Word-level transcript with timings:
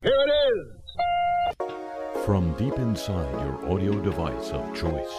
Here 0.00 0.12
it 0.12 0.30
is. 0.54 2.24
From 2.24 2.52
deep 2.56 2.78
inside 2.78 3.32
your 3.44 3.68
audio 3.68 4.00
device 4.00 4.50
of 4.50 4.72
choice. 4.72 5.12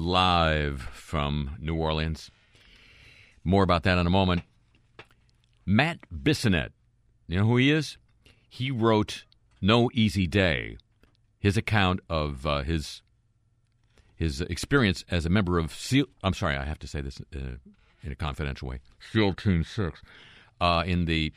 Live 0.00 0.80
from 0.80 1.56
New 1.60 1.76
Orleans. 1.76 2.32
More 3.44 3.62
about 3.62 3.84
that 3.84 3.96
in 3.98 4.08
a 4.08 4.10
moment. 4.10 4.42
Matt 5.64 5.98
Bissonette. 6.12 6.70
You 7.28 7.38
know 7.38 7.46
who 7.46 7.58
he 7.58 7.70
is? 7.70 7.96
He 8.48 8.72
wrote 8.72 9.24
No 9.62 9.88
Easy 9.94 10.26
Day, 10.26 10.76
his 11.38 11.56
account 11.56 12.00
of 12.10 12.44
uh, 12.44 12.62
his 12.62 13.02
his 14.16 14.40
experience 14.40 15.04
as 15.08 15.24
a 15.24 15.30
member 15.30 15.60
of 15.60 15.72
SEAL. 15.72 16.06
I'm 16.24 16.34
sorry, 16.34 16.56
I 16.56 16.64
have 16.64 16.80
to 16.80 16.88
say 16.88 17.02
this 17.02 17.20
uh, 17.36 17.58
in 18.02 18.10
a 18.10 18.16
confidential 18.16 18.66
way. 18.66 18.80
SEAL 19.12 19.34
Team 19.34 19.62
Six 19.62 20.02
uh, 20.60 20.82
in 20.84 21.04
the 21.04 21.32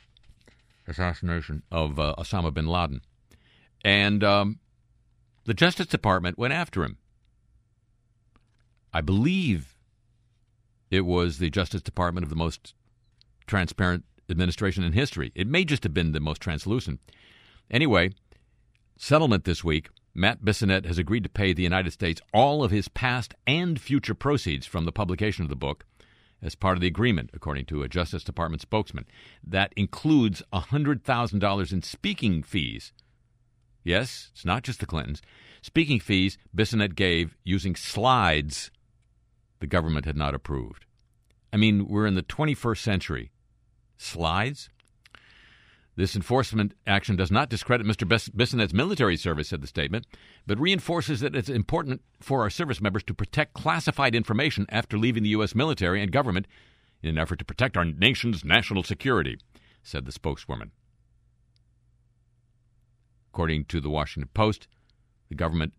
assassination 0.90 1.64
of 1.72 2.00
uh, 2.00 2.16
Osama 2.18 2.54
bin 2.54 2.68
Laden, 2.68 3.02
and 3.84 4.24
um, 4.24 4.60
the 5.46 5.54
Justice 5.54 5.88
Department 5.88 6.38
went 6.38 6.54
after 6.54 6.84
him. 6.84 6.98
I 8.94 9.02
believe 9.02 9.78
it 10.90 11.02
was 11.02 11.38
the 11.38 11.50
Justice 11.50 11.82
Department 11.82 12.24
of 12.24 12.30
the 12.30 12.36
most 12.36 12.74
transparent 13.46 14.06
administration 14.30 14.84
in 14.84 14.94
history. 14.94 15.32
It 15.36 15.48
may 15.48 15.64
just 15.64 15.84
have 15.84 15.94
been 15.94 16.12
the 16.12 16.20
most 16.20 16.42
translucent. 16.42 17.00
Anyway, 17.70 18.12
settlement 18.98 19.44
this 19.44 19.64
week. 19.64 19.90
Matt 20.16 20.44
Bissonette 20.44 20.86
has 20.86 20.98
agreed 20.98 21.24
to 21.24 21.30
pay 21.30 21.54
the 21.54 21.64
United 21.64 21.92
States 21.92 22.20
all 22.34 22.64
of 22.64 22.72
his 22.72 22.88
past 22.88 23.36
and 23.46 23.80
future 23.80 24.16
proceeds 24.16 24.66
from 24.66 24.86
the 24.86 24.92
publication 24.92 25.44
of 25.44 25.50
the 25.50 25.56
book 25.56 25.86
as 26.42 26.56
part 26.56 26.78
of 26.78 26.82
the 26.82 26.88
agreement, 26.88 27.32
according 27.34 27.66
to 27.66 27.84
a 27.84 27.90
Justice 27.90 28.24
Department 28.24 28.62
spokesman. 28.62 29.06
That 29.46 29.74
includes 29.76 30.42
$100,000 30.54 31.74
in 31.74 31.82
speaking 31.82 32.44
fees. 32.44 32.94
Yes, 33.84 34.30
it's 34.34 34.46
not 34.46 34.64
just 34.64 34.80
the 34.80 34.86
Clintons. 34.86 35.22
Speaking 35.62 36.00
fees 36.00 36.38
Bissonette 36.56 36.96
gave 36.96 37.36
using 37.44 37.76
slides 37.76 38.72
the 39.60 39.68
government 39.68 40.06
had 40.06 40.16
not 40.16 40.36
approved. 40.36 40.86
I 41.52 41.58
mean, 41.58 41.88
we're 41.88 42.06
in 42.06 42.16
the 42.16 42.24
21st 42.24 42.78
century. 42.78 43.32
Slides? 43.98 44.70
This 46.00 46.16
enforcement 46.16 46.76
action 46.88 47.18
does 47.18 47.30
not 47.30 47.50
discredit 47.50 47.86
Mr. 47.86 48.08
Bissonette's 48.08 48.74
military 48.74 49.18
service, 49.18 49.50
said 49.50 49.60
the 49.60 49.68
statement, 49.68 50.08
but 50.48 50.58
reinforces 50.58 51.20
that 51.20 51.36
it's 51.36 51.50
important 51.50 52.02
for 52.22 52.40
our 52.42 52.50
service 52.50 52.80
members 52.80 53.04
to 53.04 53.14
protect 53.14 53.54
classified 53.54 54.16
information 54.16 54.66
after 54.70 54.98
leaving 54.98 55.24
the 55.24 55.32
U.S. 55.32 55.54
military 55.54 56.02
and 56.02 56.10
government 56.10 56.48
in 57.04 57.10
an 57.10 57.18
effort 57.18 57.40
to 57.40 57.44
protect 57.44 57.76
our 57.76 57.84
nation's 57.84 58.46
national 58.46 58.84
security, 58.84 59.40
said 59.84 60.06
the 60.06 60.14
spokeswoman. 60.14 60.72
According 63.34 63.66
to 63.66 63.82
the 63.82 63.90
Washington 63.90 64.30
Post, 64.34 64.70
the 65.28 65.36
government 65.36 65.74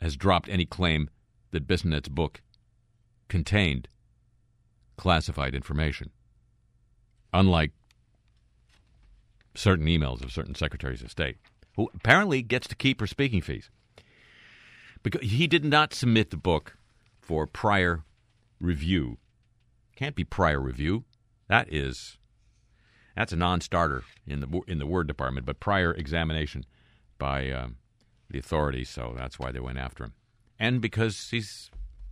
has 0.00 0.16
dropped 0.16 0.48
any 0.48 0.66
claim 0.66 1.10
that 1.50 1.66
Bissonette's 1.66 2.10
book 2.10 2.42
contained 3.26 3.88
classified 4.96 5.56
information. 5.56 6.10
Unlike 7.32 7.72
certain 9.58 9.86
emails 9.86 10.22
of 10.22 10.32
certain 10.32 10.54
secretaries 10.54 11.02
of 11.02 11.10
state, 11.10 11.36
who 11.76 11.90
apparently 11.94 12.42
gets 12.42 12.68
to 12.68 12.76
keep 12.76 13.00
her 13.00 13.06
speaking 13.06 13.40
fees. 13.40 13.70
Because 15.02 15.22
he 15.22 15.46
did 15.46 15.64
not 15.64 15.94
submit 15.94 16.30
the 16.30 16.36
book 16.36 16.76
for 17.20 17.46
prior 17.46 18.04
review. 18.60 19.18
Can't 19.96 20.16
be 20.16 20.24
prior 20.24 20.60
review. 20.60 21.04
That 21.48 21.72
is 21.72 22.18
that's 23.16 23.32
a 23.32 23.36
non-starter 23.36 24.04
in 24.26 24.40
the 24.40 24.60
in 24.68 24.78
the 24.78 24.86
Word 24.86 25.08
department, 25.08 25.46
but 25.46 25.60
prior 25.60 25.92
examination 25.92 26.64
by 27.18 27.50
um, 27.50 27.76
the 28.30 28.38
authorities. 28.38 28.88
So 28.88 29.14
that's 29.16 29.38
why 29.38 29.50
they 29.50 29.60
went 29.60 29.78
after 29.78 30.04
him, 30.04 30.14
and 30.58 30.80
because 30.80 31.30
he's 31.30 31.70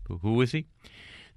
who 0.08 0.40
is 0.40 0.52
he? 0.52 0.66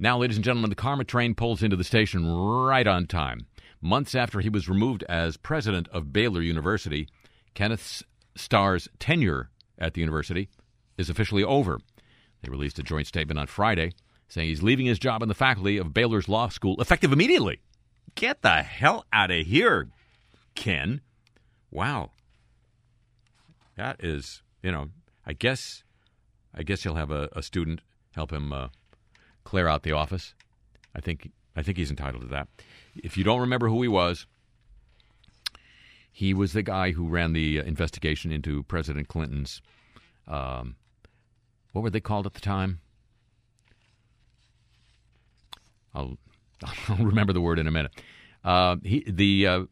Now, 0.01 0.17
ladies 0.17 0.37
and 0.37 0.45
gentlemen, 0.45 0.69
the 0.69 0.75
Karma 0.75 1.03
train 1.03 1.35
pulls 1.35 1.61
into 1.61 1.75
the 1.75 1.83
station 1.83 2.25
right 2.25 2.87
on 2.87 3.05
time. 3.05 3.47
Months 3.81 4.13
after 4.13 4.41
he 4.41 4.49
was 4.49 4.67
removed 4.67 5.03
as 5.07 5.37
president 5.37 5.87
of 5.89 6.11
Baylor 6.11 6.41
University, 6.41 7.07
Kenneth 7.53 8.03
Starr's 8.35 8.87
tenure 8.99 9.49
at 9.77 9.93
the 9.93 10.01
university 10.01 10.49
is 10.97 11.09
officially 11.09 11.43
over. 11.43 11.79
They 12.41 12.49
released 12.49 12.79
a 12.79 12.83
joint 12.83 13.07
statement 13.07 13.39
on 13.39 13.47
Friday 13.47 13.93
saying 14.27 14.49
he's 14.49 14.63
leaving 14.63 14.85
his 14.85 14.99
job 14.99 15.23
in 15.23 15.29
the 15.29 15.35
faculty 15.35 15.77
of 15.77 15.93
Baylor's 15.93 16.29
law 16.29 16.49
school 16.49 16.79
effective 16.81 17.11
immediately. 17.11 17.59
Get 18.15 18.41
the 18.41 18.61
hell 18.61 19.05
out 19.11 19.31
of 19.31 19.45
here, 19.45 19.89
Ken. 20.55 21.01
Wow. 21.71 22.11
That 23.75 24.03
is, 24.03 24.41
you 24.61 24.71
know, 24.71 24.89
I 25.25 25.33
guess 25.33 25.83
I 26.53 26.63
guess 26.63 26.83
he'll 26.83 26.95
have 26.95 27.11
a, 27.11 27.29
a 27.33 27.41
student 27.43 27.81
help 28.15 28.33
him 28.33 28.51
uh, 28.51 28.69
clear 29.43 29.67
out 29.67 29.83
the 29.83 29.91
office. 29.91 30.33
I 30.95 31.01
think 31.01 31.31
I 31.55 31.63
think 31.63 31.77
he's 31.77 31.89
entitled 31.89 32.23
to 32.23 32.29
that. 32.29 32.47
If 32.95 33.17
you 33.17 33.23
don't 33.23 33.41
remember 33.41 33.69
who 33.69 33.81
he 33.81 33.87
was, 33.87 34.25
he 36.11 36.33
was 36.33 36.53
the 36.53 36.63
guy 36.63 36.91
who 36.91 37.07
ran 37.07 37.33
the 37.33 37.59
uh, 37.59 37.63
investigation 37.63 38.31
into 38.31 38.63
President 38.63 39.07
Clinton's. 39.07 39.61
Um, 40.27 40.75
what 41.71 41.81
were 41.81 41.89
they 41.89 41.99
called 41.99 42.25
at 42.25 42.33
the 42.33 42.41
time? 42.41 42.79
I'll, 45.93 46.17
I'll 46.89 46.97
remember 46.97 47.33
the 47.33 47.41
word 47.41 47.59
in 47.59 47.67
a 47.67 47.71
minute. 47.71 47.91
Uh, 48.43 48.77
he, 48.83 49.03
the 49.07 49.47
uh, 49.47 49.63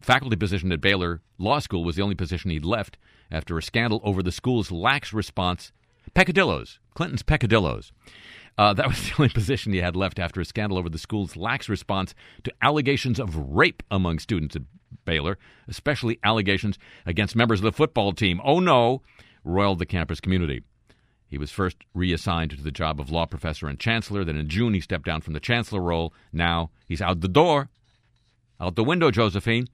faculty 0.00 0.36
position 0.36 0.72
at 0.72 0.80
Baylor 0.80 1.20
Law 1.38 1.58
School 1.58 1.84
was 1.84 1.96
the 1.96 2.02
only 2.02 2.14
position 2.14 2.50
he'd 2.50 2.64
left 2.64 2.96
after 3.30 3.56
a 3.56 3.62
scandal 3.62 4.00
over 4.04 4.22
the 4.22 4.32
school's 4.32 4.70
lax 4.70 5.12
response. 5.12 5.72
Peccadillos, 6.14 6.78
Clinton's 6.94 7.22
peccadillos. 7.22 7.92
Uh, 8.58 8.72
that 8.74 8.88
was 8.88 9.02
the 9.08 9.14
only 9.18 9.28
position 9.28 9.72
he 9.72 9.80
had 9.80 9.96
left 9.96 10.18
after 10.18 10.40
a 10.40 10.44
scandal 10.44 10.78
over 10.78 10.88
the 10.88 10.98
school's 10.98 11.36
lax 11.36 11.68
response 11.68 12.14
to 12.44 12.52
allegations 12.62 13.18
of 13.18 13.36
rape 13.36 13.82
among 13.90 14.18
students 14.18 14.56
at 14.56 14.62
Baylor, 15.04 15.38
especially 15.68 16.18
allegations 16.22 16.78
against 17.06 17.34
members 17.34 17.60
of 17.60 17.64
the 17.64 17.72
football 17.72 18.12
team. 18.12 18.40
Oh 18.44 18.60
no, 18.60 19.02
roiled 19.44 19.78
the 19.78 19.86
campus 19.86 20.20
community. 20.20 20.62
He 21.28 21.38
was 21.38 21.50
first 21.50 21.78
reassigned 21.94 22.50
to 22.50 22.62
the 22.62 22.70
job 22.70 23.00
of 23.00 23.10
law 23.10 23.24
professor 23.24 23.66
and 23.66 23.80
chancellor. 23.80 24.22
Then 24.22 24.36
in 24.36 24.48
June, 24.48 24.74
he 24.74 24.80
stepped 24.80 25.06
down 25.06 25.22
from 25.22 25.32
the 25.32 25.40
chancellor 25.40 25.80
role. 25.80 26.12
Now 26.30 26.70
he's 26.86 27.00
out 27.00 27.20
the 27.20 27.28
door, 27.28 27.70
out 28.60 28.76
the 28.76 28.84
window, 28.84 29.10
Josephine. 29.10 29.66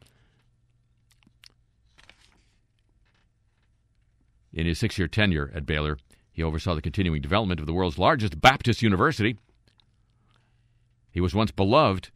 In 4.52 4.66
his 4.66 4.78
six 4.78 4.98
year 4.98 5.08
tenure 5.08 5.52
at 5.54 5.66
Baylor, 5.66 5.98
he 6.38 6.44
oversaw 6.44 6.76
the 6.76 6.80
continuing 6.80 7.20
development 7.20 7.58
of 7.58 7.66
the 7.66 7.72
world's 7.72 7.98
largest 7.98 8.40
Baptist 8.40 8.80
university. 8.80 9.36
He 11.10 11.20
was 11.20 11.34
once 11.34 11.50
beloved 11.50 12.10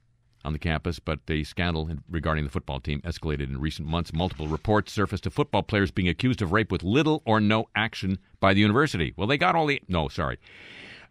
on 0.44 0.53
the 0.53 0.60
campus, 0.60 1.00
but 1.00 1.27
the 1.27 1.43
scandal 1.43 1.91
regarding 2.09 2.44
the 2.44 2.50
football 2.50 2.78
team 2.78 3.00
escalated 3.00 3.49
in 3.49 3.60
recent 3.60 3.88
months. 3.88 4.12
Multiple 4.12 4.47
reports 4.47 4.93
surfaced 4.93 5.27
of 5.27 5.34
football 5.34 5.65
players 5.65 5.91
being 5.91 6.09
accused 6.09 6.41
of 6.41 6.53
rape 6.53 6.71
with 6.71 6.84
little 6.84 7.21
or 7.25 7.41
no 7.41 7.66
action 7.75 8.19
by 8.38 8.55
the 8.55 8.60
university. 8.60 9.12
Well, 9.16 9.27
they 9.27 9.37
got 9.37 9.56
all 9.56 9.66
the. 9.66 9.83
No, 9.88 10.06
sorry. 10.06 10.39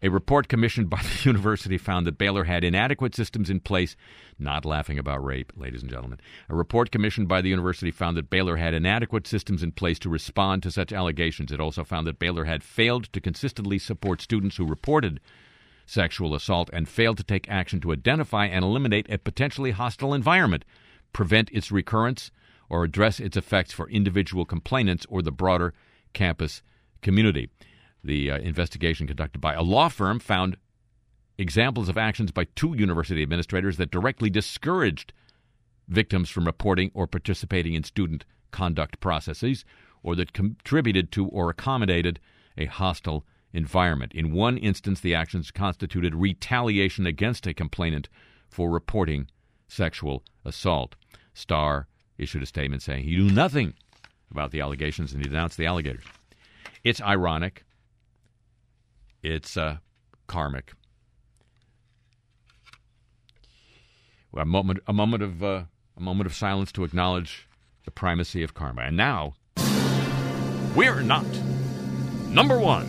A 0.03 0.09
report 0.09 0.47
commissioned 0.47 0.89
by 0.89 1.01
the 1.01 1.19
university 1.29 1.78
found 1.78 2.07
that 2.07 2.17
Baylor 2.17 2.45
had 2.45 2.63
inadequate 2.63 3.16
systems 3.16 3.50
in 3.50 3.59
place. 3.59 3.95
Not 4.39 4.66
laughing 4.66 4.97
about 4.97 5.23
rape, 5.23 5.53
ladies 5.56 5.84
and 5.84 5.91
gentlemen. 5.91 6.19
A 6.50 6.56
report 6.56 6.91
commissioned 6.91 7.28
by 7.28 7.41
the 7.41 7.50
university 7.50 7.91
found 7.91 8.17
that 8.17 8.29
Baylor 8.29 8.57
had 8.57 8.73
inadequate 8.73 9.28
systems 9.28 9.62
in 9.62 9.72
place 9.72 10.00
to 10.00 10.09
respond 10.09 10.63
to 10.63 10.72
such 10.72 10.91
allegations. 10.91 11.51
It 11.51 11.59
also 11.59 11.84
found 11.84 12.07
that 12.07 12.19
Baylor 12.19 12.45
had 12.45 12.63
failed 12.63 13.13
to 13.13 13.22
consistently 13.22 13.78
support 13.78 14.22
students 14.22 14.57
who 14.57 14.66
reported 14.66 15.19
sexual 15.85 16.33
assault 16.33 16.69
and 16.73 16.89
failed 16.89 17.18
to 17.18 17.23
take 17.23 17.50
action 17.50 17.79
to 17.81 17.94
identify 17.94 18.45
and 18.45 18.63
eliminate 18.63 19.09
a 19.09 19.19
potentially 19.19 19.72
hostile 19.72 20.13
environment, 20.13 20.66
prevent 21.13 21.51
its 21.51 21.72
recurrence, 21.72 22.31
or 22.69 22.83
address 22.83 23.19
its 23.19 23.38
effects 23.38 23.73
for 23.73 23.89
individual 23.89 24.45
complainants 24.45 25.06
or 25.09 25.21
the 25.21 25.31
broader 25.31 25.74
campus 26.13 26.63
community. 27.01 27.50
The 28.03 28.31
uh, 28.31 28.38
investigation 28.39 29.07
conducted 29.07 29.39
by 29.39 29.53
a 29.53 29.62
law 29.62 29.89
firm 29.89 30.19
found 30.19 30.57
examples 31.38 31.89
of 31.89 31.98
actions 31.98 32.31
by 32.31 32.45
two 32.56 32.74
university 32.74 33.21
administrators 33.21 33.77
that 33.77 33.92
directly 33.92 34.30
discouraged 34.30 35.13
victims 35.88 36.30
from 36.30 36.45
reporting 36.45 36.92
or 36.94 37.07
participating 37.07 37.74
in 37.74 37.83
student 37.83 38.25
conduct 38.51 39.00
processes 39.00 39.65
or 40.03 40.15
that 40.15 40.33
contributed 40.33 41.12
to 41.12 41.27
or 41.27 41.50
accommodated 41.50 42.19
a 42.57 42.65
hostile 42.65 43.25
environment. 43.53 44.13
In 44.13 44.33
one 44.33 44.57
instance, 44.57 45.00
the 45.00 45.15
actions 45.15 45.51
constituted 45.51 46.15
retaliation 46.15 47.06
against 47.06 47.47
a 47.47 47.54
complainant 47.54 48.09
for 48.50 48.69
reporting 48.69 49.27
sexual 49.68 50.24
assault. 50.45 50.95
Starr 51.33 51.88
issued 52.18 52.44
a 52.44 52.45
statement 52.45 52.81
saying 52.81 53.04
he 53.04 53.15
knew 53.15 53.31
nothing 53.31 53.74
about 54.30 54.51
the 54.51 54.62
allegations 54.62 55.12
and 55.13 55.24
he 55.24 55.30
denounced 55.30 55.57
the 55.57 55.65
alligators. 55.65 56.04
It's 56.83 57.01
ironic 57.01 57.65
it's 59.23 59.57
uh, 59.57 59.77
karmic. 60.27 60.73
A 64.35 64.45
moment, 64.45 64.79
a 64.88 64.94
moment 64.94 65.23
of 65.23 65.44
uh, 65.44 65.63
a 65.97 66.01
moment 66.01 66.27
of 66.27 66.33
silence 66.33 66.71
to 66.73 66.83
acknowledge 66.83 67.50
the 67.85 67.91
primacy 67.91 68.44
of 68.44 68.53
karma. 68.53 68.83
And 68.83 68.95
now, 68.95 69.33
we're 70.75 71.01
not. 71.01 71.25
Number 72.29 72.59
one. 72.59 72.88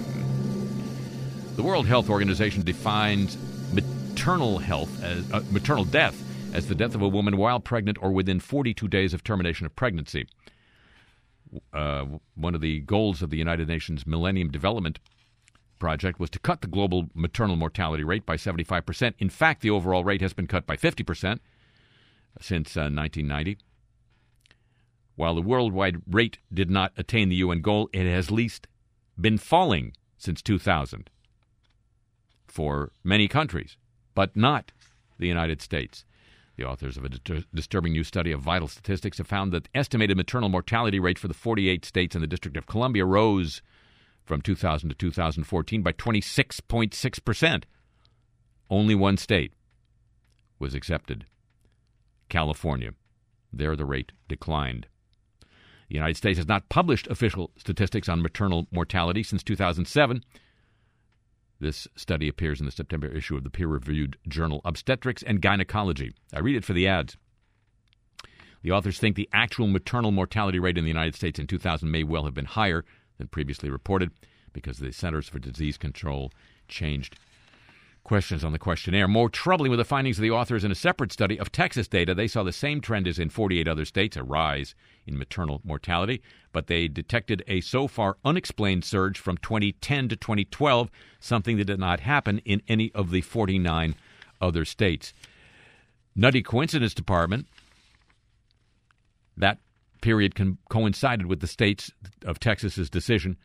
The 1.56 1.62
World 1.62 1.87
Health 1.87 2.08
Organization 2.08 2.62
defines 2.62 3.37
maternal 3.73 4.58
health 4.58 5.02
as 5.02 5.31
uh, 5.32 5.43
maternal 5.50 5.84
death 5.84 6.23
as 6.55 6.69
the 6.69 6.75
death 6.75 6.94
of 6.94 7.02
a 7.02 7.08
woman 7.08 7.37
while 7.37 7.61
pregnant 7.61 7.99
or 8.00 8.12
within 8.12 8.38
42 8.38 8.87
days 8.88 9.14
of 9.14 9.25
termination 9.25 9.67
of 9.67 9.75
pregnancy. 9.75 10.26
Uh, 11.73 12.06
one 12.34 12.55
of 12.55 12.61
the 12.61 12.81
goals 12.81 13.20
of 13.20 13.31
the 13.31 13.37
United 13.37 13.69
Nations 13.69 14.06
Millennium 14.06 14.50
Development 14.50 14.99
Project 15.82 16.20
was 16.20 16.31
to 16.31 16.38
cut 16.38 16.61
the 16.61 16.69
global 16.69 17.08
maternal 17.12 17.56
mortality 17.56 18.05
rate 18.05 18.25
by 18.25 18.37
75%. 18.37 19.14
In 19.19 19.29
fact, 19.29 19.62
the 19.62 19.70
overall 19.70 20.05
rate 20.05 20.20
has 20.20 20.32
been 20.32 20.46
cut 20.46 20.64
by 20.64 20.76
50% 20.76 21.40
since 22.40 22.76
uh, 22.76 22.87
1990. 22.87 23.58
While 25.17 25.34
the 25.34 25.43
worldwide 25.43 25.96
rate 26.08 26.38
did 26.55 26.70
not 26.70 26.93
attain 26.96 27.31
the 27.31 27.43
UN 27.44 27.62
goal, 27.62 27.90
it 27.93 28.06
has 28.06 28.29
at 28.29 28.32
least 28.32 28.69
been 29.20 29.38
falling 29.38 29.96
since 30.17 30.40
2000 30.40 31.11
for 32.46 32.93
many 33.02 33.26
countries, 33.26 33.76
but 34.14 34.37
not 34.37 34.70
the 35.19 35.26
United 35.26 35.61
States. 35.61 36.05
The 36.55 36.64
authors 36.64 36.96
of 36.96 37.05
a 37.05 37.08
disturbing 37.52 37.93
new 37.93 38.05
study 38.05 38.31
of 38.31 38.40
vital 38.40 38.69
statistics 38.69 39.19
have 39.19 39.26
found 39.26 39.52
that 39.52 39.64
the 39.64 39.76
estimated 39.76 40.17
maternal 40.17 40.49
mortality 40.49 41.00
rate 41.00 41.19
for 41.19 41.26
the 41.26 41.34
48 41.34 41.84
states 41.84 42.14
and 42.14 42.23
the 42.23 42.29
District 42.29 42.56
of 42.56 42.67
Columbia 42.67 43.05
rose 43.05 43.62
from 44.25 44.41
2000 44.41 44.89
to 44.91 44.95
2014 44.95 45.83
by 45.83 45.93
26.6%. 45.93 47.65
Only 48.71 48.95
one 48.95 49.17
state 49.17 49.53
was 50.59 50.75
accepted 50.75 51.27
California. 52.29 52.93
There, 53.53 53.77
the 53.77 53.85
rate 53.85 54.13
declined. 54.29 54.87
The 55.89 55.97
United 55.97 56.17
States 56.17 56.39
has 56.39 56.49
not 56.49 56.71
published 56.71 57.07
official 57.09 57.51
statistics 57.59 58.09
on 58.09 58.23
maternal 58.23 58.67
mortality 58.71 59.23
since 59.23 59.43
2007. 59.43 60.25
This 61.61 61.87
study 61.95 62.29
appears 62.29 62.61
in 62.61 62.67
the 62.67 62.73
September 62.73 63.09
issue 63.09 63.37
of 63.37 63.45
the 63.45 63.51
peer 63.51 63.69
reviewed 63.69 64.17
journal 64.27 64.63
Obstetrics 64.65 65.23
and 65.23 65.43
Gynecology. 65.43 66.15
I 66.33 66.41
read 66.41 66.57
it 66.57 66.65
for 66.65 66.73
the 66.73 66.89
ads. 66.89 67.17
The 68.63 68.71
authors 68.71 68.99
think 68.99 69.17
the 69.17 69.29
actual 69.33 69.67
maternal 69.67 70.13
mortality 70.13 70.59
rate 70.59 70.79
in 70.79 70.85
the 70.85 70.91
United 70.91 71.15
States 71.15 71.39
in 71.39 71.47
2000 71.47 71.91
may 71.91 72.05
well 72.05 72.25
have 72.25 72.35
been 72.35 72.47
higher 72.47 72.85
than 73.23 73.29
previously 73.29 73.71
reported 73.71 74.11
because 74.53 74.79
the 74.79 74.93
Centers 74.93 75.29
for 75.29 75.39
Disease 75.39 75.79
Control 75.79 76.33
changed 76.69 77.19
questions 78.05 78.43
on 78.43 78.51
the 78.51 78.59
questionnaire. 78.59 79.07
More 79.07 79.29
troubling 79.29 79.71
were 79.71 79.77
the 79.77 79.85
findings 79.85 80.19
of 80.19 80.23
the 80.23 80.33
authors 80.33 80.65
in 80.65 80.73
a 80.73 80.75
separate 80.75 81.13
study 81.13 81.39
of 81.39 81.53
Texas 81.53 81.87
data. 81.87 82.15
They 82.15 82.27
saw 82.27 82.43
the 82.43 82.53
same 82.53 82.81
trend 82.81 83.07
as 83.07 83.21
in 83.21 83.31
48 83.31 83.69
other 83.69 83.85
states, 83.85 84.17
a 84.17 84.25
rise 84.25 84.75
in 85.07 85.17
maternal 85.17 85.61
mortality, 85.63 86.21
but 86.51 86.67
they 86.67 86.89
detected 86.89 87.45
a 87.47 87.61
so 87.61 87.87
far 87.87 88.17
unexplained 88.25 88.85
surge 88.85 89.21
from 89.21 89.37
2010 89.37 90.09
to 90.09 90.17
2012, 90.17 90.91
something 91.21 91.57
that 91.59 91.67
did 91.67 91.79
not 91.79 92.01
happen 92.01 92.39
in 92.39 92.61
any 92.67 92.91
of 92.93 93.13
the 93.13 93.21
49 93.21 93.95
other 94.41 94.65
states. 94.65 95.13
Nutty 96.17 96.43
coincidence 96.43 96.93
department. 96.93 97.47
That 99.37 99.59
period 100.03 100.35
con- 100.35 100.59
coincided 100.69 101.27
with 101.27 101.41
the 101.41 101.47
states 101.47 101.91
of 102.27 102.39
Texas's 102.39 102.91
decision 102.91 103.39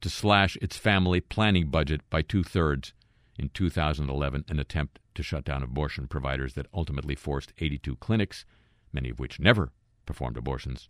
to 0.00 0.10
slash 0.10 0.56
its 0.60 0.76
family 0.76 1.20
planning 1.20 1.68
budget 1.68 2.00
by 2.10 2.22
two 2.22 2.42
thirds 2.42 2.92
in 3.38 3.50
2011, 3.50 4.44
an 4.48 4.58
attempt 4.58 4.98
to 5.14 5.22
shut 5.22 5.44
down 5.44 5.62
abortion 5.62 6.08
providers 6.08 6.54
that 6.54 6.66
ultimately 6.74 7.14
forced 7.14 7.52
82 7.58 7.96
clinics, 7.96 8.44
many 8.92 9.10
of 9.10 9.20
which 9.20 9.38
never 9.38 9.70
performed 10.06 10.36
abortions, 10.36 10.88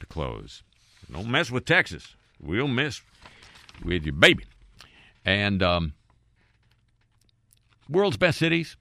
to 0.00 0.06
close. 0.06 0.62
Don't 1.10 1.30
mess 1.30 1.50
with 1.50 1.64
Texas. 1.64 2.16
We'll 2.40 2.68
mess 2.68 3.02
with 3.84 4.04
your 4.04 4.14
baby. 4.14 4.44
And 5.24 5.62
um, 5.62 5.92
world's 7.88 8.16
best 8.16 8.38
cities. 8.38 8.76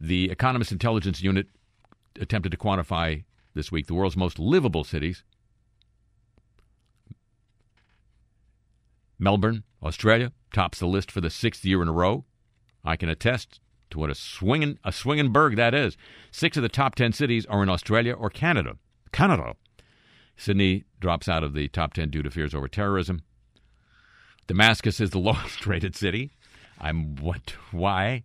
The 0.00 0.30
Economist 0.30 0.72
Intelligence 0.72 1.22
Unit 1.22 1.46
attempted 2.20 2.50
to 2.52 2.58
quantify 2.58 3.24
this 3.56 3.72
week 3.72 3.86
the 3.86 3.94
world's 3.94 4.16
most 4.16 4.38
livable 4.38 4.84
cities. 4.84 5.24
Melbourne, 9.18 9.64
Australia, 9.82 10.30
tops 10.52 10.78
the 10.78 10.86
list 10.86 11.10
for 11.10 11.20
the 11.20 11.30
sixth 11.30 11.64
year 11.64 11.82
in 11.82 11.88
a 11.88 11.92
row. 11.92 12.24
I 12.84 12.96
can 12.96 13.08
attest 13.08 13.60
to 13.90 13.98
what 13.98 14.10
a 14.10 14.14
swinging 14.14 14.78
a 14.84 14.92
swinging 14.92 15.32
burg 15.32 15.56
that 15.56 15.74
is. 15.74 15.96
Six 16.30 16.56
of 16.56 16.62
the 16.62 16.68
top 16.68 16.94
ten 16.94 17.12
cities 17.12 17.46
are 17.46 17.62
in 17.62 17.68
Australia 17.68 18.12
or 18.12 18.30
Canada. 18.30 18.76
Canada. 19.10 19.56
Sydney 20.36 20.84
drops 21.00 21.28
out 21.28 21.42
of 21.42 21.54
the 21.54 21.68
top 21.68 21.94
ten 21.94 22.10
due 22.10 22.22
to 22.22 22.30
fears 22.30 22.54
over 22.54 22.68
terrorism. 22.68 23.22
Damascus 24.46 25.00
is 25.00 25.10
the 25.10 25.18
lowest 25.30 25.66
rated 25.66 25.96
city. 25.96 26.30
I'm 26.78 27.16
what? 27.16 27.54
Why? 27.72 28.24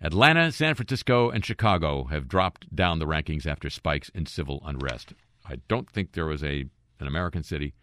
Atlanta, 0.00 0.52
San 0.52 0.74
Francisco, 0.74 1.30
and 1.30 1.44
Chicago 1.44 2.04
have 2.04 2.28
dropped 2.28 2.74
down 2.74 2.98
the 2.98 3.06
rankings 3.06 3.46
after 3.46 3.70
spikes 3.70 4.10
in 4.10 4.26
civil 4.26 4.62
unrest. 4.64 5.14
I 5.48 5.56
don't 5.68 5.90
think 5.90 6.12
there 6.12 6.26
was 6.26 6.42
a 6.42 6.66
an 6.98 7.06
American 7.06 7.42
city 7.42 7.74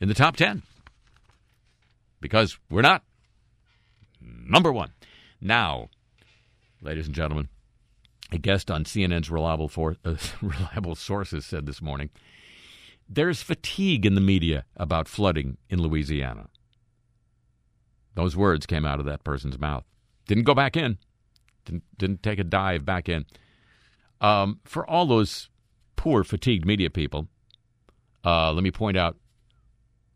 in 0.00 0.08
the 0.08 0.14
top 0.14 0.36
ten 0.36 0.62
because 2.20 2.58
we're 2.70 2.82
not 2.82 3.04
number 4.20 4.72
one. 4.72 4.92
Now, 5.40 5.88
ladies 6.80 7.06
and 7.06 7.14
gentlemen, 7.14 7.48
a 8.32 8.38
guest 8.38 8.70
on 8.70 8.84
CNN's 8.84 9.30
reliable, 9.30 9.68
for, 9.68 9.96
uh, 10.04 10.16
reliable 10.42 10.94
sources 10.94 11.44
said 11.44 11.66
this 11.66 11.80
morning 11.80 12.10
there's 13.08 13.42
fatigue 13.42 14.04
in 14.04 14.14
the 14.14 14.20
media 14.20 14.64
about 14.76 15.08
flooding 15.08 15.58
in 15.70 15.80
Louisiana. 15.80 16.48
Those 18.14 18.36
words 18.36 18.66
came 18.66 18.84
out 18.84 18.98
of 18.98 19.06
that 19.06 19.22
person's 19.22 19.58
mouth. 19.58 19.84
Didn't 20.26 20.44
go 20.44 20.54
back 20.54 20.76
in. 20.76 20.98
Didn't, 21.66 21.84
didn't 21.98 22.22
take 22.22 22.38
a 22.38 22.44
dive 22.44 22.84
back 22.84 23.08
in. 23.08 23.26
Um, 24.20 24.60
for 24.64 24.88
all 24.88 25.04
those 25.06 25.50
poor, 25.96 26.24
fatigued 26.24 26.64
media 26.64 26.88
people, 26.88 27.28
uh, 28.24 28.52
let 28.52 28.64
me 28.64 28.70
point 28.70 28.96
out 28.96 29.16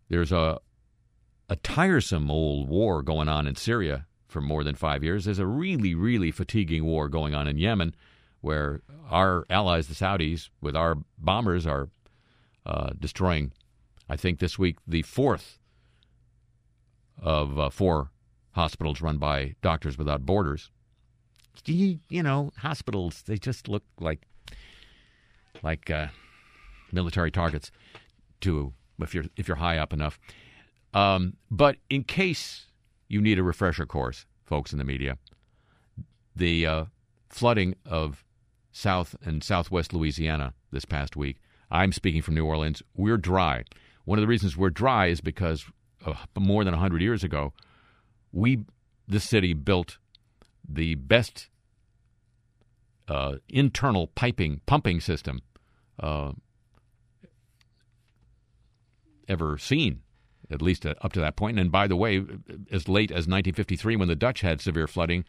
there's 0.09 0.33
a, 0.33 0.59
a 1.49 1.57
tiresome 1.57 2.31
old 2.31 2.69
war 2.69 3.03
going 3.03 3.29
on 3.29 3.47
in 3.47 3.57
Syria 3.57 4.07
for 4.27 4.41
more 4.41 4.65
than 4.65 4.75
five 4.75 5.05
years. 5.05 5.25
There's 5.25 5.39
a 5.39 5.47
really, 5.47 5.95
really 5.95 6.31
fatiguing 6.31 6.85
war 6.85 7.09
going 7.09 7.35
on 7.35 7.47
in 7.47 7.59
Yemen 7.59 7.95
where 8.41 8.81
our 9.11 9.45
allies, 9.51 9.89
the 9.89 9.95
Saudis, 9.95 10.49
with 10.61 10.75
our 10.75 10.97
bombers, 11.19 11.67
are 11.67 11.91
uh, 12.65 12.91
destroying, 12.99 13.53
I 14.09 14.17
think 14.17 14.39
this 14.39 14.59
week, 14.59 14.79
the 14.87 15.03
fourth 15.03 15.59
of 17.21 17.59
uh, 17.59 17.71
four 17.71 18.11
hospitals 18.53 19.01
run 19.01 19.19
by 19.19 19.55
Doctors 19.63 19.99
Without 19.99 20.25
Borders. 20.25 20.71
You, 21.67 21.99
you 22.09 22.23
know, 22.23 22.53
hospitals, 22.59 23.23
they 23.27 23.37
just 23.37 23.69
look 23.69 23.83
like 23.99 24.21
like 25.63 25.91
uh, 25.91 26.09
military 26.93 27.31
targets 27.31 27.71
to 28.43 28.73
if 29.01 29.15
you're 29.15 29.25
if 29.37 29.49
you're 29.49 29.57
high 29.57 29.79
up 29.79 29.93
enough. 29.93 30.19
Um, 30.95 31.35
but 31.51 31.77
in 31.89 32.05
case 32.05 32.67
you 33.09 33.21
need 33.21 33.39
a 33.39 33.43
refresher 33.43 33.87
course, 33.87 34.27
folks 34.45 34.73
in 34.73 34.79
the 34.79 34.85
media, 34.85 35.19
the 36.35 36.67
uh, 36.67 36.85
flooding 37.29 37.75
of 37.87 38.25
South 38.73 39.15
and 39.25 39.43
Southwest 39.43 39.93
Louisiana 39.93 40.55
this 40.71 40.85
past 40.85 41.17
week. 41.17 41.37
I'm 41.71 41.93
speaking 41.93 42.23
from 42.23 42.35
New 42.35 42.45
Orleans. 42.45 42.83
We're 42.97 43.17
dry. 43.17 43.65
One 44.05 44.19
of 44.19 44.23
the 44.23 44.29
reasons 44.29 44.57
we're 44.57 44.71
dry 44.71 45.07
is 45.07 45.21
because 45.21 45.65
uh, 46.05 46.15
more 46.37 46.65
than 46.65 46.73
100 46.73 47.01
years 47.01 47.23
ago, 47.23 47.53
we, 48.33 48.65
the 49.07 49.21
city, 49.21 49.55
built 49.55 49.99
the 50.69 50.95
best 50.95 51.49
uh, 53.09 53.37
internal 53.49 54.07
piping 54.09 54.61
pumping 54.67 55.01
system 55.01 55.41
uh, 55.99 56.33
ever 59.29 59.59
seen 59.59 60.03
at 60.51 60.61
least 60.61 60.85
uh, 60.85 60.95
up 61.03 61.13
to 61.13 61.21
that 61.21 61.37
point. 61.37 61.59
And 61.59 61.71
by 61.71 61.87
the 61.87 61.97
way, 61.97 62.25
as 62.71 62.89
late 62.89 63.11
as 63.11 63.27
1953, 63.27 63.97
when 63.97 64.09
the 64.09 64.17
Dutch 64.17 64.41
had 64.41 64.61
severe 64.61 64.87
flooding, 64.87 65.25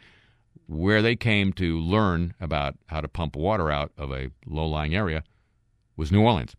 where 0.68 1.02
they 1.02 1.16
came 1.16 1.54
to 1.54 1.80
learn 1.80 2.34
about 2.40 2.76
how 2.88 3.02
to 3.02 3.08
pump 3.08 3.36
water 3.36 3.72
out 3.72 3.92
of 3.98 4.12
a 4.12 4.32
low 4.46 4.66
lying 4.66 4.96
area 4.96 5.24
was 5.96 6.12
New 6.12 6.22
Orleans. 6.22 6.56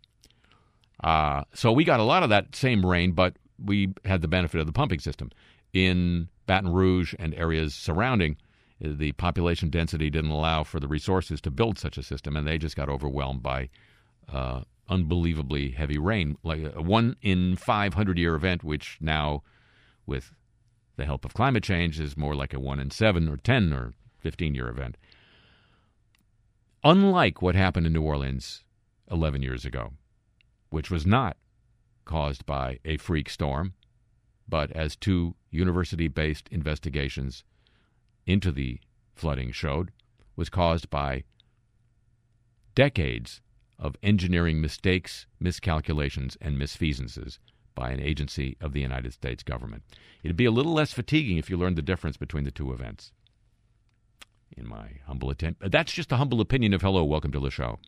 Uh, 1.02 1.42
so 1.52 1.72
we 1.72 1.84
got 1.84 2.00
a 2.00 2.04
lot 2.04 2.22
of 2.22 2.30
that 2.30 2.54
same 2.54 2.86
rain, 2.86 3.12
but 3.12 3.36
we 3.62 3.92
had 4.04 4.22
the 4.22 4.28
benefit 4.28 4.60
of 4.60 4.66
the 4.66 4.72
pumping 4.72 5.00
system. 5.00 5.30
In 5.72 6.28
Baton 6.46 6.72
Rouge 6.72 7.14
and 7.18 7.34
areas 7.34 7.74
surrounding, 7.74 8.36
the 8.82 9.12
population 9.12 9.70
density 9.70 10.10
didn't 10.10 10.30
allow 10.30 10.64
for 10.64 10.80
the 10.80 10.88
resources 10.88 11.40
to 11.42 11.50
build 11.50 11.78
such 11.78 11.96
a 11.96 12.02
system, 12.02 12.36
and 12.36 12.46
they 12.46 12.58
just 12.58 12.76
got 12.76 12.88
overwhelmed 12.88 13.42
by 13.42 13.68
uh, 14.32 14.62
unbelievably 14.88 15.70
heavy 15.70 15.98
rain, 15.98 16.36
like 16.42 16.60
a 16.74 16.82
one 16.82 17.16
in 17.22 17.56
500 17.56 18.18
year 18.18 18.34
event, 18.34 18.64
which 18.64 18.98
now, 19.00 19.42
with 20.04 20.34
the 20.96 21.04
help 21.04 21.24
of 21.24 21.32
climate 21.32 21.62
change, 21.62 22.00
is 22.00 22.16
more 22.16 22.34
like 22.34 22.52
a 22.52 22.60
one 22.60 22.80
in 22.80 22.90
seven 22.90 23.28
or 23.28 23.36
10 23.36 23.72
or 23.72 23.94
15 24.18 24.54
year 24.54 24.68
event. 24.68 24.96
Unlike 26.82 27.40
what 27.40 27.54
happened 27.54 27.86
in 27.86 27.92
New 27.92 28.02
Orleans 28.02 28.64
11 29.10 29.42
years 29.42 29.64
ago, 29.64 29.92
which 30.70 30.90
was 30.90 31.06
not 31.06 31.36
caused 32.04 32.44
by 32.44 32.80
a 32.84 32.96
freak 32.96 33.30
storm, 33.30 33.74
but 34.48 34.72
as 34.72 34.96
two 34.96 35.36
university 35.50 36.08
based 36.08 36.48
investigations 36.50 37.44
into 38.26 38.52
the 38.52 38.80
flooding 39.14 39.52
showed, 39.52 39.92
was 40.36 40.48
caused 40.48 40.90
by 40.90 41.24
decades 42.74 43.40
of 43.78 43.96
engineering 44.02 44.60
mistakes, 44.60 45.26
miscalculations, 45.40 46.36
and 46.40 46.56
misfeasances 46.56 47.38
by 47.74 47.90
an 47.90 48.00
agency 48.00 48.56
of 48.60 48.72
the 48.72 48.80
United 48.80 49.12
States 49.12 49.42
government. 49.42 49.82
It'd 50.22 50.36
be 50.36 50.44
a 50.44 50.50
little 50.50 50.72
less 50.72 50.92
fatiguing 50.92 51.38
if 51.38 51.50
you 51.50 51.56
learned 51.56 51.76
the 51.76 51.82
difference 51.82 52.16
between 52.16 52.44
the 52.44 52.50
two 52.50 52.72
events. 52.72 53.12
In 54.56 54.68
my 54.68 55.00
humble 55.06 55.30
attempt, 55.30 55.70
that's 55.70 55.92
just 55.92 56.12
a 56.12 56.16
humble 56.16 56.40
opinion 56.40 56.74
of 56.74 56.82
hello. 56.82 57.04
Welcome 57.04 57.32
to 57.32 57.40
the 57.40 57.50
show. 57.50 57.78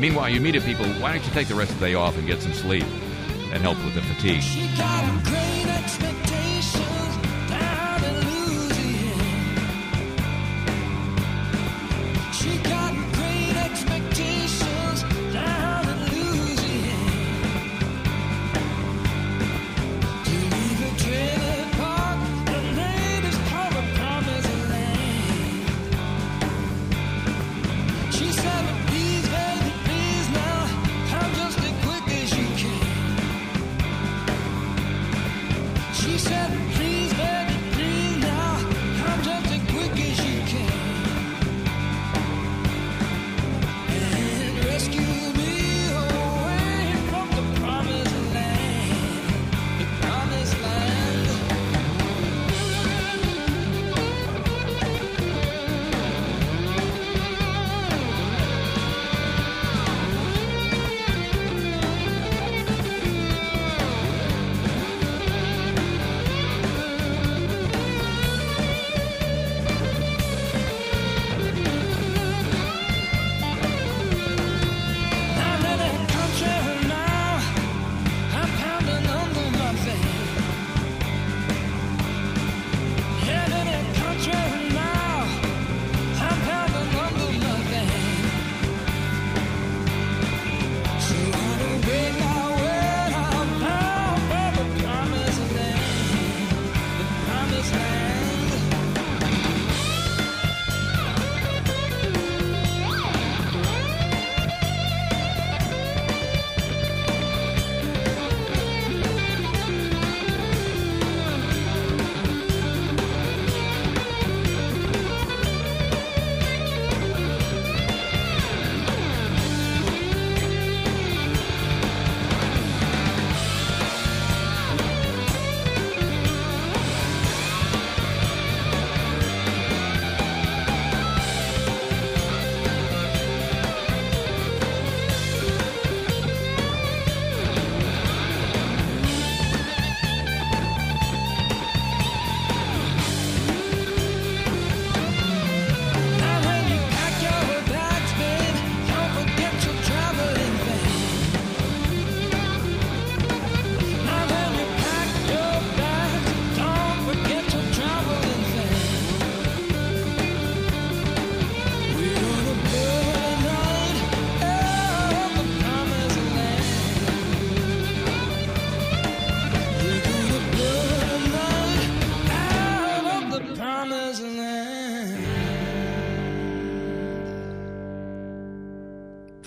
Meanwhile, 0.00 0.30
you 0.30 0.40
meet 0.40 0.54
people, 0.62 0.86
why 0.94 1.12
don't 1.12 1.22
you 1.26 1.32
take 1.32 1.48
the 1.48 1.54
rest 1.54 1.72
of 1.72 1.78
the 1.78 1.86
day 1.88 1.94
off 1.94 2.16
and 2.16 2.26
get 2.26 2.40
some 2.40 2.54
sleep? 2.54 2.84
That 3.50 3.60
help 3.60 3.76
with 3.84 3.94
the 3.94 4.00
fatigue. 4.00 5.59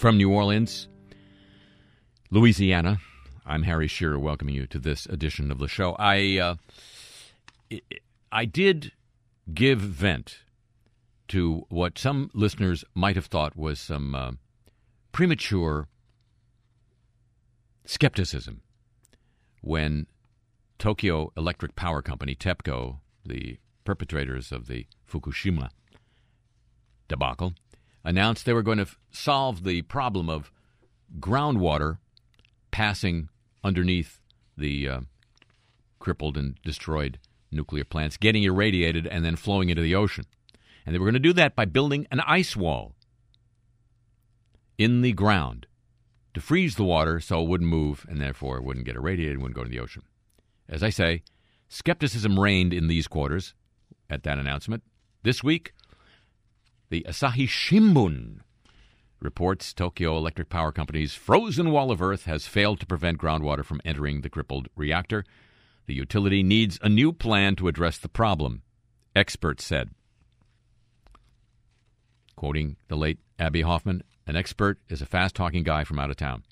From 0.04 0.18
New 0.18 0.32
Orleans, 0.32 0.90
Louisiana, 2.30 2.98
I'm 3.46 3.64
Harry 3.64 3.88
Shearer 3.88 4.20
welcoming 4.20 4.54
you 4.54 4.68
to 4.68 4.78
this 4.78 5.06
edition 5.06 5.50
of 5.50 5.60
the 5.60 5.70
show. 5.70 5.96
I, 5.98 6.40
uh, 6.40 6.56
I- 8.30 8.44
did 8.44 8.92
give 9.54 9.80
vent 9.80 10.40
to 11.30 11.66
what 11.70 11.98
some 11.98 12.30
listeners 12.34 12.84
might 12.94 13.16
have 13.16 13.28
thought 13.28 13.56
was 13.56 13.80
some 13.80 14.14
uh, 14.14 14.32
premature 15.14 15.88
skepticism 17.86 18.60
when 19.62 20.08
Tokyo 20.80 21.32
Electric 21.38 21.78
Power 21.78 22.02
Company, 22.02 22.36
TEPCO, 22.36 23.00
the 23.26 23.58
perpetrators 23.86 24.52
of 24.52 24.68
the 24.68 24.86
Fukushima 25.10 25.70
debacle, 27.08 27.54
announced 28.04 28.46
they 28.46 28.52
were 28.52 28.62
going 28.62 28.80
to 28.80 28.88
solve 29.14 29.64
the 29.64 29.84
problem 29.84 30.30
of 30.30 30.52
groundwater 31.20 32.00
passing 32.72 33.30
underneath 33.64 34.20
the 34.58 34.90
uh, 34.90 35.02
crippled 36.00 36.38
and 36.38 36.58
destroyed 36.64 37.20
nuclear 37.52 37.86
plants, 37.86 38.18
getting 38.18 38.44
irradiated, 38.44 39.08
and 39.08 39.24
then 39.24 39.36
flowing 39.36 39.70
into 39.70 39.82
the 39.82 39.96
ocean. 39.96 40.26
And 40.86 40.94
they 40.94 41.00
were 41.00 41.06
going 41.06 41.14
to 41.14 41.20
do 41.20 41.34
that 41.34 41.56
by 41.56 41.66
building 41.66 42.08
an 42.12 42.20
ice 42.22 42.56
wall 42.56 42.94
in 44.78 45.02
the 45.02 45.14
ground 45.14 45.68
to 46.34 46.42
freeze 46.42 46.76
the 46.76 46.84
water 46.84 47.20
so 47.20 47.42
it 47.42 47.48
wouldn't 47.48 47.70
move 47.70 48.06
and 48.10 48.20
therefore 48.20 48.58
it 48.58 48.64
wouldn't 48.64 48.86
get 48.86 48.96
irradiated 48.96 49.36
and 49.36 49.42
wouldn't 49.42 49.56
go 49.56 49.64
to 49.64 49.70
the 49.70 49.80
ocean. 49.80 50.02
As 50.68 50.82
I 50.82 50.90
say, 50.90 51.22
skepticism 51.70 52.40
reigned 52.40 52.74
in 52.74 52.88
these 52.88 53.08
quarters 53.08 53.54
at 54.10 54.24
that 54.24 54.40
announcement. 54.40 54.84
This 55.22 55.44
week, 55.44 55.74
the 56.90 57.06
Asahi 57.08 57.48
Shimbun 57.48 58.40
reports 59.24 59.74
Tokyo 59.74 60.18
Electric 60.18 60.50
Power 60.50 60.72
Company's 60.72 61.16
frozen 61.16 61.72
wall 61.72 61.92
of 61.92 62.02
earth 62.02 62.26
has 62.26 62.46
failed 62.46 62.80
to 62.80 62.86
prevent 62.86 63.18
groundwater 63.18 63.64
from 63.64 63.82
entering 63.86 64.22
the 64.22 64.30
crippled 64.30 64.68
reactor. 64.76 65.24
The 65.86 65.94
utility 65.94 66.44
needs 66.44 66.78
a 66.82 66.90
new 66.90 67.14
plan 67.14 67.56
to 67.56 67.68
address 67.68 67.98
the 67.98 68.10
problem, 68.10 68.62
experts 69.16 69.66
said. 69.66 69.92
Quoting 72.36 72.76
the 72.90 72.96
late 72.96 73.20
Abbie 73.40 73.62
Hoffman, 73.62 74.04
an 74.28 74.36
expert, 74.36 74.80
is 74.90 75.02
a 75.02 75.06
fast 75.06 75.36
talking 75.36 75.64
guy 75.64 75.84
from 75.84 76.00
out 76.00 76.10
of 76.10 76.18
town. 76.18 76.44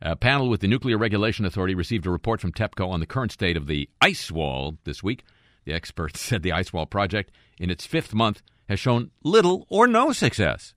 A 0.00 0.14
panel 0.14 0.48
with 0.48 0.60
the 0.60 0.68
Nuclear 0.68 0.96
Regulation 0.96 1.44
Authority 1.44 1.74
received 1.74 2.06
a 2.06 2.10
report 2.10 2.40
from 2.40 2.52
TEPCO 2.52 2.88
on 2.88 3.00
the 3.00 3.06
current 3.06 3.32
state 3.32 3.56
of 3.56 3.66
the 3.66 3.88
ice 4.00 4.30
wall 4.30 4.78
this 4.84 5.02
week. 5.02 5.24
The 5.64 5.72
experts 5.72 6.20
said 6.22 6.42
the 6.42 6.52
ice 6.52 6.72
wall 6.72 6.86
project, 6.86 7.32
in 7.58 7.70
its 7.70 7.84
fifth 7.84 8.14
month, 8.14 8.42
has 8.68 8.78
shown 8.78 9.10
little 9.24 9.66
or 9.68 9.88
no 9.88 10.12
success. 10.12 10.74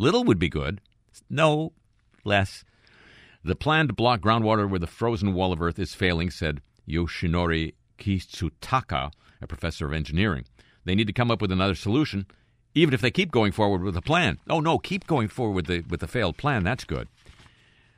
Little 0.00 0.24
would 0.24 0.38
be 0.38 0.48
good, 0.48 0.80
no 1.28 1.74
less. 2.24 2.64
The 3.44 3.54
plan 3.54 3.86
to 3.88 3.92
block 3.92 4.20
groundwater 4.22 4.66
with 4.66 4.82
a 4.82 4.86
frozen 4.86 5.34
wall 5.34 5.52
of 5.52 5.60
earth 5.60 5.78
is 5.78 5.92
failing, 5.92 6.30
said 6.30 6.62
Yoshinori 6.88 7.74
Kitsutaka, 7.98 9.12
a 9.42 9.46
professor 9.46 9.84
of 9.84 9.92
engineering. 9.92 10.46
They 10.86 10.94
need 10.94 11.06
to 11.08 11.12
come 11.12 11.30
up 11.30 11.42
with 11.42 11.52
another 11.52 11.74
solution, 11.74 12.24
even 12.74 12.94
if 12.94 13.02
they 13.02 13.10
keep 13.10 13.30
going 13.30 13.52
forward 13.52 13.82
with 13.82 13.92
the 13.92 14.00
plan. 14.00 14.38
Oh 14.48 14.60
no, 14.60 14.78
keep 14.78 15.06
going 15.06 15.28
forward 15.28 15.52
with 15.52 15.66
the 15.66 15.82
with 15.82 16.00
the 16.00 16.08
failed 16.08 16.38
plan. 16.38 16.64
That's 16.64 16.84
good. 16.84 17.06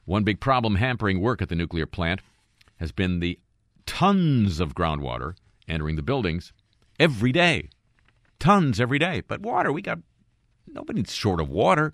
One 0.05 0.25
big 0.25 0.41
problem 0.41 0.75
hampering 0.75 1.21
work 1.21 1.41
at 1.41 1.51
the 1.51 1.55
nuclear 1.55 1.87
plant 1.87 2.21
has 2.79 2.91
been 2.91 3.21
the 3.21 3.39
tons 3.87 4.59
of 4.59 4.75
groundwater 4.75 5.37
entering 5.69 5.95
the 5.95 6.03
buildings 6.03 6.53
every 6.99 7.31
day. 7.31 7.69
Tons 8.41 8.81
every 8.81 8.99
day. 8.99 9.23
But 9.29 9.41
water, 9.41 9.71
we 9.71 9.83
got 9.83 10.01
nobody's 10.73 11.13
short 11.13 11.41
of 11.41 11.49
water. 11.49 11.93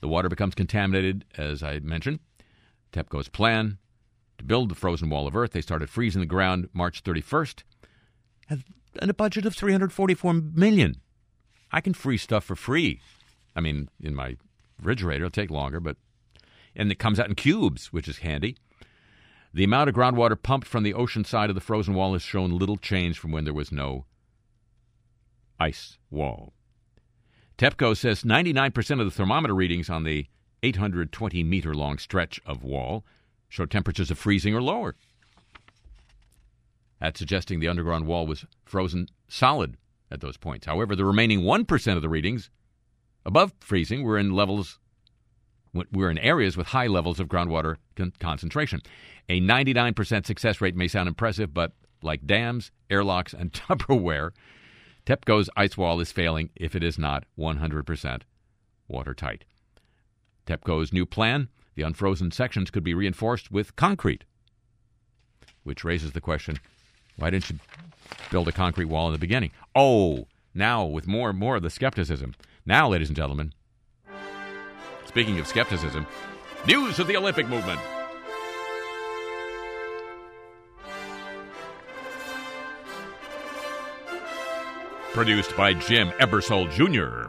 The 0.00 0.08
water 0.08 0.28
becomes 0.28 0.54
contaminated, 0.54 1.24
as 1.36 1.62
I 1.62 1.78
mentioned. 1.80 2.20
TEPCO's 2.92 3.28
plan 3.28 3.78
to 4.38 4.44
build 4.44 4.70
the 4.70 4.74
frozen 4.74 5.10
wall 5.10 5.26
of 5.26 5.36
earth, 5.36 5.52
they 5.52 5.60
started 5.60 5.90
freezing 5.90 6.20
the 6.20 6.26
ground 6.26 6.70
March 6.72 7.04
31st, 7.04 7.62
and 8.48 9.10
a 9.10 9.14
budget 9.14 9.44
of 9.44 9.54
344 9.54 10.32
million. 10.32 10.96
I 11.70 11.80
can 11.80 11.94
freeze 11.94 12.22
stuff 12.22 12.44
for 12.44 12.56
free. 12.56 13.00
I 13.54 13.60
mean, 13.60 13.90
in 14.02 14.14
my 14.14 14.36
refrigerator, 14.78 15.26
it'll 15.26 15.30
take 15.30 15.50
longer, 15.50 15.78
but 15.78 15.96
and 16.74 16.90
it 16.90 16.98
comes 16.98 17.20
out 17.20 17.28
in 17.28 17.34
cubes, 17.34 17.92
which 17.92 18.08
is 18.08 18.18
handy. 18.18 18.56
The 19.52 19.64
amount 19.64 19.90
of 19.90 19.94
groundwater 19.94 20.40
pumped 20.40 20.66
from 20.66 20.84
the 20.84 20.94
ocean 20.94 21.24
side 21.24 21.50
of 21.50 21.54
the 21.54 21.60
frozen 21.60 21.94
wall 21.94 22.12
has 22.14 22.22
shown 22.22 22.56
little 22.56 22.76
change 22.76 23.18
from 23.18 23.32
when 23.32 23.44
there 23.44 23.52
was 23.52 23.70
no 23.70 24.06
ice 25.58 25.98
wall. 26.10 26.54
TEPCO 27.60 27.94
says 27.94 28.22
99% 28.22 29.00
of 29.00 29.04
the 29.04 29.10
thermometer 29.10 29.54
readings 29.54 29.90
on 29.90 30.04
the 30.04 30.26
820 30.62 31.44
meter 31.44 31.74
long 31.74 31.98
stretch 31.98 32.40
of 32.46 32.64
wall 32.64 33.04
show 33.50 33.66
temperatures 33.66 34.10
of 34.10 34.16
freezing 34.16 34.54
or 34.54 34.62
lower. 34.62 34.96
That's 37.02 37.18
suggesting 37.18 37.60
the 37.60 37.68
underground 37.68 38.06
wall 38.06 38.26
was 38.26 38.46
frozen 38.64 39.08
solid 39.28 39.76
at 40.10 40.22
those 40.22 40.38
points. 40.38 40.64
However, 40.64 40.96
the 40.96 41.04
remaining 41.04 41.42
1% 41.42 41.96
of 41.96 42.00
the 42.00 42.08
readings 42.08 42.48
above 43.26 43.52
freezing 43.60 44.04
were 44.04 44.16
in 44.16 44.32
levels 44.32 44.78
were 45.92 46.10
in 46.10 46.16
areas 46.16 46.56
with 46.56 46.68
high 46.68 46.86
levels 46.86 47.20
of 47.20 47.28
groundwater 47.28 47.76
con- 47.94 48.14
concentration. 48.18 48.80
A 49.28 49.38
99% 49.38 50.24
success 50.24 50.62
rate 50.62 50.74
may 50.74 50.88
sound 50.88 51.08
impressive, 51.08 51.52
but 51.52 51.72
like 52.02 52.26
dams, 52.26 52.70
airlocks, 52.88 53.34
and 53.34 53.52
Tupperware, 53.52 54.30
TEPCO's 55.06 55.50
ice 55.56 55.76
wall 55.76 56.00
is 56.00 56.12
failing 56.12 56.50
if 56.54 56.74
it 56.74 56.82
is 56.82 56.98
not 56.98 57.24
100% 57.38 58.22
watertight. 58.88 59.44
TEPCO's 60.46 60.92
new 60.92 61.06
plan, 61.06 61.48
the 61.74 61.82
unfrozen 61.82 62.30
sections 62.30 62.70
could 62.70 62.84
be 62.84 62.94
reinforced 62.94 63.50
with 63.50 63.76
concrete, 63.76 64.24
which 65.62 65.84
raises 65.84 66.12
the 66.12 66.20
question 66.20 66.58
why 67.16 67.30
didn't 67.30 67.50
you 67.50 67.58
build 68.30 68.48
a 68.48 68.52
concrete 68.52 68.86
wall 68.86 69.06
in 69.06 69.12
the 69.12 69.18
beginning? 69.18 69.50
Oh, 69.74 70.26
now 70.54 70.84
with 70.84 71.06
more 71.06 71.30
and 71.30 71.38
more 71.38 71.56
of 71.56 71.62
the 71.62 71.70
skepticism. 71.70 72.34
Now, 72.64 72.88
ladies 72.88 73.08
and 73.08 73.16
gentlemen, 73.16 73.52
speaking 75.06 75.38
of 75.38 75.46
skepticism, 75.46 76.06
news 76.66 76.98
of 76.98 77.06
the 77.06 77.16
Olympic 77.16 77.46
movement. 77.48 77.80
Produced 85.12 85.56
by 85.56 85.74
Jim 85.74 86.10
Ebersol 86.20 86.70
Jr. 86.70 87.28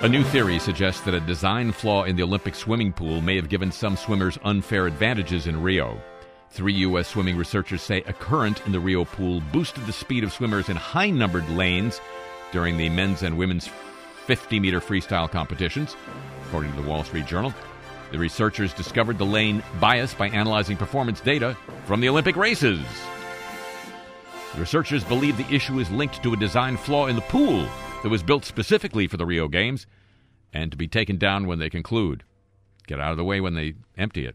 A 0.00 0.08
new 0.08 0.24
theory 0.24 0.58
suggests 0.58 1.00
that 1.02 1.14
a 1.14 1.20
design 1.20 1.70
flaw 1.70 2.02
in 2.02 2.16
the 2.16 2.24
Olympic 2.24 2.56
swimming 2.56 2.92
pool 2.92 3.20
may 3.20 3.36
have 3.36 3.48
given 3.48 3.70
some 3.70 3.96
swimmers 3.96 4.36
unfair 4.42 4.88
advantages 4.88 5.46
in 5.46 5.62
Rio. 5.62 6.00
Three 6.50 6.74
U.S. 6.74 7.06
swimming 7.06 7.36
researchers 7.36 7.82
say 7.82 8.02
a 8.02 8.12
current 8.12 8.66
in 8.66 8.72
the 8.72 8.80
Rio 8.80 9.04
pool 9.04 9.40
boosted 9.52 9.86
the 9.86 9.92
speed 9.92 10.24
of 10.24 10.32
swimmers 10.32 10.68
in 10.68 10.76
high 10.76 11.10
numbered 11.10 11.48
lanes 11.50 12.00
during 12.50 12.76
the 12.76 12.88
men's 12.88 13.22
and 13.22 13.38
women's 13.38 13.68
50 14.26 14.60
meter 14.60 14.80
freestyle 14.80 15.30
competitions, 15.30 15.96
according 16.48 16.72
to 16.72 16.80
the 16.80 16.88
Wall 16.88 17.04
Street 17.04 17.26
Journal. 17.26 17.52
The 18.10 18.18
researchers 18.18 18.72
discovered 18.72 19.18
the 19.18 19.26
lane 19.26 19.62
bias 19.78 20.14
by 20.14 20.30
analyzing 20.30 20.78
performance 20.78 21.20
data 21.20 21.54
from 21.84 22.00
the 22.00 22.08
Olympic 22.08 22.36
races. 22.36 22.80
The 24.54 24.60
researchers 24.60 25.04
believe 25.04 25.36
the 25.36 25.54
issue 25.54 25.78
is 25.78 25.90
linked 25.90 26.22
to 26.22 26.32
a 26.32 26.36
design 26.36 26.78
flaw 26.78 27.06
in 27.06 27.16
the 27.16 27.22
pool 27.22 27.68
that 28.02 28.08
was 28.08 28.22
built 28.22 28.46
specifically 28.46 29.06
for 29.06 29.18
the 29.18 29.26
Rio 29.26 29.46
Games 29.46 29.86
and 30.54 30.70
to 30.70 30.78
be 30.78 30.88
taken 30.88 31.18
down 31.18 31.46
when 31.46 31.58
they 31.58 31.68
conclude. 31.68 32.24
Get 32.86 32.98
out 32.98 33.10
of 33.10 33.18
the 33.18 33.24
way 33.24 33.42
when 33.42 33.54
they 33.54 33.74
empty 33.98 34.24
it. 34.24 34.34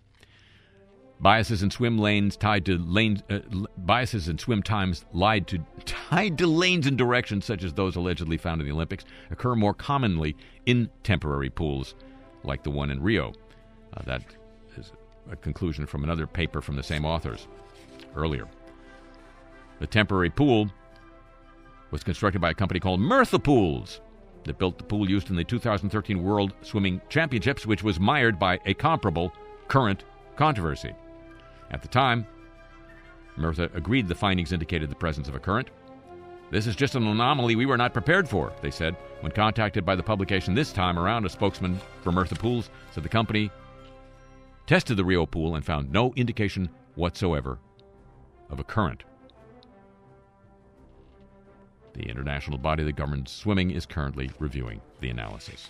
Biases 1.20 1.64
in 1.64 1.72
swim 1.72 1.98
lanes 1.98 2.36
tied 2.36 2.66
to 2.66 2.78
lanes, 2.78 3.24
uh, 3.30 3.40
biases 3.78 4.28
in 4.28 4.38
swim 4.38 4.62
times 4.62 5.06
lied 5.14 5.48
to 5.48 5.60
tied 5.86 6.38
to 6.40 6.48
lanes 6.48 6.86
and 6.86 6.98
directions 6.98 7.46
such 7.46 7.64
as 7.64 7.74
those 7.74 7.96
allegedly 7.96 8.38
found 8.38 8.60
in 8.62 8.68
the 8.68 8.74
Olympics 8.74 9.06
occur 9.32 9.56
more 9.56 9.74
commonly 9.74 10.36
in 10.66 10.90
temporary 11.04 11.50
pools, 11.50 11.96
like 12.44 12.64
the 12.64 12.72
one 12.72 12.92
in 12.92 13.02
Rio. 13.02 13.32
Uh, 13.96 14.02
that 14.06 14.24
is 14.78 14.92
a 15.32 15.36
conclusion 15.36 15.86
from 15.86 16.04
another 16.04 16.28
paper 16.28 16.62
from 16.62 16.76
the 16.76 16.84
same 16.84 17.06
authors 17.06 17.48
earlier. 18.16 18.48
The 19.80 19.88
temporary 19.88 20.30
pool 20.30 20.70
was 21.92 22.04
constructed 22.04 22.42
by 22.42 22.50
a 22.50 22.54
company 22.56 22.80
called 22.80 23.00
Myrtha 23.00 23.40
Pools 23.40 24.02
that 24.46 24.58
built 24.58 24.78
the 24.78 24.84
pool 24.84 25.10
used 25.10 25.30
in 25.30 25.36
the 25.36 25.44
2013 25.44 26.22
World 26.22 26.54
Swimming 26.62 27.02
Championships, 27.10 27.66
which 27.66 27.84
was 27.84 28.00
mired 28.00 28.38
by 28.38 28.60
a 28.66 28.74
comparable 28.74 29.32
current 29.68 30.04
controversy. 30.36 30.94
At 31.72 31.82
the 31.82 31.88
time, 31.88 32.26
Myrtha 33.36 33.70
agreed 33.74 34.08
the 34.08 34.16
findings 34.16 34.52
indicated 34.52 34.90
the 34.90 34.96
presence 34.96 35.28
of 35.28 35.36
a 35.36 35.40
current. 35.40 35.70
This 36.52 36.68
is 36.68 36.76
just 36.76 36.96
an 36.96 37.08
anomaly 37.08 37.56
we 37.56 37.66
were 37.66 37.78
not 37.78 37.94
prepared 37.94 38.30
for, 38.30 38.54
they 38.62 38.70
said. 38.70 38.96
When 39.22 39.32
contacted 39.32 39.86
by 39.86 39.96
the 39.96 40.04
publication 40.04 40.54
this 40.54 40.72
time 40.72 41.00
around, 41.00 41.26
a 41.26 41.30
spokesman 41.30 41.80
for 42.02 42.12
Myrtha 42.12 42.36
Pools 42.36 42.70
said 42.92 43.04
the 43.04 43.10
company 43.10 43.50
tested 44.68 44.98
the 44.98 45.06
Rio 45.06 45.26
pool 45.26 45.56
and 45.56 45.66
found 45.66 45.92
no 45.92 46.14
indication 46.16 46.70
whatsoever 46.96 47.58
of 48.50 48.60
a 48.60 48.64
current. 48.64 49.04
The 51.94 52.04
international 52.04 52.58
body 52.58 52.84
that 52.84 52.96
governs 52.96 53.32
swimming 53.32 53.72
is 53.72 53.86
currently 53.86 54.32
reviewing 54.40 54.82
the 55.00 55.10
analysis. 55.10 55.70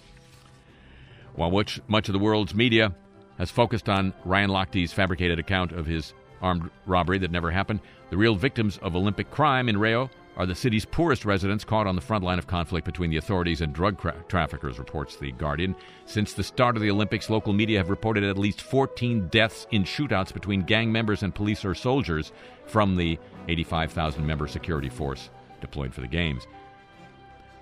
While 1.35 1.51
much, 1.51 1.81
much 1.87 2.09
of 2.09 2.13
the 2.13 2.19
world's 2.19 2.53
media 2.53 2.93
has 3.37 3.51
focused 3.51 3.89
on 3.89 4.13
Ryan 4.25 4.49
Lochte's 4.49 4.93
fabricated 4.93 5.39
account 5.39 5.71
of 5.71 5.85
his 5.85 6.13
armed 6.41 6.69
robbery 6.85 7.17
that 7.19 7.31
never 7.31 7.51
happened, 7.51 7.79
the 8.09 8.17
real 8.17 8.35
victims 8.35 8.77
of 8.81 8.95
Olympic 8.95 9.31
crime 9.31 9.69
in 9.69 9.77
Rio 9.77 10.09
are 10.35 10.45
the 10.45 10.55
city's 10.55 10.85
poorest 10.85 11.25
residents 11.25 11.63
caught 11.63 11.85
on 11.85 11.95
the 11.95 12.01
front 12.01 12.23
line 12.23 12.39
of 12.39 12.47
conflict 12.47 12.85
between 12.85 13.09
the 13.09 13.17
authorities 13.17 13.61
and 13.61 13.71
drug 13.71 13.99
tra- 13.99 14.15
traffickers, 14.27 14.79
reports 14.79 15.15
The 15.15 15.31
Guardian. 15.31 15.75
Since 16.05 16.33
the 16.33 16.43
start 16.43 16.75
of 16.75 16.81
the 16.81 16.89
Olympics, 16.89 17.29
local 17.29 17.53
media 17.53 17.77
have 17.77 17.89
reported 17.89 18.23
at 18.23 18.37
least 18.37 18.61
14 18.61 19.27
deaths 19.27 19.67
in 19.71 19.83
shootouts 19.83 20.33
between 20.33 20.63
gang 20.63 20.91
members 20.91 21.23
and 21.23 21.35
police 21.35 21.63
or 21.63 21.75
soldiers 21.75 22.31
from 22.65 22.95
the 22.95 23.19
85,000 23.47 24.25
member 24.25 24.47
security 24.47 24.89
force 24.89 25.29
deployed 25.61 25.93
for 25.93 26.01
the 26.01 26.07
Games. 26.07 26.47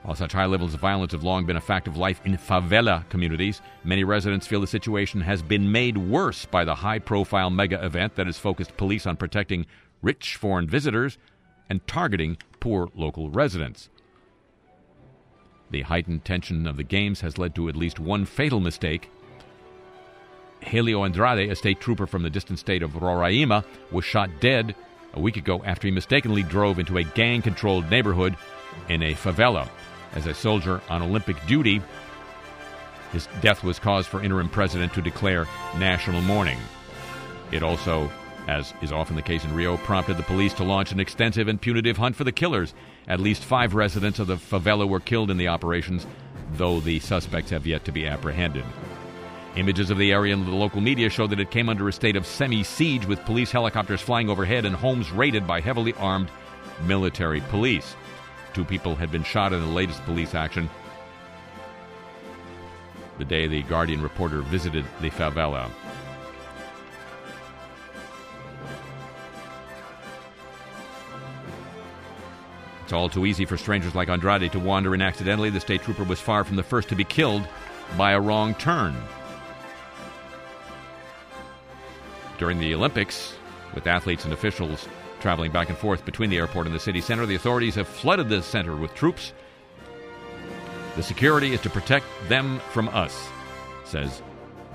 While 0.04 0.16
such 0.16 0.34
high 0.34 0.48
levels 0.48 0.74
of 0.74 0.80
violence 0.80 1.12
have 1.12 1.24
long 1.24 1.46
been 1.46 1.58
a 1.58 1.62
fact 1.62 1.88
of 1.88 1.96
life 1.96 2.22
in 2.26 2.36
favela 2.36 3.08
communities, 3.10 3.62
many 3.84 4.04
residents 4.04 4.48
feel 4.48 4.60
the 4.60 4.68
situation 4.68 5.22
has 5.22 5.44
been 5.44 5.72
made 5.72 5.98
worse 5.98 6.46
by 6.46 6.66
the 6.66 6.76
high 6.76 7.00
profile 7.00 7.52
mega 7.52 7.84
event 7.86 8.16
that 8.16 8.26
has 8.26 8.38
focused 8.38 8.78
police 8.78 9.06
on 9.06 9.16
protecting 9.16 9.68
rich 10.02 10.38
foreign 10.38 10.68
visitors 10.68 11.20
and 11.70 11.86
targeting 11.88 12.38
poor 12.60 12.90
local 12.96 13.30
residents. 13.30 13.90
The 15.70 15.84
heightened 15.84 16.26
tension 16.26 16.66
of 16.66 16.78
the 16.78 16.84
games 16.84 17.22
has 17.22 17.38
led 17.38 17.54
to 17.56 17.70
at 17.70 17.76
least 17.76 18.00
one 18.00 18.26
fatal 18.26 18.60
mistake. 18.60 19.10
Helio 20.62 21.06
Andrade, 21.06 21.50
a 21.50 21.56
state 21.56 21.80
trooper 21.80 22.08
from 22.08 22.24
the 22.24 22.30
distant 22.30 22.60
state 22.60 22.84
of 22.84 22.92
Roraima, 22.92 23.64
was 23.92 24.04
shot 24.04 24.30
dead 24.40 24.76
a 25.14 25.20
week 25.20 25.38
ago 25.38 25.64
after 25.64 25.88
he 25.88 25.92
mistakenly 25.92 26.44
drove 26.44 26.80
into 26.80 26.98
a 26.98 27.04
gang 27.04 27.42
controlled 27.42 27.90
neighborhood 27.90 28.36
in 28.90 29.04
a 29.04 29.14
favela. 29.14 29.70
As 30.13 30.26
a 30.26 30.34
soldier 30.34 30.82
on 30.89 31.02
Olympic 31.02 31.38
duty, 31.47 31.82
his 33.12 33.28
death 33.41 33.63
was 33.63 33.80
cause 33.80 34.08
for 34.08 34.24
interim 34.24 34.50
president 34.50 34.93
to 34.93 35.02
declare 35.02 35.47
national 35.78 36.21
mourning. 36.21 36.58
It 37.52 37.63
also, 37.63 38.10
as 38.47 38.74
is 38.82 38.91
often 38.91 39.15
the 39.15 39.21
case 39.21 39.43
in 39.43 39.54
Rio, 39.54 39.78
prompted 39.78 40.17
the 40.17 40.24
police 40.24 40.54
to 40.56 40.63
launch 40.63 40.91
an 40.91 41.00
extensive 41.00 41.47
and 41.47 41.60
punitive 41.60 41.97
hunt 41.97 42.15
for 42.15 42.24
the 42.24 42.32
killers. 42.32 42.74
At 43.08 43.19
least 43.19 43.43
five 43.43 43.74
residents 43.74 44.19
of 44.19 44.28
the 44.28 44.36
favela 44.36 44.88
were 44.88 45.00
killed 45.00 45.32
in 45.32 45.38
the 45.38 45.50
operations, 45.50 46.06
though 46.54 46.80
the 46.80 47.00
suspects 47.00 47.52
have 47.52 47.67
yet 47.67 47.86
to 47.86 47.91
be 47.91 48.08
apprehended. 48.08 48.65
Images 49.58 49.89
of 49.89 49.97
the 49.97 50.13
area 50.13 50.34
in 50.34 50.45
the 50.45 50.52
local 50.52 50.80
media 50.80 51.10
show 51.10 51.28
that 51.28 51.39
it 51.39 51.52
came 51.52 51.67
under 51.67 51.89
a 51.89 51.93
state 51.93 52.15
of 52.15 52.26
semi 52.26 52.63
siege 52.63 53.06
with 53.06 53.26
police 53.26 53.52
helicopters 53.52 54.00
flying 54.00 54.30
overhead 54.30 54.65
and 54.65 54.76
homes 54.76 55.12
raided 55.12 55.45
by 55.45 55.60
heavily 55.60 55.93
armed 55.95 56.30
military 56.86 57.41
police. 57.41 57.95
Two 58.54 58.66
people 58.66 58.96
had 58.96 59.12
been 59.12 59.24
shot 59.24 59.54
in 59.54 59.62
the 59.62 59.68
latest 59.68 60.04
police 60.06 60.36
action 60.36 60.70
the 63.22 63.26
day 63.26 63.46
the 63.46 63.62
Guardian 63.64 64.02
reporter 64.02 64.42
visited 64.42 64.84
the 65.00 65.12
favela. 65.12 65.70
It's 72.84 72.92
all 72.94 73.10
too 73.10 73.28
easy 73.28 73.46
for 73.46 73.58
strangers 73.58 73.94
like 73.94 74.10
Andrade 74.10 74.52
to 74.52 74.60
wander 74.60 74.96
in 74.96 75.04
accidentally. 75.04 75.52
The 75.52 75.60
state 75.60 75.84
trooper 75.84 76.04
was 76.04 76.20
far 76.20 76.44
from 76.44 76.56
the 76.56 76.64
first 76.64 76.90
to 76.90 76.96
be 76.96 77.04
killed 77.04 77.48
by 77.96 78.14
a 78.14 78.20
wrong 78.20 78.56
turn. 78.56 78.96
During 82.40 82.60
the 82.60 82.74
Olympics, 82.74 83.36
with 83.76 83.86
athletes 83.86 84.26
and 84.26 84.34
officials 84.34 84.88
traveling 85.21 85.51
back 85.51 85.69
and 85.69 85.77
forth 85.77 86.03
between 86.03 86.29
the 86.29 86.38
airport 86.38 86.65
and 86.65 86.75
the 86.75 86.79
city 86.79 86.99
center, 86.99 87.25
the 87.25 87.36
authorities 87.36 87.75
have 87.75 87.88
flooded 87.88 88.29
the 88.29 88.41
center 88.41 88.75
with 88.75 88.93
troops. 88.93 89.34
The 90.95 91.03
security 91.03 91.53
is 91.53 91.62
to 91.62 91.69
protect 91.69 92.05
them 92.27 92.60
from 92.71 92.89
us, 92.89 93.27
says 93.86 94.21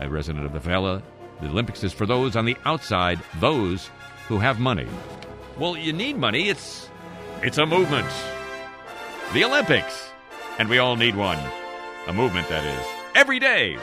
a 0.00 0.08
resident 0.08 0.46
of 0.46 0.52
the 0.52 0.60
favela. 0.60 1.02
The 1.40 1.48
Olympics 1.48 1.84
is 1.84 1.92
for 1.92 2.06
those 2.06 2.36
on 2.36 2.46
the 2.46 2.56
outside, 2.64 3.20
those 3.40 3.90
who 4.28 4.38
have 4.38 4.58
money. 4.58 4.86
Well, 5.58 5.76
you 5.76 5.92
need 5.92 6.16
money. 6.16 6.48
It's 6.48 6.88
it's 7.42 7.58
a 7.58 7.66
movement. 7.66 8.08
The 9.34 9.44
Olympics. 9.44 10.10
And 10.58 10.70
we 10.70 10.78
all 10.78 10.96
need 10.96 11.16
one. 11.16 11.38
A 12.06 12.12
movement, 12.12 12.48
that 12.48 12.64
is. 12.64 12.86
Every 13.14 13.38
day. 13.38 13.76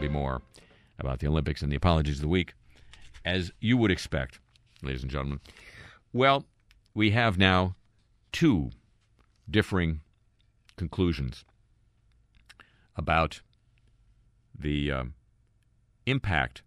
Be 0.00 0.08
more 0.08 0.40
about 0.98 1.18
the 1.20 1.26
Olympics 1.26 1.62
and 1.62 1.70
the 1.70 1.76
apologies 1.76 2.16
of 2.16 2.22
the 2.22 2.28
week, 2.28 2.54
as 3.24 3.52
you 3.60 3.76
would 3.76 3.90
expect, 3.90 4.38
ladies 4.82 5.02
and 5.02 5.10
gentlemen. 5.10 5.40
Well, 6.12 6.46
we 6.94 7.10
have 7.10 7.38
now 7.38 7.76
two 8.32 8.70
differing 9.48 10.00
conclusions 10.76 11.44
about 12.96 13.40
the 14.58 14.90
um, 14.90 15.14
impact 16.06 16.62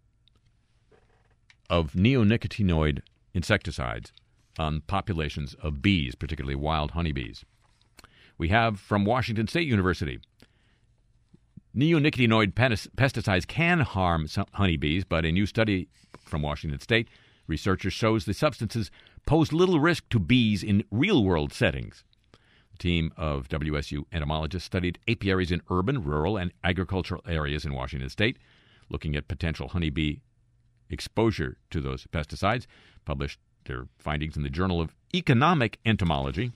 of 1.69 1.93
neonicotinoid 1.93 3.02
insecticides 3.34 4.12
on 4.60 4.82
populations 4.82 5.56
of 5.56 5.82
bees, 5.82 6.13
particularly 6.13 6.56
wild 6.56 6.91
honeybees. 6.91 7.43
We 8.38 8.50
have 8.50 8.80
from 8.80 9.06
Washington 9.06 9.48
State 9.48 9.67
University 9.67 10.19
neonicotinoid 11.76 12.54
pesticides 12.54 13.48
can 13.48 13.80
harm 13.80 14.28
honeybees, 14.54 15.04
but 15.04 15.26
a 15.26 15.32
new 15.32 15.46
study 15.46 15.88
from 16.26 16.42
Washington 16.42 16.80
State 16.80 17.08
researchers 17.48 17.94
shows 17.94 18.26
the 18.26 18.34
substances 18.34 18.92
pose 19.26 19.52
little 19.52 19.80
risk 19.80 20.08
to 20.10 20.20
bees 20.20 20.64
in 20.64 20.84
real-world 20.92 21.54
settings. 21.54 22.04
A 22.74 22.78
team 22.78 23.12
of 23.18 23.48
WSU 23.50 24.06
entomologists 24.12 24.66
studied 24.66 25.00
apiaries 25.08 25.52
in 25.52 25.62
urban, 25.70 26.04
rural, 26.04 26.38
and 26.38 26.52
agricultural 26.64 27.22
areas 27.28 27.66
in 27.66 27.74
Washington 27.74 28.10
State, 28.10 28.38
looking 28.90 29.16
at 29.16 29.28
potential 29.28 29.70
honeybee 29.70 30.18
exposure 30.90 31.58
to 31.72 31.82
those 31.82 32.06
pesticides. 32.12 32.66
Published 33.06 33.40
their 33.66 33.88
findings 33.98 34.38
in 34.38 34.44
the 34.44 34.50
Journal 34.50 34.80
of 34.80 34.96
Economic 35.14 35.80
Entomology. 35.86 36.52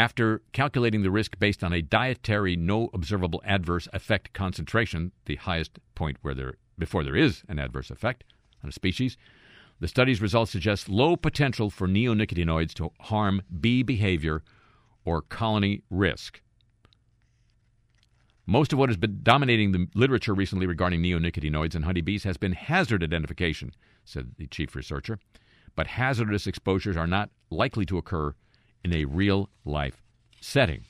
After 0.00 0.40
calculating 0.54 1.02
the 1.02 1.10
risk 1.10 1.38
based 1.38 1.62
on 1.62 1.74
a 1.74 1.82
dietary 1.82 2.56
no 2.56 2.88
observable 2.94 3.42
adverse 3.44 3.86
effect 3.92 4.32
concentration, 4.32 5.12
the 5.26 5.36
highest 5.36 5.78
point 5.94 6.16
where 6.22 6.32
there 6.32 6.54
before 6.78 7.04
there 7.04 7.14
is 7.14 7.42
an 7.50 7.58
adverse 7.58 7.90
effect 7.90 8.24
on 8.64 8.70
a 8.70 8.72
species, 8.72 9.18
the 9.78 9.88
study's 9.88 10.22
results 10.22 10.52
suggest 10.52 10.88
low 10.88 11.16
potential 11.16 11.68
for 11.68 11.86
neonicotinoids 11.86 12.72
to 12.72 12.92
harm 12.98 13.42
bee 13.60 13.82
behavior 13.82 14.42
or 15.04 15.20
colony 15.20 15.82
risk. 15.90 16.40
Most 18.46 18.72
of 18.72 18.78
what 18.78 18.88
has 18.88 18.96
been 18.96 19.20
dominating 19.22 19.72
the 19.72 19.86
literature 19.94 20.32
recently 20.32 20.66
regarding 20.66 21.02
neonicotinoids 21.02 21.74
in 21.74 21.82
honeybees 21.82 22.24
has 22.24 22.38
been 22.38 22.52
hazard 22.52 23.02
identification, 23.02 23.74
said 24.06 24.30
the 24.38 24.46
chief 24.46 24.74
researcher. 24.74 25.18
But 25.74 25.88
hazardous 25.88 26.46
exposures 26.46 26.96
are 26.96 27.06
not 27.06 27.28
likely 27.50 27.84
to 27.84 27.98
occur 27.98 28.34
in 28.84 28.92
a 28.92 29.04
real 29.04 29.48
life 29.64 30.02
setting. 30.40 30.84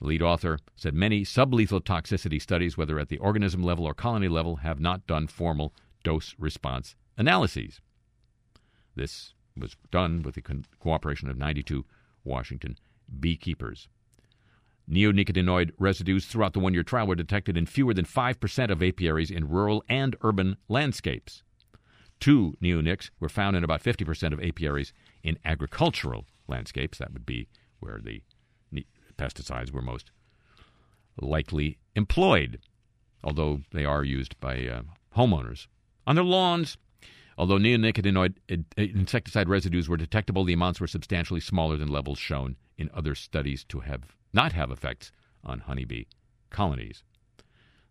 The 0.00 0.08
lead 0.08 0.22
author 0.22 0.58
said 0.74 0.94
many 0.94 1.24
sublethal 1.24 1.80
toxicity 1.80 2.40
studies, 2.40 2.76
whether 2.76 2.98
at 2.98 3.08
the 3.08 3.18
organism 3.18 3.62
level 3.62 3.84
or 3.84 3.94
colony 3.94 4.28
level, 4.28 4.56
have 4.56 4.80
not 4.80 5.06
done 5.06 5.26
formal 5.26 5.72
dose 6.02 6.34
response 6.38 6.96
analyses. 7.16 7.80
This 8.96 9.34
was 9.56 9.76
done 9.90 10.22
with 10.22 10.34
the 10.34 10.42
co- 10.42 10.62
cooperation 10.80 11.28
of 11.28 11.36
92 11.36 11.84
Washington 12.24 12.78
beekeepers. 13.20 13.88
Neonicotinoid 14.90 15.70
residues 15.78 16.26
throughout 16.26 16.52
the 16.52 16.60
one 16.60 16.74
year 16.74 16.82
trial 16.82 17.06
were 17.06 17.14
detected 17.14 17.56
in 17.56 17.66
fewer 17.66 17.94
than 17.94 18.04
5% 18.04 18.70
of 18.70 18.82
apiaries 18.82 19.30
in 19.30 19.48
rural 19.48 19.84
and 19.88 20.16
urban 20.22 20.56
landscapes. 20.68 21.42
Two 22.18 22.56
neonics 22.62 23.10
were 23.20 23.28
found 23.28 23.56
in 23.56 23.64
about 23.64 23.82
50% 23.82 24.32
of 24.32 24.40
apiaries 24.42 24.92
in 25.22 25.38
agricultural 25.44 26.26
landscapes. 26.52 26.98
That 26.98 27.12
would 27.12 27.26
be 27.26 27.48
where 27.80 27.98
the 27.98 28.22
pesticides 29.18 29.72
were 29.72 29.82
most 29.82 30.10
likely 31.20 31.78
employed, 31.94 32.58
although 33.22 33.60
they 33.72 33.84
are 33.84 34.04
used 34.04 34.38
by 34.40 34.66
uh, 34.66 34.82
homeowners. 35.16 35.66
On 36.06 36.16
their 36.16 36.24
lawns, 36.24 36.76
although 37.36 37.58
neonicotinoid 37.58 38.34
insecticide 38.76 39.48
residues 39.48 39.88
were 39.88 39.96
detectable, 39.96 40.44
the 40.44 40.54
amounts 40.54 40.80
were 40.80 40.86
substantially 40.86 41.40
smaller 41.40 41.76
than 41.76 41.88
levels 41.88 42.18
shown 42.18 42.56
in 42.76 42.90
other 42.94 43.14
studies 43.14 43.64
to 43.64 43.80
have 43.80 44.16
not 44.32 44.52
have 44.52 44.70
effects 44.70 45.12
on 45.44 45.60
honeybee 45.60 46.04
colonies. 46.50 47.02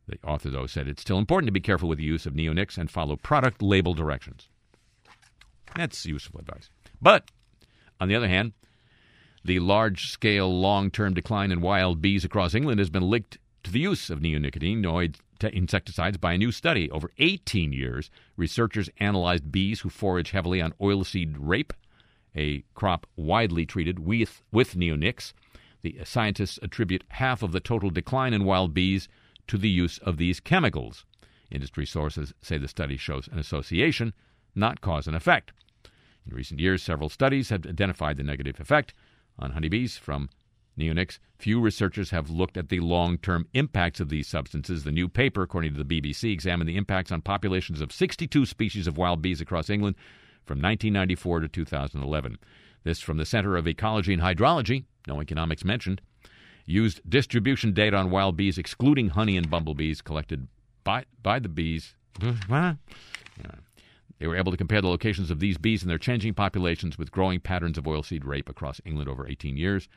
The 0.08 0.18
author, 0.26 0.50
though, 0.50 0.68
said 0.68 0.88
it's 0.88 1.02
still 1.02 1.20
important 1.20 1.48
to 1.48 1.54
be 1.54 1.60
careful 1.60 1.88
with 1.88 2.00
the 2.00 2.04
use 2.04 2.26
of 2.26 2.34
neonics 2.34 2.78
and 2.78 2.90
follow 2.90 3.16
product 3.16 3.62
label 3.62 3.94
directions. 3.94 4.50
That's 5.76 6.06
useful 6.06 6.40
advice. 6.40 6.70
But, 7.02 7.32
on 8.02 8.08
the 8.08 8.16
other 8.16 8.28
hand, 8.28 8.52
the 9.46 9.60
large 9.60 10.12
scale 10.12 10.60
long 10.60 10.90
term 10.92 11.14
decline 11.14 11.52
in 11.52 11.62
wild 11.62 12.02
bees 12.02 12.26
across 12.26 12.56
England 12.56 12.80
has 12.80 12.90
been 12.90 13.10
linked 13.10 13.38
to 13.64 13.72
the 13.72 13.80
use 13.80 14.10
of 14.10 14.20
neonicotinoid 14.20 15.18
insecticides 15.54 16.18
by 16.18 16.34
a 16.34 16.38
new 16.38 16.52
study. 16.52 16.90
Over 16.92 17.12
18 17.20 17.72
years, 17.74 18.10
researchers 18.36 18.90
analyzed 19.00 19.52
bees 19.52 19.82
who 19.82 19.90
forage 19.90 20.32
heavily 20.32 20.62
on 20.62 20.74
oilseed 20.82 21.36
rape, 21.38 21.74
a 22.36 22.64
crop 22.74 23.08
widely 23.16 23.66
treated 23.66 24.00
with, 24.00 24.42
with 24.52 24.76
neonics. 24.76 25.34
The 25.84 26.00
scientists 26.04 26.60
attribute 26.62 27.04
half 27.10 27.42
of 27.42 27.52
the 27.52 27.60
total 27.60 27.90
decline 27.90 28.34
in 28.34 28.46
wild 28.46 28.74
bees 28.74 29.08
to 29.48 29.58
the 29.58 29.70
use 29.70 29.98
of 30.00 30.18
these 30.18 30.40
chemicals. 30.40 31.06
Industry 31.50 31.86
sources 31.86 32.34
say 32.42 32.58
the 32.58 32.68
study 32.68 32.98
shows 32.98 33.28
an 33.32 33.40
association, 33.40 34.14
not 34.56 34.82
cause 34.82 35.08
and 35.08 35.16
effect. 35.16 35.54
In 36.28 36.36
recent 36.36 36.60
years, 36.60 36.84
several 36.84 37.10
studies 37.10 37.50
have 37.50 37.66
identified 37.66 38.18
the 38.18 38.24
negative 38.24 38.60
effect 38.60 38.94
on 39.40 39.52
honeybees 39.52 39.98
from 39.98 40.30
neonics. 40.78 41.20
Few 41.38 41.60
researchers 41.60 42.12
have 42.12 42.30
looked 42.30 42.58
at 42.58 42.70
the 42.70 42.80
long 42.80 43.18
term 43.18 43.48
impacts 43.54 44.00
of 44.00 44.10
these 44.10 44.28
substances. 44.28 44.84
The 44.84 44.92
new 44.92 45.08
paper, 45.08 45.42
according 45.42 45.74
to 45.74 45.84
the 45.84 46.02
BBC, 46.02 46.32
examined 46.32 46.70
the 46.70 46.78
impacts 46.78 47.12
on 47.12 47.22
populations 47.22 47.82
of 47.82 47.92
62 47.92 48.46
species 48.46 48.88
of 48.88 48.98
wild 48.98 49.22
bees 49.22 49.42
across 49.42 49.70
England 49.70 49.96
from 50.46 50.58
1994 50.58 51.42
to 51.42 51.48
2011. 51.48 52.38
This 52.84 53.00
from 53.00 53.18
the 53.18 53.26
Center 53.26 53.58
of 53.58 53.68
Ecology 53.68 54.14
and 54.14 54.22
Hydrology, 54.22 54.86
no 55.08 55.22
economics 55.22 55.64
mentioned, 55.64 56.02
used 56.66 57.02
distribution 57.08 57.74
data 57.74 57.98
on 57.98 58.12
wild 58.12 58.38
bees, 58.38 58.58
excluding 58.58 59.10
honey 59.10 59.38
and 59.38 59.50
bumblebees, 59.50 60.02
collected 60.02 60.48
by, 60.84 61.06
by 61.22 61.40
the 61.40 61.50
bees. 61.50 61.96
They 64.22 64.28
were 64.28 64.36
able 64.36 64.52
to 64.52 64.58
compare 64.58 64.82
the 64.82 64.88
locations 64.88 65.32
of 65.32 65.40
these 65.40 65.58
bees 65.58 65.82
and 65.82 65.90
their 65.90 65.98
changing 65.98 66.36
populations 66.36 66.96
with 66.96 67.12
growing 67.12 67.40
patterns 67.40 67.80
of 67.80 67.86
oilseed 67.86 68.24
rape 68.24 68.48
across 68.48 68.80
England 68.86 69.10
over 69.10 69.28
18 69.28 69.58
years. 69.58 69.90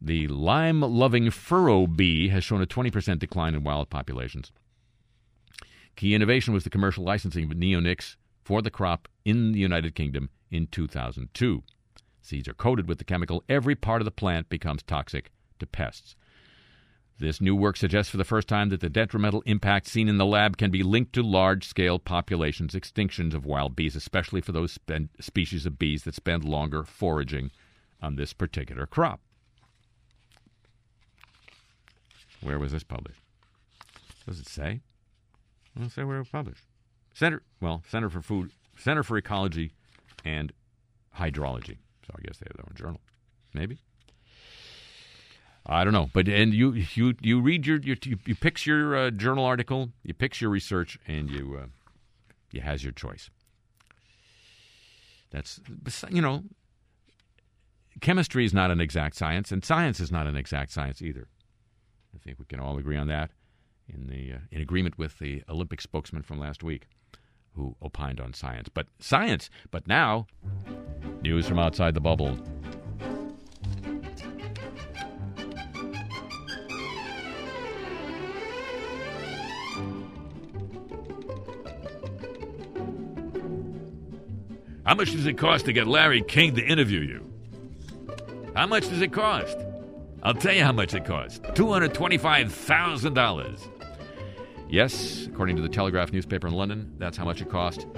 The 0.00 0.26
lime 0.28 0.80
loving 0.80 1.30
furrow 1.30 1.86
bee 1.86 2.28
has 2.28 2.44
shown 2.44 2.62
a 2.62 2.66
20% 2.66 3.18
decline 3.18 3.54
in 3.54 3.62
wild 3.62 3.90
populations. 3.90 4.52
Key 5.96 6.14
innovation 6.14 6.54
was 6.54 6.64
the 6.64 6.70
commercial 6.70 7.04
licensing 7.04 7.44
of 7.44 7.50
neonics 7.50 8.16
for 8.42 8.62
the 8.62 8.70
crop 8.70 9.06
in 9.26 9.52
the 9.52 9.60
United 9.60 9.94
Kingdom 9.94 10.30
in 10.50 10.66
2002. 10.68 11.62
Seeds 12.22 12.48
are 12.48 12.54
coated 12.54 12.88
with 12.88 12.96
the 12.96 13.04
chemical. 13.04 13.44
Every 13.50 13.74
part 13.74 14.00
of 14.00 14.06
the 14.06 14.10
plant 14.10 14.48
becomes 14.48 14.82
toxic 14.82 15.30
to 15.58 15.66
pests. 15.66 16.16
This 17.18 17.40
new 17.40 17.54
work 17.54 17.76
suggests 17.76 18.10
for 18.10 18.16
the 18.16 18.24
first 18.24 18.48
time 18.48 18.70
that 18.70 18.80
the 18.80 18.90
detrimental 18.90 19.42
impact 19.46 19.86
seen 19.86 20.08
in 20.08 20.18
the 20.18 20.26
lab 20.26 20.56
can 20.56 20.70
be 20.70 20.82
linked 20.82 21.12
to 21.12 21.22
large 21.22 21.66
scale 21.66 21.98
populations 21.98 22.74
extinctions 22.74 23.34
of 23.34 23.46
wild 23.46 23.76
bees, 23.76 23.94
especially 23.94 24.40
for 24.40 24.50
those 24.50 24.72
spend, 24.72 25.10
species 25.20 25.64
of 25.64 25.78
bees 25.78 26.02
that 26.04 26.14
spend 26.14 26.44
longer 26.44 26.82
foraging 26.82 27.52
on 28.02 28.16
this 28.16 28.32
particular 28.32 28.84
crop. 28.84 29.20
Where 32.40 32.58
was 32.58 32.72
this 32.72 32.82
published? 32.82 33.20
Does 34.26 34.40
it 34.40 34.48
say? 34.48 34.80
It 35.74 35.78
doesn't 35.78 35.92
say 35.92 36.04
where 36.04 36.16
it 36.16 36.20
was 36.20 36.28
published. 36.28 36.64
Center, 37.14 37.42
well, 37.60 37.82
Center 37.88 38.10
for 38.10 38.22
Food, 38.22 38.50
Center 38.76 39.04
for 39.04 39.16
Ecology 39.16 39.72
and 40.24 40.52
Hydrology. 41.16 41.78
So 42.06 42.14
I 42.18 42.22
guess 42.22 42.38
they 42.38 42.46
have 42.48 42.56
their 42.56 42.66
own 42.68 42.74
journal. 42.74 43.00
Maybe. 43.54 43.78
I 45.66 45.82
don't 45.84 45.94
know, 45.94 46.10
but 46.12 46.28
and 46.28 46.52
you 46.52 46.72
you 46.72 47.14
you 47.20 47.40
read 47.40 47.66
your, 47.66 47.78
your 47.78 47.96
you, 48.04 48.18
you 48.26 48.34
picks 48.34 48.66
your 48.66 48.96
uh, 48.96 49.10
journal 49.10 49.44
article, 49.44 49.90
you 50.02 50.12
picks 50.12 50.40
your 50.40 50.50
research, 50.50 50.98
and 51.06 51.30
you 51.30 51.58
uh, 51.62 51.66
you 52.50 52.60
has 52.60 52.84
your 52.84 52.92
choice. 52.92 53.30
That's 55.30 55.60
you 56.10 56.20
know, 56.20 56.44
chemistry 58.02 58.44
is 58.44 58.52
not 58.52 58.70
an 58.70 58.80
exact 58.80 59.16
science, 59.16 59.50
and 59.52 59.64
science 59.64 60.00
is 60.00 60.12
not 60.12 60.26
an 60.26 60.36
exact 60.36 60.70
science 60.70 61.00
either. 61.00 61.28
I 62.14 62.18
think 62.18 62.38
we 62.38 62.44
can 62.44 62.60
all 62.60 62.76
agree 62.76 62.96
on 62.96 63.08
that. 63.08 63.30
In 63.88 64.06
the 64.06 64.34
uh, 64.34 64.38
in 64.50 64.60
agreement 64.60 64.98
with 64.98 65.18
the 65.18 65.42
Olympic 65.48 65.80
spokesman 65.80 66.22
from 66.22 66.38
last 66.38 66.62
week, 66.62 66.86
who 67.54 67.74
opined 67.82 68.20
on 68.20 68.34
science, 68.34 68.68
but 68.68 68.86
science. 68.98 69.48
But 69.70 69.86
now, 69.86 70.26
news 71.22 71.46
from 71.46 71.58
outside 71.58 71.94
the 71.94 72.00
bubble. 72.00 72.38
How 84.94 84.98
much 84.98 85.10
does 85.10 85.26
it 85.26 85.36
cost 85.36 85.64
to 85.64 85.72
get 85.72 85.88
Larry 85.88 86.22
King 86.22 86.54
to 86.54 86.64
interview 86.64 87.00
you? 87.00 87.28
How 88.54 88.68
much 88.68 88.88
does 88.88 89.00
it 89.00 89.12
cost? 89.12 89.58
I'll 90.22 90.34
tell 90.34 90.54
you 90.54 90.62
how 90.62 90.70
much 90.70 90.94
it 90.94 91.04
costs 91.04 91.40
$225,000. 91.40 93.68
Yes, 94.68 95.26
according 95.26 95.56
to 95.56 95.62
the 95.62 95.68
Telegraph 95.68 96.12
newspaper 96.12 96.46
in 96.46 96.54
London, 96.54 96.94
that's 96.96 97.16
how 97.16 97.24
much 97.24 97.42
it 97.42 97.50
cost 97.50 97.88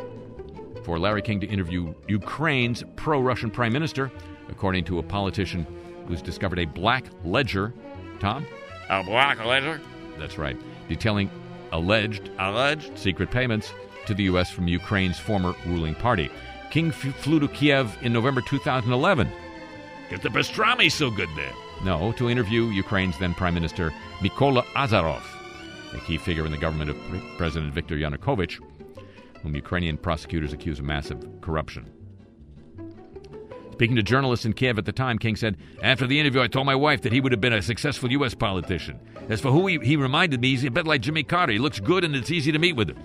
for 0.84 0.98
Larry 0.98 1.20
King 1.20 1.38
to 1.40 1.46
interview 1.46 1.92
Ukraine's 2.08 2.82
pro 2.96 3.20
Russian 3.20 3.50
prime 3.50 3.74
minister, 3.74 4.10
according 4.48 4.86
to 4.86 4.98
a 4.98 5.02
politician 5.02 5.66
who's 6.08 6.22
discovered 6.22 6.60
a 6.60 6.64
black 6.64 7.04
ledger. 7.26 7.74
Tom? 8.20 8.46
A 8.88 9.04
black 9.04 9.44
ledger? 9.44 9.82
That's 10.18 10.38
right. 10.38 10.56
Detailing 10.88 11.28
alleged 11.72 12.30
Alleged? 12.38 12.98
secret 12.98 13.30
payments 13.30 13.74
to 14.06 14.14
the 14.14 14.22
U.S. 14.22 14.50
from 14.50 14.66
Ukraine's 14.66 15.18
former 15.18 15.54
ruling 15.66 15.94
party. 15.94 16.30
King 16.76 16.90
flew 16.90 17.40
to 17.40 17.48
Kiev 17.48 17.96
in 18.02 18.12
November 18.12 18.42
2011. 18.42 19.32
Get 20.10 20.20
the 20.20 20.28
pastrami 20.28 20.92
so 20.92 21.10
good 21.10 21.30
there. 21.34 21.54
No, 21.82 22.12
to 22.12 22.28
interview 22.28 22.64
Ukraine's 22.64 23.18
then 23.18 23.32
Prime 23.32 23.54
Minister 23.54 23.94
Mykola 24.20 24.62
Azarov, 24.74 25.22
a 25.94 26.00
key 26.00 26.18
figure 26.18 26.44
in 26.44 26.52
the 26.52 26.58
government 26.58 26.90
of 26.90 26.98
Pre- 27.08 27.22
President 27.38 27.72
Viktor 27.72 27.96
Yanukovych, 27.96 28.60
whom 29.40 29.54
Ukrainian 29.54 29.96
prosecutors 29.96 30.52
accuse 30.52 30.78
of 30.78 30.84
massive 30.84 31.26
corruption. 31.40 31.90
Speaking 33.72 33.96
to 33.96 34.02
journalists 34.02 34.44
in 34.44 34.52
Kiev 34.52 34.76
at 34.76 34.84
the 34.84 34.92
time, 34.92 35.18
King 35.18 35.36
said, 35.36 35.56
After 35.82 36.06
the 36.06 36.20
interview, 36.20 36.42
I 36.42 36.46
told 36.46 36.66
my 36.66 36.74
wife 36.74 37.00
that 37.00 37.12
he 37.12 37.22
would 37.22 37.32
have 37.32 37.40
been 37.40 37.54
a 37.54 37.62
successful 37.62 38.12
U.S. 38.12 38.34
politician. 38.34 39.00
As 39.30 39.40
for 39.40 39.50
who 39.50 39.66
he, 39.66 39.78
he 39.78 39.96
reminded 39.96 40.42
me, 40.42 40.50
he's 40.50 40.62
a 40.62 40.70
bit 40.70 40.86
like 40.86 41.00
Jimmy 41.00 41.22
Carter. 41.22 41.54
He 41.54 41.58
looks 41.58 41.80
good 41.80 42.04
and 42.04 42.14
it's 42.14 42.30
easy 42.30 42.52
to 42.52 42.58
meet 42.58 42.76
with 42.76 42.90
him. 42.90 42.98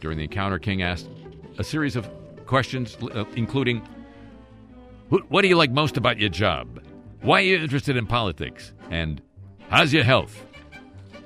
During 0.00 0.16
the 0.16 0.24
encounter, 0.24 0.58
King 0.58 0.80
asked 0.80 1.06
a 1.58 1.64
series 1.64 1.96
of 1.96 2.08
questions, 2.46 2.96
uh, 3.14 3.24
including 3.36 3.82
What 5.08 5.42
do 5.42 5.48
you 5.48 5.56
like 5.56 5.70
most 5.70 5.96
about 5.96 6.18
your 6.18 6.28
job? 6.28 6.80
Why 7.22 7.40
are 7.40 7.44
you 7.44 7.56
interested 7.58 7.96
in 7.96 8.06
politics? 8.06 8.72
And 8.90 9.20
how's 9.68 9.92
your 9.92 10.04
health? 10.04 10.44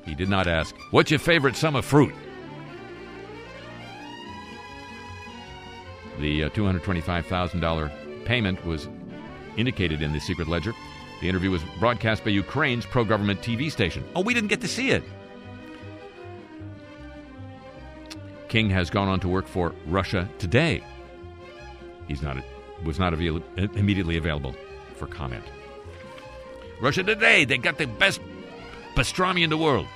He 0.05 0.15
did 0.15 0.29
not 0.29 0.47
ask, 0.47 0.75
What's 0.91 1.11
your 1.11 1.21
favorite 1.21 1.57
summer 1.57 1.83
fruit? 1.83 2.15
The 6.21 6.45
uh, 6.45 6.49
$225,000 6.51 8.25
payment 8.25 8.65
was 8.65 8.89
indicated 9.57 10.03
in 10.03 10.13
the 10.13 10.21
secret 10.21 10.49
ledger. 10.49 10.73
The 11.21 11.29
interview 11.29 11.51
was 11.51 11.63
broadcast 11.79 12.25
by 12.25 12.31
Ukraine's 12.31 12.87
pro 12.87 13.05
government 13.05 13.41
TV 13.41 13.71
station. 13.71 14.05
Oh, 14.15 14.21
we 14.21 14.35
didn't 14.35 14.49
get 14.49 14.61
to 14.61 14.69
see 14.69 14.91
it. 14.91 15.03
King 18.55 18.71
has 18.71 18.89
gone 18.89 19.09
on 19.09 19.19
to 19.19 19.27
work 19.27 19.49
for 19.49 19.75
Russia 19.85 20.31
Today. 20.39 20.81
He's 22.07 22.23
not 22.23 22.37
was 22.85 23.01
not 23.01 23.13
avail- 23.13 23.43
immediately 23.57 24.17
available 24.17 24.55
for 24.95 25.09
comment. 25.09 25.43
Russia 26.81 27.03
Today, 27.03 27.45
they 27.45 27.59
got 27.59 27.79
the 27.79 27.89
best 27.89 28.21
pastrami 28.95 29.43
in 29.43 29.51
the 29.51 29.57
world. 29.59 29.89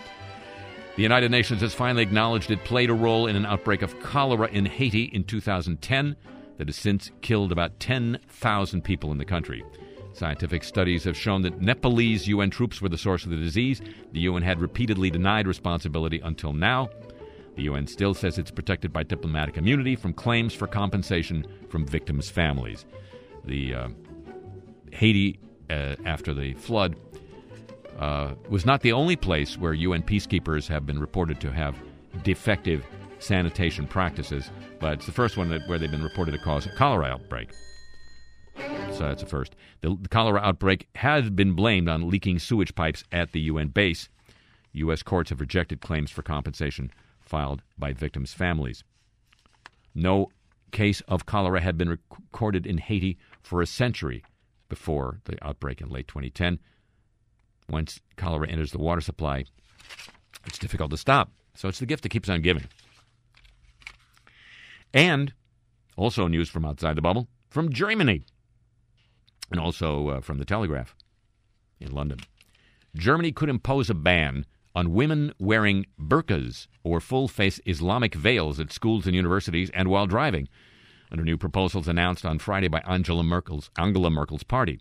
The 0.97 1.05
United 1.05 1.31
Nations 1.31 1.61
has 1.61 1.73
finally 1.73 2.03
acknowledged 2.03 2.51
it 2.51 2.65
played 2.65 2.91
a 2.91 2.95
role 2.95 3.29
in 3.29 3.37
an 3.37 3.47
outbreak 3.47 3.83
of 3.83 4.01
cholera 4.01 4.49
in 4.49 4.67
Haiti 4.67 5.05
in 5.05 5.23
2010 5.23 6.17
that 6.57 6.67
has 6.67 6.75
since 6.75 7.13
killed 7.21 7.53
about 7.53 7.79
10,000 7.79 8.83
people 8.83 9.13
in 9.13 9.19
the 9.19 9.25
country. 9.25 9.63
Scientific 10.15 10.65
studies 10.65 11.05
have 11.05 11.17
shown 11.17 11.43
that 11.43 11.61
Nepalese 11.61 12.27
UN 12.27 12.51
troops 12.51 12.83
were 12.83 12.89
the 12.89 12.99
source 12.99 13.23
of 13.23 13.31
the 13.31 13.37
disease. 13.37 13.81
The 14.11 14.21
UN 14.23 14.43
had 14.43 14.61
repeatedly 14.61 15.11
denied 15.11 15.47
responsibility 15.47 16.19
until 16.25 16.53
now. 16.53 16.91
The 17.59 17.65
UN 17.65 17.89
still 17.89 18.15
says 18.15 18.39
it's 18.39 18.53
protected 18.53 18.93
by 18.93 19.03
diplomatic 19.03 19.57
immunity 19.57 19.97
from 19.97 20.13
claims 20.13 20.55
for 20.55 20.69
compensation 20.69 21.45
from 21.69 21.85
victims' 21.85 22.31
families. 22.31 22.87
The 23.45 23.75
uh, 23.75 23.89
Haiti, 24.93 25.41
uh, 25.69 25.97
after 26.05 26.33
the 26.33 26.55
flood, 26.55 26.95
uh, 27.99 28.35
was 28.49 28.65
not 28.65 28.83
the 28.83 28.93
only 28.93 29.17
place 29.17 29.59
where 29.59 29.75
UN 29.75 30.05
peacekeepers 30.05 30.69
have 30.69 30.87
been 30.87 31.01
reported 31.01 31.41
to 31.41 31.51
have 31.51 31.75
defective 32.23 32.87
sanitation 33.19 33.89
practices, 33.89 34.53
but 34.79 34.93
it's 34.93 35.07
the 35.07 35.13
first 35.13 35.37
one 35.37 35.51
that, 35.51 35.63
where 35.67 35.81
they've 35.81 35.91
been 35.91 36.05
reported 36.05 36.31
to 36.31 36.39
cause 36.39 36.65
a 36.65 36.71
cholera 36.77 37.07
outbreak. 37.07 37.51
So 38.93 39.01
that's 39.01 39.25
the 39.25 39.29
first. 39.29 39.57
The, 39.81 39.99
the 40.01 40.09
cholera 40.09 40.41
outbreak 40.41 40.87
has 40.95 41.29
been 41.29 41.55
blamed 41.55 41.89
on 41.89 42.09
leaking 42.09 42.39
sewage 42.39 42.77
pipes 42.77 43.03
at 43.11 43.33
the 43.33 43.41
UN 43.41 43.67
base. 43.67 44.09
U.S. 44.75 45.03
courts 45.03 45.31
have 45.31 45.41
rejected 45.41 45.81
claims 45.81 46.13
for 46.13 46.23
compensation 46.23 46.93
filed 47.29 47.63
by 47.79 47.93
victims' 47.93 48.33
families. 48.33 48.83
No 49.95 50.29
case 50.73 51.01
of 51.03 51.27
cholera 51.27 51.61
had 51.61 51.79
been 51.79 51.89
recorded 51.89 52.67
in 52.67 52.79
Haiti 52.79 53.19
for 53.43 53.61
a 53.63 53.67
century 53.67 54.25
before 54.69 55.21
the 55.25 55.39
outbreak 55.47 55.81
in 55.81 55.89
late 55.89 56.09
2010. 56.09 56.59
Once 57.69 58.01
cholera 58.17 58.49
enters 58.49 58.73
the 58.73 58.79
water 58.79 59.01
supply, 59.01 59.45
it's 60.47 60.59
difficult 60.59 60.91
to 60.91 60.97
stop. 60.97 61.31
So 61.55 61.69
it's 61.69 61.79
the 61.79 61.87
gift 61.87 62.03
that 62.03 62.11
keeps 62.11 62.29
on 62.29 62.43
giving. 62.43 62.65
And 64.95 65.33
also 65.97 66.29
news 66.29 66.49
from 66.49 66.65
outside 66.65 66.97
the 66.97 67.03
bubble 67.03 67.29
from 67.51 67.73
Germany 67.73 68.23
and 69.51 69.61
also 69.61 70.09
uh, 70.09 70.21
from 70.21 70.39
the 70.39 70.45
Telegraph 70.45 70.95
in 71.81 71.93
London. 71.93 72.19
Germany 72.97 73.33
could 73.33 73.49
impose 73.49 73.91
a 73.91 73.95
ban 73.95 74.47
on 74.79 74.95
women 74.95 75.33
wearing 75.41 75.85
burqas 76.01 76.69
or 76.85 77.01
full 77.01 77.27
face 77.27 77.61
Islamic 77.67 78.15
veils 78.15 78.61
at 78.61 78.73
schools 78.73 79.07
and 79.07 79.17
universities 79.17 79.73
and 79.75 79.89
while 79.89 80.07
driving, 80.07 80.49
under 81.11 81.25
new 81.25 81.37
proposals 81.37 81.89
announced 81.89 82.25
on 82.25 82.39
Friday 82.39 82.69
by 82.69 82.79
Angela 82.87 83.25
Merkel's, 83.25 83.71
Angela 83.77 84.09
Merkel's 84.09 84.45
party. 84.45 84.79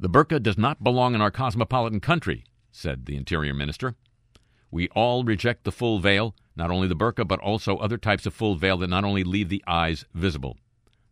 The 0.00 0.08
burqa 0.08 0.42
does 0.42 0.56
not 0.56 0.82
belong 0.82 1.14
in 1.14 1.20
our 1.20 1.30
cosmopolitan 1.30 2.00
country, 2.00 2.44
said 2.72 3.04
the 3.04 3.16
Interior 3.16 3.52
Minister. 3.52 3.96
We 4.70 4.88
all 4.90 5.22
reject 5.22 5.64
the 5.64 5.72
full 5.72 5.98
veil, 5.98 6.34
not 6.56 6.70
only 6.70 6.88
the 6.88 6.96
burqa, 6.96 7.28
but 7.28 7.40
also 7.40 7.76
other 7.76 7.98
types 7.98 8.24
of 8.24 8.32
full 8.32 8.54
veil 8.54 8.78
that 8.78 8.88
not 8.88 9.04
only 9.04 9.24
leave 9.24 9.50
the 9.50 9.64
eyes 9.66 10.06
visible. 10.14 10.56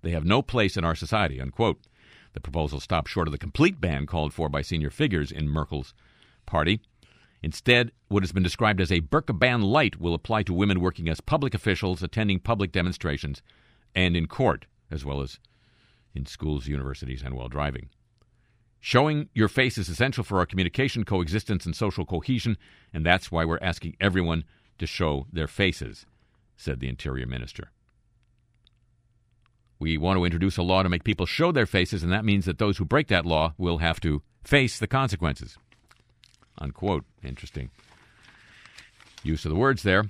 They 0.01 0.13
have 0.13 0.25
no 0.25 0.41
place 0.41 0.79
in 0.79 0.85
our 0.85 0.95
society, 0.95 1.39
unquote. 1.39 1.83
The 2.33 2.41
proposal 2.41 2.81
stopped 2.81 3.11
short 3.11 3.29
of 3.29 3.33
the 3.33 3.39
complete 3.39 3.79
ban 3.79 4.07
called 4.07 4.33
for 4.33 4.49
by 4.49 4.63
senior 4.63 4.91
figures 4.91 5.31
in 5.31 5.51
Merkel's 5.51 5.93
party. 6.47 6.81
Instead, 7.43 7.93
what 8.09 8.23
has 8.23 8.33
been 8.33 8.43
described 8.43 8.81
as 8.81 8.91
a 8.91 9.01
burqa 9.01 9.39
ban 9.39 9.63
light 9.63 10.01
will 10.01 10.15
apply 10.15 10.43
to 10.43 10.55
women 10.55 10.81
working 10.81 11.09
as 11.09 11.21
public 11.21 11.55
officials, 11.55 12.03
attending 12.03 12.41
public 12.41 12.73
demonstrations, 12.73 13.43
and 13.95 14.17
in 14.17 14.27
court, 14.27 14.67
as 14.91 15.05
well 15.05 15.21
as 15.21 15.39
in 16.15 16.27
schools, 16.27 16.67
universities, 16.67 17.23
and 17.23 17.35
while 17.35 17.49
driving. 17.49 17.89
Showing 18.81 19.29
your 19.35 19.49
face 19.49 19.79
is 19.79 19.89
essential 19.89 20.25
for 20.25 20.39
our 20.39 20.47
communication, 20.47 21.05
coexistence, 21.05 21.67
and 21.67 21.75
social 21.75 22.05
cohesion, 22.05 22.57
and 22.93 23.05
that's 23.05 23.31
why 23.31 23.45
we're 23.45 23.59
asking 23.61 23.97
everyone 24.01 24.45
to 24.79 24.87
show 24.87 25.27
their 25.33 25.49
faces, 25.49 26.07
said 26.57 26.81
the 26.81 26.89
Interior 26.89 27.27
Minister. 27.27 27.71
We 29.79 29.99
want 29.99 30.19
to 30.19 30.25
introduce 30.25 30.57
a 30.57 30.63
law 30.63 30.83
to 30.83 30.89
make 30.89 31.05
people 31.05 31.27
show 31.27 31.53
their 31.53 31.67
faces, 31.67 32.03
and 32.03 32.13
that 32.13 32.25
means 32.25 32.47
that 32.47 32.59
those 32.59 32.79
who 32.79 32.85
break 32.85 33.09
that 33.09 33.27
law 33.27 33.55
will 33.59 33.79
have 33.79 34.01
to 34.01 34.23
face 34.43 34.79
the 34.79 34.87
consequences. 34.87 35.59
Unquote. 36.59 37.05
Interesting 37.23 37.71
use 39.23 39.45
of 39.45 39.51
the 39.51 39.57
words 39.57 39.83
there. 39.83 40.05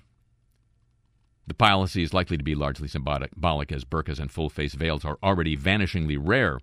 The 1.47 1.55
policy 1.55 2.03
is 2.03 2.13
likely 2.13 2.37
to 2.37 2.43
be 2.43 2.55
largely 2.55 2.89
symbolic 2.89 3.31
as 3.73 3.85
burqas 3.85 4.19
and 4.19 4.31
full 4.31 4.51
face 4.51 4.75
veils 4.75 5.05
are 5.05 5.19
already 5.23 5.57
vanishingly 5.57 6.19
rare 6.21 6.59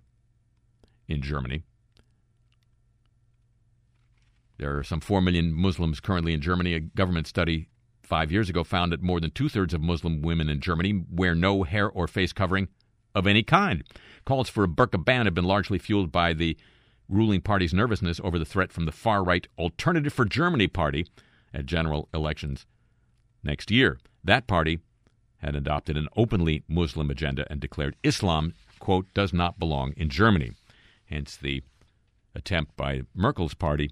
in 1.08 1.22
Germany. 1.22 1.62
There 4.58 4.78
are 4.78 4.84
some 4.84 5.00
4 5.00 5.20
million 5.20 5.52
Muslims 5.52 6.00
currently 6.00 6.32
in 6.32 6.40
Germany. 6.40 6.74
A 6.74 6.80
government 6.80 7.26
study 7.26 7.68
five 8.02 8.30
years 8.30 8.48
ago 8.48 8.62
found 8.62 8.92
that 8.92 9.02
more 9.02 9.20
than 9.20 9.30
two 9.30 9.48
thirds 9.48 9.74
of 9.74 9.80
Muslim 9.80 10.22
women 10.22 10.48
in 10.48 10.60
Germany 10.60 11.02
wear 11.10 11.34
no 11.34 11.62
hair 11.62 11.90
or 11.90 12.06
face 12.06 12.32
covering 12.32 12.68
of 13.14 13.26
any 13.26 13.42
kind. 13.42 13.84
Calls 14.24 14.48
for 14.48 14.64
a 14.64 14.68
burqa 14.68 15.02
ban 15.02 15.24
have 15.24 15.34
been 15.34 15.44
largely 15.44 15.78
fueled 15.78 16.12
by 16.12 16.32
the 16.32 16.56
ruling 17.08 17.40
party's 17.40 17.74
nervousness 17.74 18.20
over 18.22 18.38
the 18.38 18.44
threat 18.44 18.72
from 18.72 18.86
the 18.86 18.92
far 18.92 19.22
right 19.22 19.46
Alternative 19.58 20.12
for 20.12 20.24
Germany 20.24 20.66
party 20.66 21.06
at 21.52 21.66
general 21.66 22.08
elections 22.12 22.66
next 23.42 23.70
year. 23.70 23.98
That 24.22 24.46
party 24.46 24.80
had 25.38 25.54
adopted 25.54 25.96
an 25.96 26.08
openly 26.16 26.62
Muslim 26.68 27.10
agenda 27.10 27.46
and 27.50 27.60
declared 27.60 27.96
Islam, 28.02 28.54
quote, 28.78 29.06
does 29.12 29.32
not 29.32 29.58
belong 29.58 29.92
in 29.96 30.08
Germany. 30.08 30.52
Hence 31.06 31.36
the 31.36 31.62
attempt 32.34 32.76
by 32.76 33.02
Merkel's 33.14 33.54
party 33.54 33.90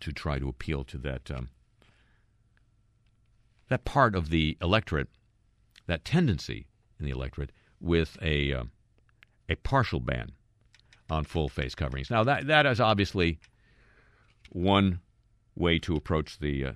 to 0.00 0.12
try 0.12 0.38
to 0.38 0.48
appeal 0.48 0.84
to 0.84 0.98
that 0.98 1.30
um, 1.30 1.48
that 3.68 3.84
part 3.84 4.14
of 4.14 4.30
the 4.30 4.56
electorate, 4.62 5.08
that 5.86 6.04
tendency 6.04 6.66
in 6.98 7.04
the 7.04 7.12
electorate, 7.12 7.52
with 7.80 8.16
a 8.20 8.52
uh, 8.52 8.64
a 9.48 9.56
partial 9.56 10.00
ban 10.00 10.32
on 11.10 11.24
full 11.24 11.48
face 11.48 11.74
coverings. 11.74 12.10
Now 12.10 12.24
that 12.24 12.46
that 12.46 12.66
is 12.66 12.80
obviously 12.80 13.38
one 14.50 15.00
way 15.54 15.78
to 15.80 15.96
approach 15.96 16.38
the 16.38 16.64
uh, 16.64 16.72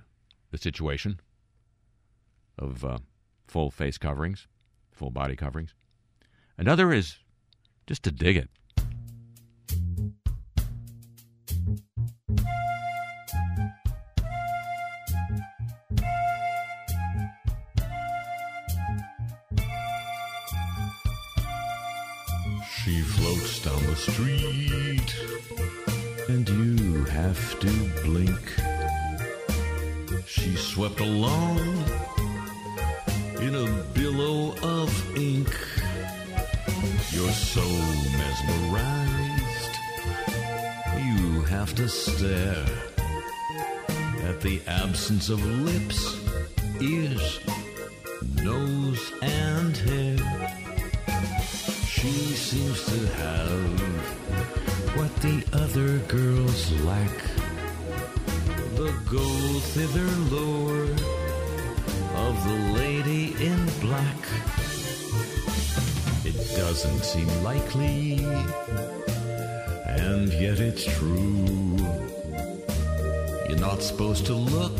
the 0.51 0.57
situation 0.57 1.19
of 2.57 2.83
uh, 2.85 2.99
full 3.47 3.71
face 3.71 3.97
coverings, 3.97 4.47
full 4.91 5.11
body 5.11 5.35
coverings. 5.35 5.73
Another 6.57 6.93
is 6.93 7.17
just 7.87 8.03
to 8.03 8.11
dig 8.11 8.37
it. 8.37 8.49
She 22.83 22.99
floats 22.99 23.59
down 23.59 23.81
the 23.85 23.95
street, 23.95 25.15
and 26.27 26.49
you 26.49 27.05
have 27.05 27.59
to 27.61 27.71
blink. 28.03 28.41
She 30.25 30.55
swept 30.57 30.99
along 30.99 31.59
in 33.39 33.55
a 33.55 33.67
billow 33.93 34.53
of 34.63 35.17
ink. 35.17 35.47
You're 37.11 37.31
so 37.31 37.63
mesmerized, 38.19 39.75
you 41.05 41.41
have 41.43 41.73
to 41.75 41.87
stare 41.87 42.65
at 44.27 44.41
the 44.41 44.61
absence 44.67 45.29
of 45.29 45.41
lips, 45.45 46.19
ears, 46.81 47.39
nose, 48.43 49.13
and 49.21 49.77
hair. 49.77 50.12
Have 52.93 53.89
what 54.95 55.15
the 55.15 55.43
other 55.51 55.97
girls 56.07 56.71
lack. 56.83 57.17
The 58.75 58.93
go 59.09 59.59
thither 59.73 60.05
lure 60.29 60.83
of 62.27 62.43
the 62.47 62.53
lady 62.77 63.33
in 63.43 63.65
black. 63.81 64.17
It 66.23 66.37
doesn't 66.55 67.03
seem 67.03 67.27
likely, 67.43 68.23
and 69.87 70.31
yet 70.31 70.59
it's 70.59 70.85
true. 70.85 71.77
You're 73.49 73.57
not 73.57 73.81
supposed 73.81 74.27
to 74.27 74.35
look. 74.35 74.79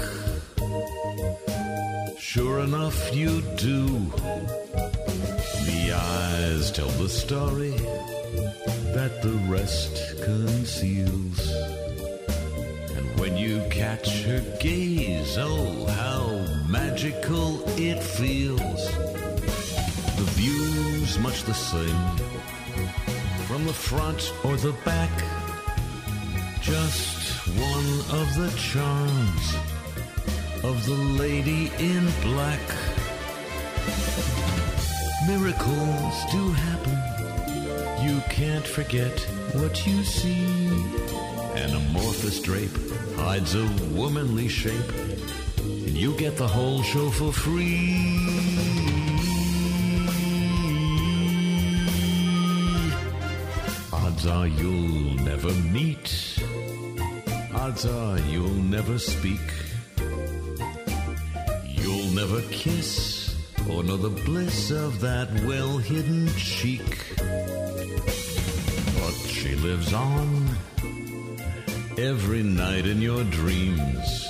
Sure 2.19 2.59
enough, 2.59 3.15
you 3.15 3.41
do. 3.57 4.62
Eyes 5.93 6.71
tell 6.71 6.89
the 6.89 7.07
story 7.07 7.71
that 8.93 9.21
the 9.21 9.39
rest 9.47 10.21
conceals. 10.23 11.51
And 12.95 13.19
when 13.19 13.37
you 13.37 13.61
catch 13.69 14.23
her 14.23 14.41
gaze, 14.59 15.37
oh, 15.37 15.85
how 15.85 16.45
magical 16.67 17.63
it 17.77 18.01
feels. 18.01 18.87
The 20.17 20.27
view's 20.35 21.19
much 21.19 21.43
the 21.43 21.53
same 21.53 22.17
from 23.47 23.65
the 23.65 23.73
front 23.73 24.33
or 24.43 24.55
the 24.57 24.73
back. 24.83 25.11
Just 26.61 27.47
one 27.47 28.19
of 28.19 28.35
the 28.35 28.51
charms 28.57 29.55
of 30.63 30.85
the 30.85 30.95
lady 31.21 31.71
in 31.77 32.09
black. 32.21 32.82
Miracles 35.27 36.25
do 36.31 36.51
happen. 36.51 36.97
You 38.05 38.19
can't 38.29 38.67
forget 38.67 39.17
what 39.53 39.87
you 39.87 40.03
see. 40.03 40.43
An 41.55 41.73
amorphous 41.75 42.41
drape 42.41 42.75
hides 43.15 43.55
a 43.55 43.65
womanly 43.93 44.49
shape, 44.49 44.91
and 45.59 45.97
you 45.97 46.13
get 46.17 46.35
the 46.35 46.47
whole 46.47 46.83
show 46.83 47.09
for 47.09 47.31
free. 47.31 48.19
Odds 53.93 54.27
are 54.27 54.47
you'll 54.47 55.15
never 55.23 55.53
meet. 55.53 56.43
Odds 57.55 57.85
are 57.85 58.19
you'll 58.29 58.61
never 58.77 58.99
speak. 58.99 59.47
You'll 61.65 62.11
never 62.11 62.41
kiss 62.49 63.22
or 63.69 63.83
know 63.83 63.97
the 63.97 64.09
bliss 64.09 64.71
of 64.71 64.99
that 65.01 65.29
well 65.45 65.77
hidden 65.77 66.27
cheek. 66.35 67.05
But 68.99 69.15
she 69.27 69.55
lives 69.55 69.93
on 69.93 70.49
every 71.97 72.43
night 72.43 72.85
in 72.85 73.01
your 73.01 73.23
dreams 73.25 74.27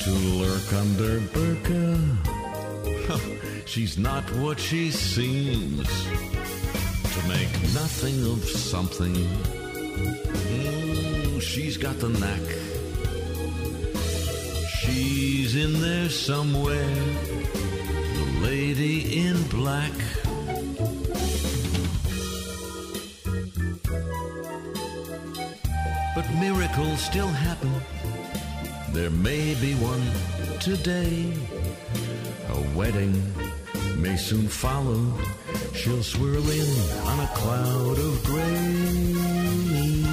to 0.00 0.10
lurk 0.10 0.72
under 0.72 1.20
burqa. 1.34 2.16
She's 3.66 3.98
not 3.98 4.24
what 4.36 4.58
she 4.58 4.90
seems 4.90 5.86
to 7.14 7.28
make 7.28 7.52
nothing 7.74 8.26
of 8.26 8.42
something. 8.44 9.14
Mm, 10.44 11.40
she's 11.40 11.76
got 11.76 11.98
the 12.00 12.08
knack. 12.08 12.40
She's 14.80 15.54
in 15.54 15.80
there 15.80 16.08
somewhere, 16.08 16.96
lady 18.40 19.20
in 19.20 19.42
black. 19.48 19.92
But 26.14 26.28
miracles 26.38 27.00
still 27.00 27.28
happen. 27.28 27.72
There 28.92 29.10
may 29.10 29.54
be 29.60 29.74
one 29.74 30.04
today. 30.58 31.32
A 32.48 32.76
wedding 32.76 33.14
may 33.96 34.16
soon 34.16 34.48
follow. 34.48 35.00
She'll 35.74 36.02
swirl 36.02 36.50
in 36.50 36.70
on 37.06 37.20
a 37.20 37.28
cloud 37.34 37.98
of 37.98 38.24
gray. 38.24 40.09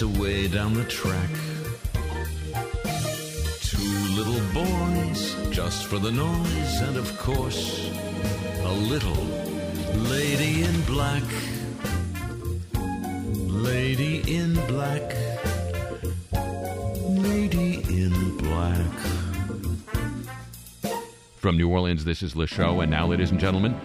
That's 0.00 0.16
a 0.16 0.22
way 0.22 0.48
down 0.48 0.72
the 0.72 0.84
track. 0.84 1.28
Two 3.60 3.84
little 4.16 4.40
boys, 4.54 5.36
just 5.50 5.84
for 5.84 5.98
the 5.98 6.10
noise, 6.10 6.80
and 6.80 6.96
of 6.96 7.18
course, 7.18 7.90
a 8.62 8.72
little 8.72 9.22
lady 10.08 10.62
in 10.62 10.80
black. 10.84 11.22
Lady 12.72 14.22
in 14.34 14.54
black. 14.68 15.14
Lady 17.02 17.82
in 17.90 18.38
black. 18.38 18.92
From 21.36 21.58
New 21.58 21.68
Orleans, 21.68 22.06
this 22.06 22.22
is 22.22 22.34
Le 22.34 22.46
Show. 22.46 22.80
And 22.80 22.90
now, 22.90 23.06
ladies 23.06 23.32
and 23.32 23.38
gentlemen, 23.38 23.78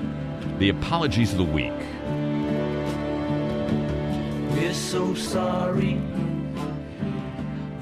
the 0.60 0.70
apologies 0.70 1.34
of 1.34 1.40
the 1.40 1.44
week. 1.44 1.74
So 4.96 5.14
sorry. 5.14 5.96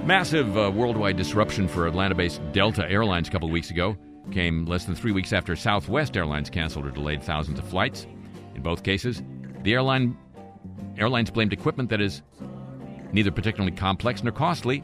Massive 0.03 0.57
uh, 0.57 0.71
worldwide 0.73 1.15
disruption 1.15 1.67
for 1.67 1.85
Atlanta 1.85 2.15
based 2.15 2.41
Delta 2.53 2.89
Airlines 2.89 3.27
a 3.27 3.31
couple 3.31 3.51
weeks 3.51 3.69
ago 3.69 3.95
came 4.31 4.65
less 4.65 4.85
than 4.85 4.95
three 4.95 5.11
weeks 5.11 5.31
after 5.31 5.55
Southwest 5.55 6.17
Airlines 6.17 6.49
canceled 6.49 6.87
or 6.87 6.89
delayed 6.89 7.21
thousands 7.21 7.59
of 7.59 7.67
flights. 7.67 8.07
In 8.55 8.63
both 8.63 8.81
cases, 8.81 9.21
the 9.61 9.73
airline 9.73 10.17
airlines 10.97 11.29
blamed 11.29 11.53
equipment 11.53 11.91
that 11.91 12.01
is 12.01 12.23
neither 13.11 13.29
particularly 13.29 13.75
complex 13.75 14.23
nor 14.23 14.33
costly. 14.33 14.83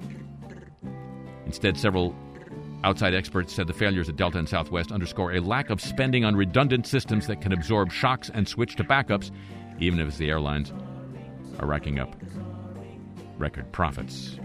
Instead, 1.48 1.78
several 1.78 2.16
outside 2.84 3.16
experts 3.16 3.56
said 3.56 3.66
the 3.66 3.74
failures 3.74 4.08
at 4.08 4.18
Delta 4.18 4.38
and 4.38 4.48
Southwest 4.48 4.92
underscore 4.92 5.34
a 5.34 5.40
lack 5.40 5.72
of 5.72 5.82
spending 5.82 6.26
on 6.26 6.36
redundant 6.36 6.86
systems 6.86 7.26
that 7.26 7.42
can 7.42 7.54
absorb 7.54 7.92
shocks 7.92 8.30
and 8.32 8.48
switch 8.48 8.76
to 8.76 8.84
backups, 8.84 9.32
even 9.80 10.00
if 10.00 10.08
it's 10.08 10.18
the 10.18 10.30
airlines 10.30 10.72
are 11.60 11.68
racking 11.68 12.00
up 12.00 12.16
record 13.38 13.72
profits. 13.72 14.40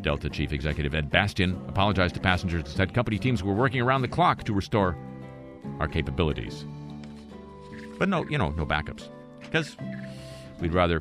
Delta 0.00 0.30
Chief 0.30 0.52
Executive 0.52 0.94
Ed 0.94 1.10
Bastian 1.10 1.60
apologized 1.68 2.14
to 2.14 2.20
passengers 2.20 2.64
and 2.64 2.68
said 2.68 2.94
company 2.94 3.18
teams 3.18 3.42
were 3.42 3.54
working 3.54 3.80
around 3.80 4.02
the 4.02 4.08
clock 4.08 4.44
to 4.44 4.52
restore 4.52 4.96
our 5.80 5.88
capabilities. 5.88 6.64
But 7.98 8.08
no, 8.08 8.24
you 8.28 8.38
know, 8.38 8.50
no 8.50 8.64
backups. 8.64 9.08
Because 9.40 9.76
we'd 10.60 10.74
rather 10.74 11.00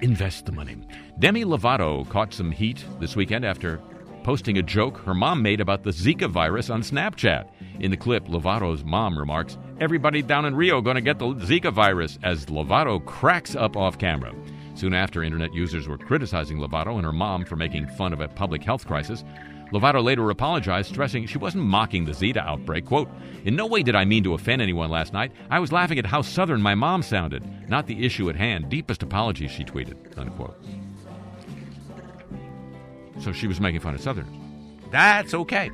invest 0.00 0.46
the 0.46 0.52
money. 0.52 0.76
Demi 1.18 1.44
Lovato 1.44 2.08
caught 2.08 2.32
some 2.32 2.50
heat 2.50 2.84
this 3.00 3.16
weekend 3.16 3.44
after 3.44 3.80
posting 4.22 4.58
a 4.58 4.62
joke 4.62 4.98
her 4.98 5.14
mom 5.14 5.40
made 5.40 5.60
about 5.60 5.84
the 5.84 5.90
Zika 5.90 6.28
virus 6.28 6.68
on 6.70 6.82
Snapchat. 6.82 7.48
In 7.80 7.90
the 7.90 7.96
clip, 7.96 8.26
Lovato's 8.26 8.84
mom 8.84 9.18
remarks, 9.18 9.56
Everybody 9.78 10.22
down 10.22 10.46
in 10.46 10.56
Rio 10.56 10.80
going 10.80 10.94
to 10.94 11.02
get 11.02 11.18
the 11.18 11.26
Zika 11.26 11.70
virus, 11.70 12.18
as 12.22 12.46
Lovato 12.46 13.04
cracks 13.04 13.54
up 13.54 13.76
off 13.76 13.98
camera. 13.98 14.34
Soon 14.74 14.94
after, 14.94 15.22
internet 15.22 15.52
users 15.52 15.86
were 15.86 15.98
criticizing 15.98 16.58
Lovato 16.58 16.96
and 16.96 17.04
her 17.04 17.12
mom 17.12 17.44
for 17.44 17.56
making 17.56 17.86
fun 17.88 18.14
of 18.14 18.20
a 18.20 18.28
public 18.28 18.62
health 18.62 18.86
crisis. 18.86 19.22
Lovato 19.72 20.02
later 20.02 20.30
apologized, 20.30 20.88
stressing 20.88 21.26
she 21.26 21.36
wasn't 21.36 21.64
mocking 21.64 22.06
the 22.06 22.12
Zika 22.12 22.38
outbreak. 22.38 22.86
Quote, 22.86 23.10
In 23.44 23.54
no 23.54 23.66
way 23.66 23.82
did 23.82 23.94
I 23.94 24.06
mean 24.06 24.24
to 24.24 24.32
offend 24.32 24.62
anyone 24.62 24.88
last 24.88 25.12
night. 25.12 25.32
I 25.50 25.58
was 25.58 25.72
laughing 25.72 25.98
at 25.98 26.06
how 26.06 26.22
southern 26.22 26.62
my 26.62 26.74
mom 26.74 27.02
sounded, 27.02 27.44
not 27.68 27.86
the 27.86 28.06
issue 28.06 28.30
at 28.30 28.36
hand. 28.36 28.70
Deepest 28.70 29.02
apologies, 29.02 29.50
she 29.50 29.64
tweeted. 29.64 30.16
Unquote. 30.16 30.56
So 33.20 33.30
she 33.32 33.46
was 33.46 33.60
making 33.60 33.80
fun 33.80 33.94
of 33.94 34.00
Southerners. 34.00 34.32
That's 34.90 35.34
okay. 35.34 35.70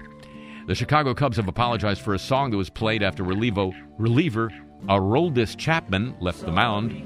The 0.67 0.77
Chicago 0.77 1.13
Cubs 1.13 1.37
have 1.39 1.49
apologized 1.49 2.03
for 2.03 2.15
a 2.15 2.19
song 2.19 2.53
that 2.53 2.57
was 2.57 2.71
played 2.71 3.03
after 3.03 3.25
relievo, 3.25 3.75
reliever 3.99 4.51
Aroldis 4.89 5.57
Chapman 5.57 6.15
left 6.21 6.41
the 6.41 6.53
mound 6.53 7.05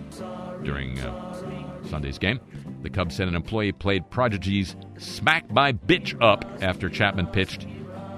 during 0.62 0.98
uh, 1.00 1.82
Sunday's 1.88 2.18
game. 2.18 2.38
The 2.82 2.90
Cubs 2.90 3.16
said 3.16 3.28
an 3.28 3.34
employee 3.34 3.72
played 3.72 4.10
Prodigy's 4.10 4.76
Smack 4.98 5.50
My 5.50 5.72
Bitch 5.72 6.20
Up 6.22 6.44
after 6.60 6.90
Chapman 6.90 7.28
pitched 7.28 7.66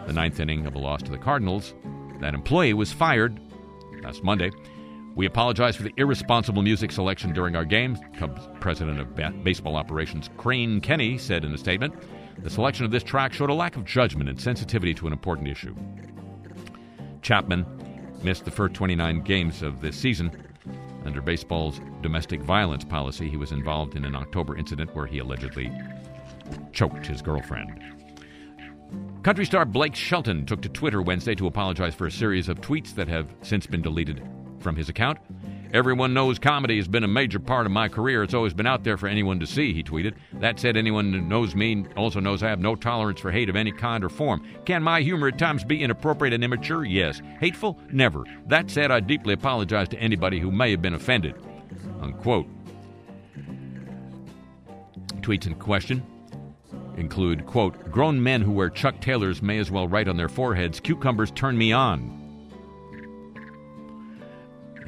the 0.06 0.12
ninth 0.12 0.40
inning 0.40 0.66
of 0.66 0.74
a 0.74 0.78
loss 0.78 1.02
to 1.02 1.10
the 1.12 1.18
Cardinals. 1.18 1.72
That 2.20 2.34
employee 2.34 2.74
was 2.74 2.92
fired 2.92 3.38
last 4.02 4.24
Monday. 4.24 4.50
We 5.14 5.26
apologize 5.26 5.76
for 5.76 5.84
the 5.84 5.92
irresponsible 5.96 6.62
music 6.62 6.90
selection 6.90 7.32
during 7.32 7.54
our 7.54 7.64
game, 7.64 7.96
Cubs 8.16 8.48
president 8.60 9.00
of 9.00 9.14
ba- 9.14 9.34
baseball 9.44 9.76
operations 9.76 10.30
Crane 10.36 10.80
Kenney 10.80 11.16
said 11.16 11.44
in 11.44 11.54
a 11.54 11.58
statement. 11.58 11.94
The 12.42 12.50
selection 12.50 12.84
of 12.84 12.90
this 12.90 13.02
track 13.02 13.32
showed 13.32 13.50
a 13.50 13.54
lack 13.54 13.76
of 13.76 13.84
judgment 13.84 14.28
and 14.28 14.40
sensitivity 14.40 14.94
to 14.94 15.06
an 15.06 15.12
important 15.12 15.48
issue. 15.48 15.74
Chapman 17.22 17.66
missed 18.22 18.44
the 18.44 18.50
first 18.50 18.74
29 18.74 19.22
games 19.22 19.62
of 19.62 19.80
this 19.80 19.96
season. 19.96 20.30
Under 21.04 21.20
baseball's 21.20 21.80
domestic 22.02 22.40
violence 22.42 22.84
policy, 22.84 23.28
he 23.28 23.36
was 23.36 23.52
involved 23.52 23.96
in 23.96 24.04
an 24.04 24.14
October 24.14 24.56
incident 24.56 24.94
where 24.94 25.06
he 25.06 25.18
allegedly 25.18 25.72
choked 26.72 27.06
his 27.06 27.22
girlfriend. 27.22 27.82
Country 29.22 29.44
star 29.44 29.64
Blake 29.64 29.94
Shelton 29.94 30.46
took 30.46 30.62
to 30.62 30.68
Twitter 30.68 31.02
Wednesday 31.02 31.34
to 31.34 31.46
apologize 31.48 31.94
for 31.94 32.06
a 32.06 32.10
series 32.10 32.48
of 32.48 32.60
tweets 32.60 32.94
that 32.94 33.08
have 33.08 33.28
since 33.42 33.66
been 33.66 33.82
deleted 33.82 34.22
from 34.60 34.76
his 34.76 34.88
account. 34.88 35.18
Everyone 35.72 36.14
knows 36.14 36.38
comedy 36.38 36.78
has 36.78 36.88
been 36.88 37.04
a 37.04 37.08
major 37.08 37.38
part 37.38 37.66
of 37.66 37.72
my 37.72 37.88
career. 37.88 38.22
It's 38.22 38.32
always 38.32 38.54
been 38.54 38.66
out 38.66 38.84
there 38.84 38.96
for 38.96 39.06
anyone 39.06 39.38
to 39.40 39.46
see, 39.46 39.74
he 39.74 39.82
tweeted. 39.82 40.14
That 40.34 40.58
said, 40.58 40.76
anyone 40.76 41.12
who 41.12 41.20
knows 41.20 41.54
me 41.54 41.84
also 41.94 42.20
knows 42.20 42.42
I 42.42 42.48
have 42.48 42.60
no 42.60 42.74
tolerance 42.74 43.20
for 43.20 43.30
hate 43.30 43.50
of 43.50 43.56
any 43.56 43.70
kind 43.70 44.02
or 44.02 44.08
form. 44.08 44.46
Can 44.64 44.82
my 44.82 45.02
humor 45.02 45.28
at 45.28 45.38
times 45.38 45.64
be 45.64 45.82
inappropriate 45.82 46.32
and 46.32 46.42
immature? 46.42 46.84
Yes. 46.84 47.20
Hateful? 47.38 47.78
Never. 47.92 48.24
That 48.46 48.70
said, 48.70 48.90
I 48.90 49.00
deeply 49.00 49.34
apologize 49.34 49.88
to 49.90 49.98
anybody 49.98 50.40
who 50.40 50.50
may 50.50 50.70
have 50.70 50.80
been 50.80 50.94
offended. 50.94 51.34
Unquote. 52.00 52.46
Tweets 55.20 55.46
in 55.46 55.54
question 55.56 56.02
include, 56.96 57.46
quote, 57.46 57.90
grown 57.92 58.20
men 58.20 58.42
who 58.42 58.50
wear 58.50 58.70
Chuck 58.70 59.00
Taylors 59.00 59.40
may 59.40 59.58
as 59.58 59.70
well 59.70 59.86
write 59.86 60.08
on 60.08 60.16
their 60.16 60.28
foreheads, 60.28 60.80
cucumbers 60.80 61.30
turn 61.30 61.56
me 61.56 61.72
on. 61.72 62.17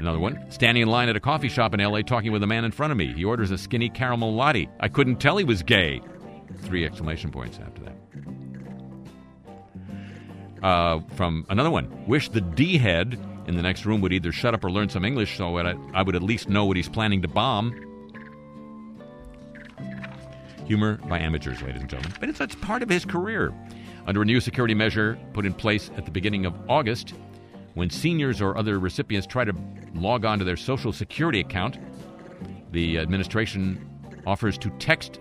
Another 0.00 0.18
one, 0.18 0.42
standing 0.50 0.82
in 0.82 0.88
line 0.88 1.10
at 1.10 1.16
a 1.16 1.20
coffee 1.20 1.50
shop 1.50 1.74
in 1.74 1.80
LA 1.80 2.00
talking 2.00 2.32
with 2.32 2.42
a 2.42 2.46
man 2.46 2.64
in 2.64 2.72
front 2.72 2.90
of 2.90 2.96
me. 2.96 3.12
He 3.12 3.22
orders 3.22 3.50
a 3.50 3.58
skinny 3.58 3.90
caramel 3.90 4.34
latte. 4.34 4.66
I 4.80 4.88
couldn't 4.88 5.16
tell 5.16 5.36
he 5.36 5.44
was 5.44 5.62
gay. 5.62 6.00
Three 6.62 6.86
exclamation 6.86 7.30
points 7.30 7.58
after 7.58 7.82
that. 7.82 7.96
Uh, 10.66 11.00
from 11.16 11.44
another 11.50 11.70
one, 11.70 12.06
wish 12.06 12.30
the 12.30 12.40
D 12.40 12.78
head 12.78 13.20
in 13.46 13.56
the 13.56 13.62
next 13.62 13.84
room 13.84 14.00
would 14.00 14.12
either 14.14 14.32
shut 14.32 14.54
up 14.54 14.64
or 14.64 14.70
learn 14.70 14.88
some 14.88 15.04
English 15.04 15.36
so 15.36 15.58
I, 15.58 15.74
I 15.92 16.02
would 16.02 16.16
at 16.16 16.22
least 16.22 16.48
know 16.48 16.64
what 16.64 16.78
he's 16.78 16.88
planning 16.88 17.20
to 17.20 17.28
bomb. 17.28 17.72
Humor 20.66 20.98
by 21.08 21.18
amateurs, 21.18 21.60
ladies 21.60 21.82
and 21.82 21.90
gentlemen. 21.90 22.16
But 22.18 22.30
it's, 22.30 22.40
it's 22.40 22.54
part 22.54 22.82
of 22.82 22.88
his 22.88 23.04
career. 23.04 23.52
Under 24.06 24.22
a 24.22 24.24
new 24.24 24.40
security 24.40 24.74
measure 24.74 25.18
put 25.34 25.44
in 25.44 25.52
place 25.52 25.90
at 25.98 26.06
the 26.06 26.10
beginning 26.10 26.46
of 26.46 26.54
August, 26.70 27.12
when 27.74 27.90
seniors 27.90 28.40
or 28.40 28.56
other 28.56 28.78
recipients 28.78 29.26
try 29.26 29.44
to 29.44 29.54
log 29.94 30.24
on 30.24 30.38
to 30.38 30.44
their 30.44 30.56
Social 30.56 30.92
Security 30.92 31.40
account, 31.40 31.78
the 32.72 32.98
administration 32.98 33.88
offers 34.26 34.58
to 34.58 34.70
text 34.78 35.20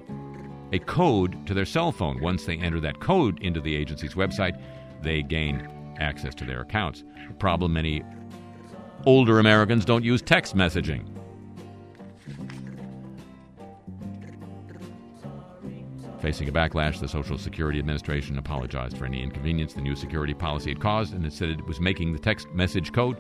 a 0.72 0.80
code 0.80 1.46
to 1.48 1.54
their 1.54 1.66
cell 1.66 1.92
phone. 1.92 2.20
Once 2.22 2.46
they 2.46 2.58
enter 2.58 2.80
that 2.80 3.00
code 3.00 3.42
into 3.42 3.62
the 3.62 3.76
agency's 3.76 4.14
website, 4.14 4.62
they 5.02 5.22
gain 5.22 5.68
access 6.00 6.36
to 6.36 6.46
their 6.46 6.62
accounts. 6.62 7.04
The 7.28 7.34
problem 7.36 7.74
many 7.74 8.04
older 9.06 9.40
Americans 9.40 9.86
don't 9.86 10.04
use 10.04 10.22
text 10.22 10.56
messaging. 10.56 11.08
Facing 16.22 16.50
a 16.50 16.52
backlash, 16.52 17.00
the 17.00 17.08
Social 17.08 17.38
Security 17.38 17.80
Administration 17.80 18.38
apologized 18.38 18.98
for 18.98 19.06
any 19.06 19.24
inconvenience 19.24 19.74
the 19.74 19.82
new 19.82 19.96
security 19.96 20.34
policy 20.34 20.70
had 20.70 20.82
caused 20.82 21.14
and 21.14 21.26
it 21.26 21.32
said 21.32 21.50
it 21.50 21.66
was 21.66 21.80
making 21.80 22.12
the 22.12 22.20
text 22.20 22.50
message 22.50 22.92
code 22.92 23.18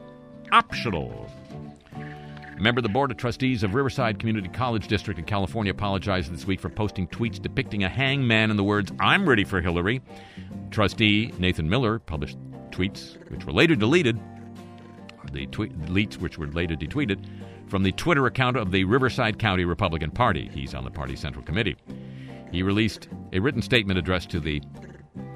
optional. 0.51 1.29
Member 2.59 2.79
of 2.79 2.83
the 2.83 2.89
Board 2.89 3.09
of 3.09 3.15
Trustees 3.15 3.63
of 3.63 3.73
Riverside 3.73 4.19
Community 4.19 4.49
College 4.49 4.89
District 4.89 5.17
in 5.17 5.25
California 5.25 5.71
apologized 5.71 6.33
this 6.33 6.45
week 6.45 6.59
for 6.59 6.69
posting 6.69 7.07
tweets 7.07 7.41
depicting 7.41 7.85
a 7.85 7.89
hangman 7.89 8.51
in 8.51 8.57
the 8.57 8.65
words, 8.65 8.91
I'm 8.99 9.27
ready 9.27 9.45
for 9.45 9.61
Hillary. 9.61 10.01
Trustee 10.69 11.33
Nathan 11.39 11.69
Miller 11.69 11.99
published 11.99 12.37
tweets, 12.71 13.15
which 13.31 13.45
were 13.45 13.53
later 13.53 13.75
deleted, 13.75 14.19
the 15.31 15.45
tweet, 15.47 15.79
deletes 15.83 16.17
which 16.17 16.37
were 16.37 16.47
later 16.47 16.75
detweeted, 16.75 17.25
from 17.67 17.83
the 17.83 17.93
Twitter 17.93 18.25
account 18.25 18.57
of 18.57 18.71
the 18.71 18.83
Riverside 18.83 19.39
County 19.39 19.63
Republican 19.63 20.11
Party. 20.11 20.49
He's 20.53 20.73
on 20.73 20.83
the 20.83 20.91
party's 20.91 21.21
Central 21.21 21.45
Committee. 21.45 21.77
He 22.51 22.63
released 22.63 23.07
a 23.31 23.39
written 23.39 23.61
statement 23.61 23.99
addressed 23.99 24.29
to 24.31 24.39
the 24.39 24.61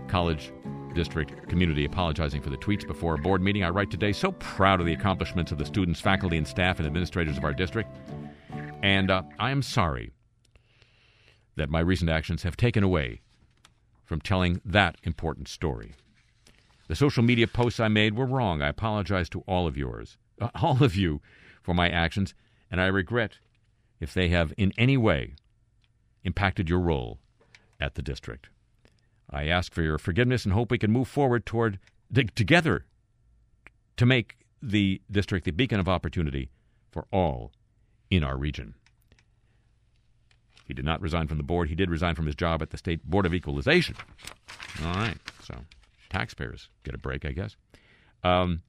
college 0.07 0.51
district 0.93 1.47
community 1.49 1.85
apologizing 1.85 2.41
for 2.41 2.49
the 2.49 2.57
tweets 2.57 2.85
before 2.85 3.15
a 3.15 3.17
board 3.17 3.41
meeting. 3.41 3.63
I 3.63 3.69
write 3.69 3.91
today, 3.91 4.13
so 4.13 4.31
proud 4.33 4.79
of 4.79 4.85
the 4.85 4.93
accomplishments 4.93 5.51
of 5.51 5.57
the 5.57 5.65
students, 5.65 5.99
faculty, 5.99 6.37
and 6.37 6.47
staff 6.47 6.77
and 6.77 6.85
administrators 6.87 7.37
of 7.37 7.43
our 7.43 7.53
district. 7.53 7.89
And 8.81 9.09
uh, 9.09 9.23
I 9.39 9.51
am 9.51 9.61
sorry 9.61 10.11
that 11.55 11.69
my 11.69 11.79
recent 11.79 12.09
actions 12.09 12.43
have 12.43 12.57
taken 12.57 12.83
away 12.83 13.21
from 14.05 14.21
telling 14.21 14.61
that 14.65 14.97
important 15.03 15.47
story. 15.47 15.93
The 16.87 16.95
social 16.95 17.23
media 17.23 17.47
posts 17.47 17.79
I 17.79 17.87
made 17.87 18.15
were 18.15 18.25
wrong. 18.25 18.61
I 18.61 18.67
apologize 18.69 19.29
to 19.29 19.41
all 19.47 19.67
of 19.67 19.77
yours, 19.77 20.17
uh, 20.41 20.49
all 20.61 20.83
of 20.83 20.95
you, 20.95 21.21
for 21.61 21.73
my 21.73 21.89
actions, 21.89 22.33
and 22.69 22.81
I 22.81 22.87
regret 22.87 23.37
if 23.99 24.13
they 24.13 24.29
have 24.29 24.53
in 24.57 24.73
any 24.77 24.97
way 24.97 25.35
impacted 26.23 26.69
your 26.69 26.79
role 26.79 27.19
at 27.79 27.95
the 27.95 28.01
district. 28.01 28.49
I 29.29 29.47
ask 29.47 29.73
for 29.73 29.81
your 29.81 29.97
forgiveness 29.97 30.45
and 30.45 30.53
hope 30.53 30.71
we 30.71 30.77
can 30.77 30.91
move 30.91 31.07
forward 31.07 31.45
toward 31.45 31.79
together 32.35 32.85
to 33.97 34.05
make 34.05 34.37
the 34.61 35.01
district 35.09 35.45
the 35.45 35.51
beacon 35.51 35.79
of 35.79 35.89
opportunity 35.89 36.49
for 36.91 37.05
all 37.11 37.51
in 38.09 38.23
our 38.23 38.37
region. 38.37 38.75
He 40.65 40.73
did 40.73 40.85
not 40.85 41.01
resign 41.01 41.27
from 41.27 41.37
the 41.37 41.43
board. 41.43 41.69
He 41.69 41.75
did 41.75 41.89
resign 41.89 42.15
from 42.15 42.25
his 42.25 42.35
job 42.35 42.61
at 42.61 42.69
the 42.69 42.77
State 42.77 43.03
Board 43.03 43.25
of 43.25 43.33
Equalization. 43.33 43.95
All 44.85 44.93
right. 44.93 45.17
So 45.43 45.55
taxpayers 46.09 46.69
get 46.83 46.95
a 46.95 46.97
break, 46.97 47.25
I 47.25 47.31
guess. 47.31 47.57
Um, 48.23 48.61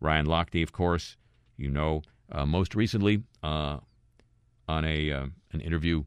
Ryan 0.00 0.26
Lochte, 0.26 0.62
of 0.62 0.72
course, 0.72 1.16
you 1.56 1.70
know, 1.70 2.02
uh, 2.32 2.46
most 2.46 2.74
recently 2.74 3.22
uh, 3.42 3.78
on 4.66 4.84
a 4.84 5.12
uh, 5.12 5.26
an 5.52 5.60
interview 5.60 6.04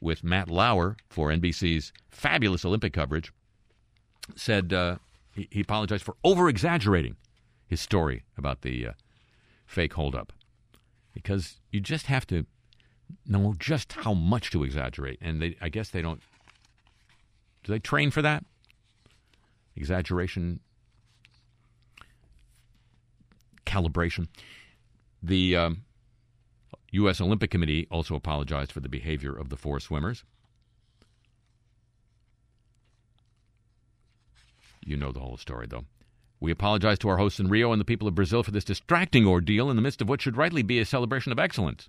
with 0.00 0.24
Matt 0.24 0.48
Lauer 0.48 0.96
for 1.08 1.30
NBC's 1.30 1.92
fabulous 2.10 2.64
Olympic 2.64 2.92
coverage, 2.92 3.32
said 4.34 4.72
uh, 4.72 4.96
he, 5.34 5.48
he 5.50 5.60
apologized 5.60 6.04
for 6.04 6.16
over 6.24 6.48
exaggerating 6.48 7.16
his 7.66 7.80
story 7.80 8.24
about 8.36 8.62
the 8.62 8.88
uh, 8.88 8.92
fake 9.66 9.94
holdup 9.94 10.32
because 11.12 11.60
you 11.70 11.80
just 11.80 12.06
have 12.06 12.26
to 12.26 12.46
know 13.26 13.54
just 13.58 13.92
how 13.92 14.14
much 14.14 14.50
to 14.50 14.64
exaggerate. 14.64 15.18
And 15.20 15.40
they, 15.40 15.56
I 15.60 15.68
guess 15.68 15.90
they 15.90 16.02
don't. 16.02 16.20
Do 17.62 17.72
they 17.72 17.78
train 17.78 18.10
for 18.10 18.20
that? 18.22 18.44
Exaggeration, 19.76 20.60
calibration. 23.66 24.28
The 25.22 25.56
um, 25.56 25.84
U.S. 26.94 27.20
Olympic 27.20 27.50
Committee 27.50 27.88
also 27.90 28.14
apologized 28.14 28.70
for 28.70 28.78
the 28.78 28.88
behavior 28.88 29.36
of 29.36 29.48
the 29.48 29.56
four 29.56 29.80
swimmers. 29.80 30.22
You 34.84 34.96
know 34.96 35.10
the 35.10 35.18
whole 35.18 35.36
story, 35.36 35.66
though. 35.66 35.86
We 36.38 36.52
apologize 36.52 37.00
to 37.00 37.08
our 37.08 37.16
hosts 37.16 37.40
in 37.40 37.48
Rio 37.48 37.72
and 37.72 37.80
the 37.80 37.84
people 37.84 38.06
of 38.06 38.14
Brazil 38.14 38.44
for 38.44 38.52
this 38.52 38.62
distracting 38.62 39.26
ordeal 39.26 39.70
in 39.70 39.76
the 39.76 39.82
midst 39.82 40.02
of 40.02 40.08
what 40.08 40.22
should 40.22 40.36
rightly 40.36 40.62
be 40.62 40.78
a 40.78 40.84
celebration 40.84 41.32
of 41.32 41.38
excellence, 41.38 41.88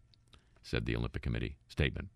said 0.63 0.87
the 0.87 0.95
Olympic 0.95 1.21
Committee 1.21 1.57
statement. 1.67 2.07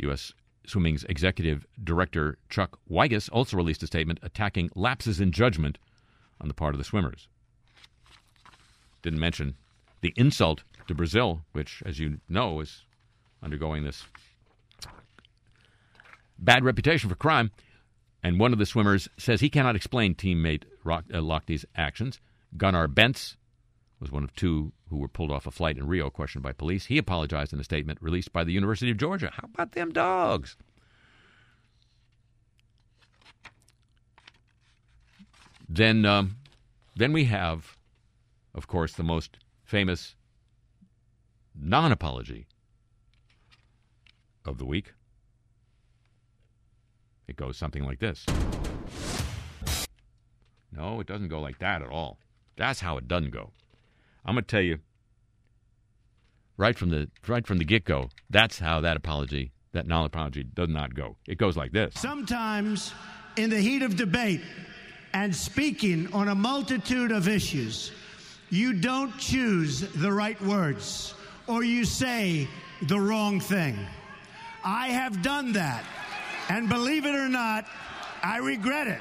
U.S. 0.00 0.34
Swimming's 0.66 1.04
executive 1.04 1.66
director 1.82 2.36
Chuck 2.50 2.78
Wielgus 2.90 3.30
also 3.32 3.56
released 3.56 3.82
a 3.82 3.86
statement 3.86 4.20
attacking 4.22 4.68
lapses 4.74 5.18
in 5.18 5.32
judgment 5.32 5.78
on 6.42 6.48
the 6.48 6.54
part 6.54 6.74
of 6.74 6.78
the 6.78 6.84
swimmers. 6.84 7.26
Didn't 9.02 9.20
mention 9.20 9.54
the 10.00 10.12
insult 10.16 10.62
to 10.88 10.94
Brazil, 10.94 11.42
which, 11.52 11.82
as 11.84 11.98
you 11.98 12.20
know, 12.28 12.60
is 12.60 12.84
undergoing 13.42 13.84
this 13.84 14.04
bad 16.38 16.64
reputation 16.64 17.08
for 17.08 17.16
crime. 17.16 17.50
And 18.22 18.38
one 18.38 18.52
of 18.52 18.58
the 18.58 18.66
swimmers 18.66 19.08
says 19.16 19.40
he 19.40 19.48
cannot 19.48 19.76
explain 19.76 20.14
teammate 20.14 20.64
Rock, 20.84 21.04
uh, 21.12 21.38
actions. 21.76 22.20
Gunnar 22.56 22.88
Bentz 22.88 23.36
was 24.00 24.10
one 24.10 24.24
of 24.24 24.34
two 24.34 24.72
who 24.88 24.96
were 24.96 25.08
pulled 25.08 25.30
off 25.30 25.46
a 25.46 25.50
flight 25.50 25.76
in 25.76 25.86
Rio, 25.86 26.10
questioned 26.10 26.42
by 26.42 26.52
police. 26.52 26.86
He 26.86 26.98
apologized 26.98 27.52
in 27.52 27.60
a 27.60 27.64
statement 27.64 28.02
released 28.02 28.32
by 28.32 28.44
the 28.44 28.52
University 28.52 28.90
of 28.90 28.96
Georgia. 28.96 29.30
How 29.32 29.48
about 29.52 29.72
them 29.72 29.92
dogs? 29.92 30.56
Then, 35.68 36.04
um, 36.04 36.36
then 36.96 37.12
we 37.12 37.26
have, 37.26 37.76
of 38.54 38.66
course, 38.66 38.94
the 38.94 39.04
most 39.04 39.38
famous 39.70 40.16
non-apology 41.54 42.44
of 44.44 44.58
the 44.58 44.64
week. 44.64 44.92
It 47.28 47.36
goes 47.36 47.56
something 47.56 47.84
like 47.84 48.00
this. 48.00 48.26
No, 50.72 50.98
it 50.98 51.06
doesn't 51.06 51.28
go 51.28 51.40
like 51.40 51.60
that 51.60 51.82
at 51.82 51.88
all. 51.88 52.18
That's 52.56 52.80
how 52.80 52.96
it 52.96 53.06
doesn't 53.06 53.30
go. 53.30 53.52
I'm 54.24 54.34
going 54.34 54.44
to 54.44 54.50
tell 54.50 54.60
you 54.60 54.80
right 56.56 56.76
from 56.76 56.90
the 56.90 57.08
right 57.28 57.46
from 57.46 57.58
the 57.58 57.64
get-go. 57.64 58.10
That's 58.28 58.58
how 58.58 58.80
that 58.80 58.96
apology, 58.96 59.52
that 59.72 59.86
non-apology 59.86 60.44
does 60.52 60.68
not 60.68 60.94
go. 60.94 61.16
It 61.28 61.38
goes 61.38 61.56
like 61.56 61.70
this. 61.70 61.94
Sometimes, 61.94 62.92
in 63.36 63.50
the 63.50 63.60
heat 63.60 63.82
of 63.82 63.96
debate 63.96 64.40
and 65.12 65.34
speaking 65.34 66.12
on 66.12 66.26
a 66.26 66.34
multitude 66.34 67.12
of 67.12 67.28
issues, 67.28 67.92
you 68.50 68.72
don't 68.72 69.16
choose 69.18 69.80
the 69.80 70.12
right 70.12 70.40
words 70.42 71.14
or 71.46 71.64
you 71.64 71.84
say 71.84 72.48
the 72.82 73.00
wrong 73.00 73.40
thing. 73.40 73.78
I 74.64 74.88
have 74.88 75.22
done 75.22 75.52
that. 75.52 75.84
And 76.48 76.68
believe 76.68 77.06
it 77.06 77.14
or 77.14 77.28
not, 77.28 77.64
I 78.22 78.38
regret 78.38 78.88
it. 78.88 79.00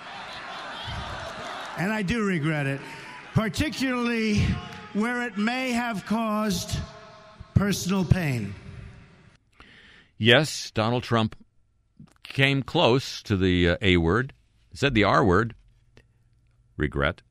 And 1.77 1.91
I 1.91 2.01
do 2.03 2.23
regret 2.23 2.67
it, 2.67 2.79
particularly 3.33 4.39
where 4.93 5.23
it 5.23 5.37
may 5.37 5.71
have 5.71 6.05
caused 6.05 6.77
personal 7.55 8.05
pain. 8.05 8.53
Yes, 10.17 10.71
Donald 10.71 11.03
Trump 11.03 11.35
came 12.23 12.61
close 12.61 13.23
to 13.23 13.37
the 13.37 13.69
uh, 13.69 13.77
A 13.81 13.97
word, 13.97 14.33
said 14.73 14.93
the 14.93 15.05
R 15.05 15.23
word, 15.23 15.55
regret. 16.77 17.21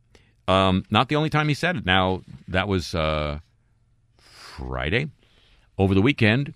Um, 0.48 0.82
not 0.90 1.08
the 1.10 1.16
only 1.16 1.28
time 1.28 1.46
he 1.48 1.54
said 1.54 1.76
it. 1.76 1.86
Now, 1.86 2.22
that 2.48 2.66
was 2.66 2.94
uh, 2.94 3.40
Friday. 4.16 5.10
Over 5.76 5.94
the 5.94 6.02
weekend, 6.02 6.54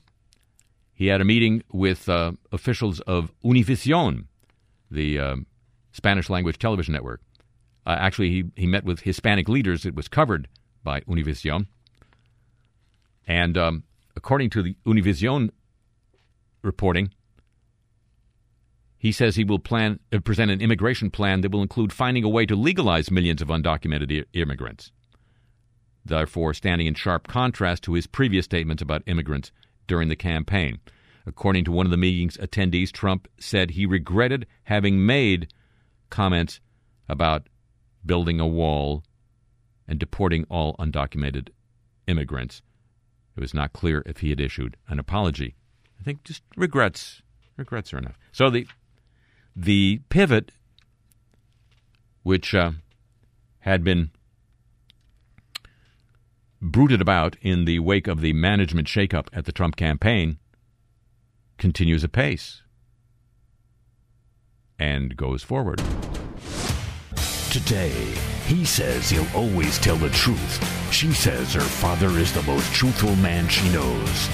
he 0.95 1.09
had 1.09 1.21
a 1.21 1.25
meeting 1.25 1.63
with 1.73 2.09
uh, 2.09 2.33
officials 2.51 3.01
of 3.01 3.31
Univision, 3.45 4.25
the 4.91 5.19
uh, 5.19 5.37
Spanish 5.93 6.31
language 6.31 6.59
television 6.59 6.95
network. 6.95 7.21
Uh, 7.87 7.97
actually, 7.99 8.31
he, 8.31 8.45
he 8.57 8.67
met 8.67 8.85
with 8.85 9.01
Hispanic 9.01 9.49
leaders. 9.49 9.85
It 9.85 9.95
was 9.95 10.09
covered 10.09 10.49
by 10.83 11.01
Univision. 11.03 11.67
And 13.27 13.59
um, 13.59 13.85
according 14.17 14.51
to 14.51 14.63
the 14.63 14.75
Univision 14.87 15.51
reporting, 16.63 17.11
he 19.03 19.11
says 19.11 19.35
he 19.35 19.43
will 19.43 19.59
plan 19.59 19.99
uh, 20.13 20.21
present 20.21 20.49
an 20.49 20.61
immigration 20.61 21.11
plan 21.11 21.41
that 21.41 21.51
will 21.51 21.61
include 21.61 21.93
finding 21.93 22.23
a 22.23 22.29
way 22.29 22.47
to 22.47 22.55
legalize 22.55 23.11
millions 23.11 23.43
of 23.43 23.49
undocumented 23.49 24.17
I- 24.17 24.25
immigrants. 24.33 24.93
Therefore, 26.05 26.55
standing 26.55 26.87
in 26.87 26.95
sharp 26.95 27.27
contrast 27.27 27.83
to 27.83 27.95
his 27.95 28.07
previous 28.07 28.45
statements 28.45 28.81
about 28.81 29.03
immigrants 29.07 29.51
during 29.89 30.09
the 30.09 30.15
campaign. 30.15 30.79
According 31.27 31.65
to 31.65 31.73
one 31.73 31.85
of 31.85 31.91
the 31.91 31.97
meeting's 31.97 32.37
attendees, 32.37 32.93
Trump 32.93 33.27
said 33.41 33.73
he 33.73 33.87
regretted 33.87 34.47
having 34.65 35.05
made 35.05 35.53
comments 36.09 36.61
about 37.09 37.49
building 38.07 38.39
a 38.39 38.47
wall 38.47 39.03
and 39.89 39.99
deporting 39.99 40.47
all 40.49 40.77
undocumented 40.79 41.49
immigrants. 42.07 42.63
It 43.37 43.41
was 43.41 43.53
not 43.53 43.73
clear 43.73 44.05
if 44.07 44.19
he 44.19 44.31
had 44.31 44.41
issued 44.41 44.77
an 44.87 45.01
apology. 45.01 45.57
I 46.01 46.05
think 46.05 46.23
just 46.23 46.45
regrets 46.57 47.21
regrets 47.57 47.93
are 47.93 47.99
enough. 47.99 48.19
So 48.31 48.49
the 48.49 48.67
the 49.55 50.01
pivot, 50.09 50.53
which 52.23 52.55
uh, 52.55 52.73
had 53.61 53.85
been 53.85 54.11
brooded 56.61 57.01
about 57.01 57.37
in 57.43 57.65
the 57.65 57.81
wake 57.81 58.07
of 58.07 58.21
the 58.21 58.33
management 58.33 58.87
shakeup 58.87 59.29
at 59.33 59.45
the 59.45 59.53
Trump 59.53 59.77
campaign, 59.77 60.39
continues 61.59 62.05
apace 62.05 62.63
and 64.79 65.17
goes 65.17 65.43
forward. 65.43 65.83
Today, 67.51 68.15
he 68.53 68.67
says 68.67 69.09
he'll 69.09 69.27
always 69.35 69.79
tell 69.79 69.97
the 69.97 70.11
truth. 70.11 70.93
She 70.93 71.11
says 71.13 71.55
her 71.55 71.61
father 71.61 72.11
is 72.19 72.33
the 72.33 72.43
most 72.43 72.71
truthful 72.75 73.17
man 73.17 73.49
she 73.49 73.67
knows. 73.71 74.27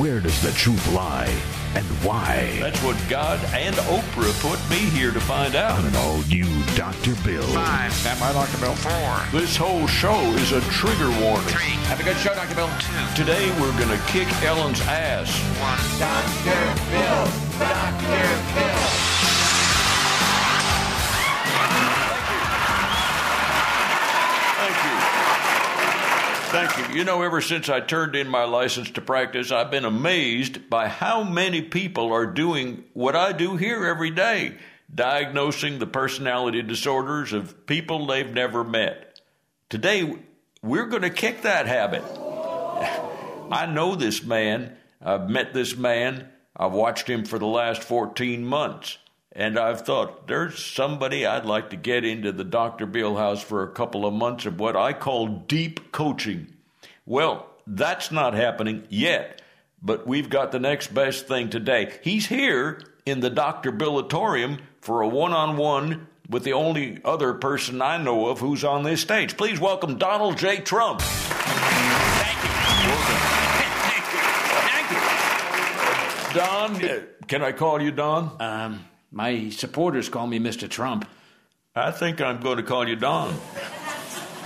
Where 0.00 0.18
does 0.18 0.40
the 0.40 0.52
truth 0.52 0.92
lie? 0.94 1.28
And 1.74 1.84
why? 2.02 2.56
That's 2.58 2.82
what 2.82 2.96
God 3.10 3.38
and 3.52 3.76
Oprah 3.76 4.32
put 4.40 4.58
me 4.70 4.78
here 4.96 5.10
to 5.10 5.20
find 5.20 5.54
out. 5.54 5.78
On 5.78 5.84
an 5.84 5.94
all 5.96 6.22
new 6.22 6.46
Dr. 6.74 7.14
Bill. 7.22 7.42
Five. 7.48 7.92
Stand 7.92 8.18
by, 8.18 8.32
Dr. 8.32 8.58
Bill. 8.58 8.74
Four. 8.74 9.38
This 9.38 9.56
whole 9.56 9.86
show 9.86 10.18
is 10.40 10.52
a 10.52 10.62
trigger 10.72 11.10
warning. 11.20 11.46
Three. 11.48 11.76
Have 11.92 12.00
a 12.00 12.04
good 12.04 12.16
show, 12.16 12.34
Dr. 12.34 12.54
Bill. 12.54 12.70
Two. 12.80 13.14
Today 13.14 13.50
we're 13.60 13.76
going 13.78 13.92
to 13.92 14.02
kick 14.06 14.28
Ellen's 14.42 14.80
ass. 14.82 15.28
One. 15.60 15.76
Dr. 16.00 16.56
Bill. 16.90 17.28
Dr. 17.58 18.54
Bill. 18.54 19.05
Thank 26.56 26.88
you. 26.88 26.96
You 26.96 27.04
know, 27.04 27.20
ever 27.20 27.42
since 27.42 27.68
I 27.68 27.80
turned 27.80 28.16
in 28.16 28.30
my 28.30 28.44
license 28.44 28.90
to 28.92 29.02
practice, 29.02 29.52
I've 29.52 29.70
been 29.70 29.84
amazed 29.84 30.70
by 30.70 30.88
how 30.88 31.22
many 31.22 31.60
people 31.60 32.14
are 32.14 32.24
doing 32.24 32.84
what 32.94 33.14
I 33.14 33.32
do 33.32 33.56
here 33.56 33.84
every 33.84 34.10
day 34.10 34.56
diagnosing 34.94 35.78
the 35.78 35.86
personality 35.86 36.62
disorders 36.62 37.34
of 37.34 37.66
people 37.66 38.06
they've 38.06 38.32
never 38.32 38.64
met. 38.64 39.20
Today, 39.68 40.16
we're 40.62 40.86
going 40.86 41.02
to 41.02 41.10
kick 41.10 41.42
that 41.42 41.66
habit. 41.66 42.02
I 43.52 43.66
know 43.70 43.94
this 43.94 44.24
man. 44.24 44.78
I've 45.02 45.28
met 45.28 45.52
this 45.52 45.76
man. 45.76 46.30
I've 46.56 46.72
watched 46.72 47.06
him 47.06 47.26
for 47.26 47.38
the 47.38 47.44
last 47.44 47.82
14 47.82 48.46
months. 48.46 48.96
And 49.38 49.58
I've 49.58 49.82
thought, 49.82 50.26
there's 50.28 50.64
somebody 50.64 51.26
I'd 51.26 51.44
like 51.44 51.68
to 51.68 51.76
get 51.76 52.06
into 52.06 52.32
the 52.32 52.42
Dr. 52.42 52.86
Bill 52.86 53.16
house 53.16 53.42
for 53.42 53.62
a 53.62 53.70
couple 53.70 54.06
of 54.06 54.14
months 54.14 54.46
of 54.46 54.58
what 54.58 54.76
I 54.76 54.94
call 54.94 55.26
deep 55.26 55.92
coaching. 55.92 56.54
Well, 57.04 57.46
that's 57.66 58.10
not 58.10 58.32
happening 58.32 58.84
yet, 58.88 59.42
but 59.82 60.06
we've 60.06 60.30
got 60.30 60.52
the 60.52 60.58
next 60.58 60.94
best 60.94 61.28
thing 61.28 61.50
today. 61.50 61.98
He's 62.02 62.26
here 62.26 62.80
in 63.04 63.20
the 63.20 63.28
Dr. 63.28 63.72
Billatorium 63.72 64.58
for 64.80 65.02
a 65.02 65.08
one 65.08 65.34
on 65.34 65.58
one 65.58 66.06
with 66.30 66.44
the 66.44 66.54
only 66.54 66.98
other 67.04 67.34
person 67.34 67.82
I 67.82 67.98
know 67.98 68.28
of 68.28 68.40
who's 68.40 68.64
on 68.64 68.84
this 68.84 69.02
stage. 69.02 69.36
Please 69.36 69.60
welcome 69.60 69.98
Donald 69.98 70.38
J. 70.38 70.60
Trump. 70.60 71.02
Thank 71.02 72.42
you. 72.42 72.50
Thank 73.84 74.12
you. 74.12 74.20
Thank 76.32 76.80
you. 76.80 76.96
Don, 76.96 77.06
can 77.28 77.42
I 77.42 77.52
call 77.52 77.82
you 77.82 77.90
Don? 77.90 78.34
Um, 78.40 78.84
my 79.16 79.48
supporters 79.48 80.10
call 80.10 80.26
me 80.26 80.38
Mr. 80.38 80.68
Trump. 80.68 81.08
I 81.74 81.90
think 81.90 82.20
I'm 82.20 82.38
going 82.40 82.58
to 82.58 82.62
call 82.62 82.86
you 82.86 82.96
Don. 82.96 83.34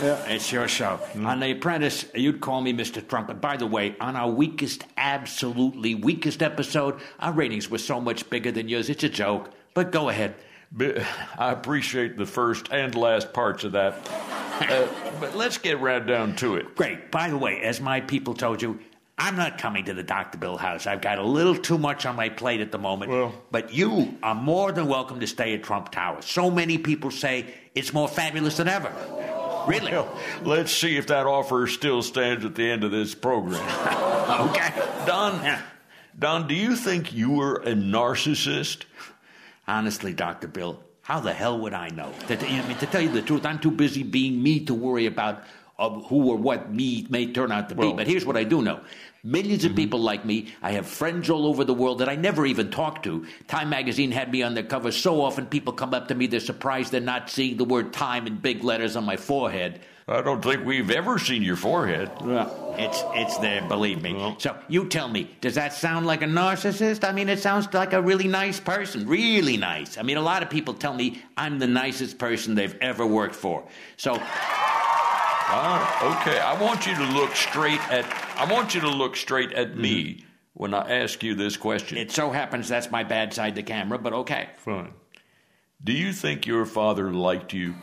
Yeah. 0.00 0.24
It's 0.28 0.52
your 0.52 0.68
show. 0.68 1.00
On 1.16 1.40
The 1.40 1.50
Apprentice, 1.50 2.06
you'd 2.14 2.40
call 2.40 2.60
me 2.60 2.72
Mr. 2.72 3.06
Trump. 3.06 3.30
And 3.30 3.40
by 3.40 3.56
the 3.56 3.66
way, 3.66 3.96
on 4.00 4.14
our 4.14 4.30
weakest, 4.30 4.84
absolutely 4.96 5.96
weakest 5.96 6.40
episode, 6.40 7.00
our 7.18 7.32
ratings 7.32 7.68
were 7.68 7.78
so 7.78 8.00
much 8.00 8.30
bigger 8.30 8.52
than 8.52 8.68
yours. 8.68 8.88
It's 8.88 9.02
a 9.02 9.08
joke. 9.08 9.50
But 9.74 9.90
go 9.90 10.08
ahead. 10.08 10.36
I 10.78 11.50
appreciate 11.50 12.16
the 12.16 12.24
first 12.24 12.68
and 12.70 12.94
last 12.94 13.32
parts 13.32 13.64
of 13.64 13.72
that. 13.72 14.08
Uh, 14.60 14.86
but 15.18 15.34
let's 15.34 15.56
get 15.56 15.80
right 15.80 16.06
down 16.06 16.36
to 16.36 16.56
it. 16.56 16.76
Great. 16.76 17.10
By 17.10 17.30
the 17.30 17.38
way, 17.38 17.62
as 17.62 17.80
my 17.80 18.02
people 18.02 18.34
told 18.34 18.60
you, 18.60 18.78
I'm 19.22 19.36
not 19.36 19.58
coming 19.58 19.84
to 19.84 19.92
the 19.92 20.02
Dr. 20.02 20.38
Bill 20.38 20.56
house. 20.56 20.86
I've 20.86 21.02
got 21.02 21.18
a 21.18 21.22
little 21.22 21.54
too 21.54 21.76
much 21.76 22.06
on 22.06 22.16
my 22.16 22.30
plate 22.30 22.62
at 22.62 22.72
the 22.72 22.78
moment. 22.78 23.10
Well- 23.10 23.34
but 23.50 23.70
you 23.74 24.16
are 24.22 24.34
more 24.34 24.72
than 24.72 24.86
welcome 24.86 25.20
to 25.20 25.26
stay 25.26 25.52
at 25.52 25.62
Trump 25.62 25.90
Tower. 25.92 26.22
So 26.22 26.50
many 26.50 26.78
people 26.78 27.10
say 27.10 27.44
it's 27.74 27.92
more 27.92 28.08
fabulous 28.08 28.56
than 28.56 28.66
ever. 28.66 28.90
Really? 29.68 29.92
Well, 29.92 30.08
let's 30.42 30.72
see 30.72 30.96
if 30.96 31.08
that 31.08 31.26
offer 31.26 31.66
still 31.66 32.00
stands 32.00 32.46
at 32.46 32.54
the 32.54 32.64
end 32.70 32.82
of 32.82 32.92
this 32.92 33.14
program. 33.14 33.60
okay. 34.48 34.72
Don, 35.06 35.44
Yeah. 35.44 35.60
Don, 36.18 36.48
do 36.48 36.54
you 36.54 36.74
think 36.74 37.12
you 37.12 37.30
were 37.30 37.56
a 37.56 37.74
narcissist? 37.74 38.84
Honestly, 39.68 40.14
Dr. 40.14 40.48
Bill, 40.48 40.82
how 41.02 41.20
the 41.20 41.34
hell 41.34 41.58
would 41.60 41.74
I 41.74 41.90
know? 41.90 42.10
To, 42.28 42.38
I 42.38 42.66
mean, 42.66 42.78
to 42.78 42.86
tell 42.86 43.02
you 43.02 43.10
the 43.10 43.20
truth, 43.22 43.44
I'm 43.44 43.58
too 43.58 43.70
busy 43.70 44.02
being 44.02 44.42
me 44.42 44.60
to 44.64 44.72
worry 44.74 45.04
about 45.04 45.42
uh, 45.78 45.88
who 45.90 46.30
or 46.30 46.36
what 46.36 46.72
me 46.72 47.06
may 47.10 47.32
turn 47.32 47.52
out 47.52 47.68
to 47.70 47.74
be. 47.74 47.92
But 47.92 48.06
here's 48.06 48.24
what 48.26 48.36
I 48.36 48.44
do 48.44 48.60
know. 48.62 48.80
Millions 49.22 49.64
of 49.64 49.70
mm-hmm. 49.70 49.76
people 49.76 50.00
like 50.00 50.24
me. 50.24 50.48
I 50.62 50.72
have 50.72 50.86
friends 50.86 51.28
all 51.28 51.46
over 51.46 51.64
the 51.64 51.74
world 51.74 51.98
that 51.98 52.08
I 52.08 52.16
never 52.16 52.46
even 52.46 52.70
talk 52.70 53.02
to. 53.02 53.26
Time 53.48 53.68
magazine 53.68 54.12
had 54.12 54.32
me 54.32 54.42
on 54.42 54.54
their 54.54 54.64
cover 54.64 54.90
so 54.90 55.20
often 55.20 55.46
people 55.46 55.72
come 55.72 55.92
up 55.92 56.08
to 56.08 56.14
me, 56.14 56.26
they're 56.26 56.40
surprised 56.40 56.92
they're 56.92 57.00
not 57.00 57.28
seeing 57.28 57.56
the 57.56 57.64
word 57.64 57.92
time 57.92 58.26
in 58.26 58.36
big 58.36 58.64
letters 58.64 58.96
on 58.96 59.04
my 59.04 59.16
forehead. 59.16 59.80
I 60.10 60.22
don't 60.22 60.42
think 60.42 60.64
we've 60.64 60.90
ever 60.90 61.20
seen 61.20 61.40
your 61.42 61.54
forehead. 61.54 62.10
Well, 62.20 62.74
it's 62.76 63.00
it's 63.14 63.38
there, 63.38 63.62
believe 63.68 64.02
me. 64.02 64.34
So 64.38 64.56
you 64.66 64.88
tell 64.88 65.08
me, 65.08 65.30
does 65.40 65.54
that 65.54 65.72
sound 65.72 66.04
like 66.04 66.22
a 66.22 66.26
narcissist? 66.26 67.08
I 67.08 67.12
mean, 67.12 67.28
it 67.28 67.38
sounds 67.38 67.72
like 67.72 67.92
a 67.92 68.02
really 68.02 68.26
nice 68.26 68.58
person, 68.58 69.06
really 69.06 69.56
nice. 69.56 69.98
I 69.98 70.02
mean, 70.02 70.16
a 70.16 70.22
lot 70.22 70.42
of 70.42 70.50
people 70.50 70.74
tell 70.74 70.94
me 70.94 71.22
I'm 71.36 71.60
the 71.60 71.68
nicest 71.68 72.18
person 72.18 72.56
they've 72.56 72.76
ever 72.80 73.06
worked 73.06 73.36
for. 73.36 73.62
So 73.98 74.20
Ah, 75.52 76.20
okay, 76.20 76.38
I 76.38 76.60
want 76.62 76.86
you 76.86 76.94
to 76.94 77.04
look 77.06 77.34
straight 77.34 77.80
at 77.90 78.04
I 78.38 78.50
want 78.50 78.72
you 78.72 78.80
to 78.82 78.88
look 78.88 79.16
straight 79.16 79.52
at 79.52 79.76
me 79.76 80.24
when 80.54 80.74
I 80.74 81.00
ask 81.00 81.24
you 81.24 81.34
this 81.34 81.56
question. 81.56 81.98
it 81.98 82.12
so 82.12 82.30
happens 82.30 82.68
that's 82.68 82.90
my 82.90 83.02
bad 83.02 83.34
side 83.34 83.56
to 83.56 83.64
camera, 83.64 83.98
but 83.98 84.12
okay. 84.12 84.50
Fine. 84.58 84.92
Do 85.82 85.92
you 85.92 86.12
think 86.12 86.46
your 86.46 86.66
father 86.66 87.12
liked 87.12 87.52
you? 87.52 87.74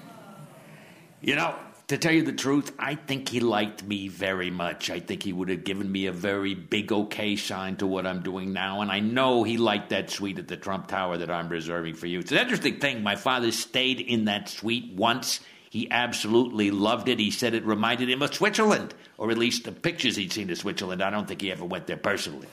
You 1.20 1.36
know, 1.36 1.56
to 1.88 1.98
tell 1.98 2.14
you 2.14 2.24
the 2.24 2.32
truth, 2.32 2.72
I 2.80 2.96
think 2.96 3.28
he 3.28 3.42
liked 3.42 3.84
me 3.84 4.08
very 4.08 4.50
much. 4.50 4.90
I 4.90 5.02
think 5.02 5.24
he 5.24 5.34
would 5.34 5.50
have 5.50 5.66
given 5.66 5.92
me 5.92 6.06
a 6.06 6.14
very 6.14 6.54
big 6.54 6.94
okay 6.94 7.36
sign 7.36 7.76
to 7.78 7.88
what 7.88 8.08
I'm 8.08 8.22
doing 8.24 8.54
now, 8.54 8.80
and 8.80 8.90
I 8.90 9.02
know 9.02 9.44
he 9.44 9.58
liked 9.58 9.90
that 9.90 10.10
suite 10.10 10.40
at 10.40 10.48
the 10.48 10.58
Trump 10.58 10.88
Tower 10.88 11.18
that 11.18 11.32
I'm 11.32 11.50
reserving 11.50 11.96
for 11.96 12.08
you. 12.08 12.20
It's 12.20 12.32
an 12.32 12.38
interesting 12.38 12.80
thing. 12.80 13.04
My 13.04 13.18
father 13.18 13.52
stayed 13.52 14.00
in 14.00 14.26
that 14.26 14.48
suite 14.48 14.94
once. 14.96 15.42
He 15.70 15.90
absolutely 15.92 16.72
loved 16.72 17.08
it. 17.10 17.20
He 17.20 17.32
said 17.32 17.54
it 17.54 17.66
reminded 17.66 18.10
him 18.10 18.22
of 18.22 18.34
Switzerland, 18.34 18.94
or 19.18 19.32
at 19.32 19.38
least 19.38 19.64
the 19.66 19.72
pictures 19.72 20.16
he'd 20.16 20.32
seen 20.32 20.50
of 20.50 20.58
Switzerland. 20.58 21.02
I 21.02 21.10
don't 21.10 21.28
think 21.28 21.42
he 21.42 21.52
ever 21.52 21.66
went 21.66 21.88
there 21.88 21.98
personally. 21.98 22.48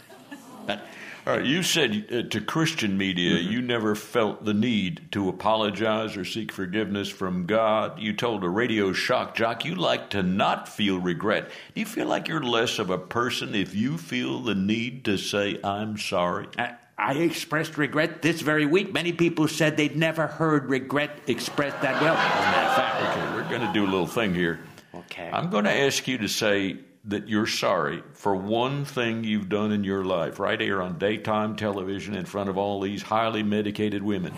But 0.66 0.80
All 1.26 1.36
right, 1.36 1.44
you 1.44 1.62
said 1.62 2.06
uh, 2.10 2.22
to 2.30 2.40
Christian 2.40 2.98
media 2.98 3.34
Mm-hmm. 3.36 3.52
you 3.52 3.62
never 3.62 3.94
felt 3.94 4.44
the 4.44 4.52
need 4.54 5.08
to 5.12 5.28
apologize 5.28 6.16
or 6.16 6.24
seek 6.24 6.50
forgiveness 6.52 7.08
from 7.08 7.46
God. 7.46 7.98
You 7.98 8.12
told 8.14 8.44
a 8.44 8.48
radio 8.48 8.92
shock 8.92 9.34
jock 9.34 9.64
you 9.64 9.74
like 9.74 10.10
to 10.10 10.22
not 10.22 10.68
feel 10.68 10.98
regret. 10.98 11.50
Do 11.74 11.80
you 11.80 11.86
feel 11.86 12.06
like 12.06 12.28
you're 12.28 12.42
less 12.42 12.78
of 12.78 12.90
a 12.90 12.98
person 12.98 13.54
if 13.54 13.74
you 13.74 13.96
feel 13.96 14.40
the 14.40 14.54
need 14.54 15.04
to 15.06 15.16
say, 15.16 15.58
I'm 15.64 15.96
sorry? 15.98 16.46
I, 16.58 16.74
I 16.96 17.14
expressed 17.14 17.76
regret 17.76 18.22
this 18.22 18.40
very 18.40 18.66
week. 18.66 18.92
Many 18.92 19.12
people 19.12 19.48
said 19.48 19.76
they'd 19.76 19.96
never 19.96 20.26
heard 20.26 20.70
regret 20.70 21.10
expressed 21.26 21.80
that 21.82 22.00
well. 22.00 22.14
As 22.14 22.38
a 22.38 22.50
matter 22.50 22.68
of 22.68 22.76
fact. 22.76 23.16
Okay, 23.16 23.34
we're 23.34 23.48
going 23.48 23.66
to 23.66 23.72
do 23.72 23.84
a 23.84 23.90
little 23.90 24.06
thing 24.06 24.34
here. 24.34 24.60
Okay. 24.94 25.28
I'm 25.32 25.50
going 25.50 25.64
to 25.64 25.72
ask 25.72 26.06
you 26.06 26.18
to 26.18 26.28
say 26.28 26.78
that 27.06 27.28
you're 27.28 27.46
sorry 27.46 28.02
for 28.12 28.34
one 28.34 28.84
thing 28.84 29.24
you've 29.24 29.48
done 29.48 29.72
in 29.72 29.84
your 29.84 30.04
life, 30.04 30.38
right 30.38 30.60
here 30.60 30.80
on 30.80 30.96
daytime 30.98 31.56
television 31.56 32.14
in 32.14 32.24
front 32.24 32.48
of 32.48 32.56
all 32.56 32.80
these 32.80 33.02
highly 33.02 33.42
medicated 33.42 34.02
women. 34.02 34.32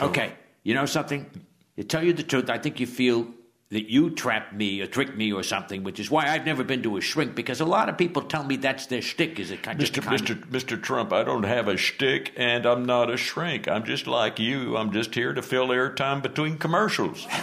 Okay, 0.00 0.32
you 0.62 0.74
know 0.74 0.86
something? 0.86 1.28
To 1.76 1.84
tell 1.84 2.04
you 2.04 2.12
the 2.12 2.22
truth, 2.22 2.50
I 2.50 2.58
think 2.58 2.78
you 2.78 2.86
feel 2.86 3.26
that 3.74 3.90
you 3.90 4.08
trapped 4.08 4.52
me 4.52 4.80
or 4.80 4.86
tricked 4.86 5.16
me 5.16 5.32
or 5.32 5.42
something, 5.42 5.82
which 5.82 5.98
is 5.98 6.08
why 6.08 6.28
I've 6.28 6.46
never 6.46 6.62
been 6.62 6.84
to 6.84 6.96
a 6.96 7.00
shrink 7.00 7.34
because 7.34 7.60
a 7.60 7.64
lot 7.64 7.88
of 7.88 7.98
people 7.98 8.22
tell 8.22 8.44
me 8.44 8.54
that's 8.54 8.86
their 8.86 9.02
shtick. 9.02 9.40
Is 9.40 9.50
it 9.50 9.64
kind 9.64 9.80
Mr. 9.80 10.00
kind 10.00 10.20
Mr. 10.20 10.36
Mr. 10.46 10.80
Trump, 10.80 11.12
I 11.12 11.24
don't 11.24 11.42
have 11.42 11.66
a 11.66 11.76
shtick 11.76 12.32
and 12.36 12.66
I'm 12.66 12.84
not 12.84 13.10
a 13.10 13.16
shrink. 13.16 13.66
I'm 13.66 13.84
just 13.84 14.06
like 14.06 14.38
you. 14.38 14.76
I'm 14.76 14.92
just 14.92 15.12
here 15.12 15.32
to 15.32 15.42
fill 15.42 15.68
airtime 15.68 16.22
between 16.22 16.56
commercials. 16.56 17.26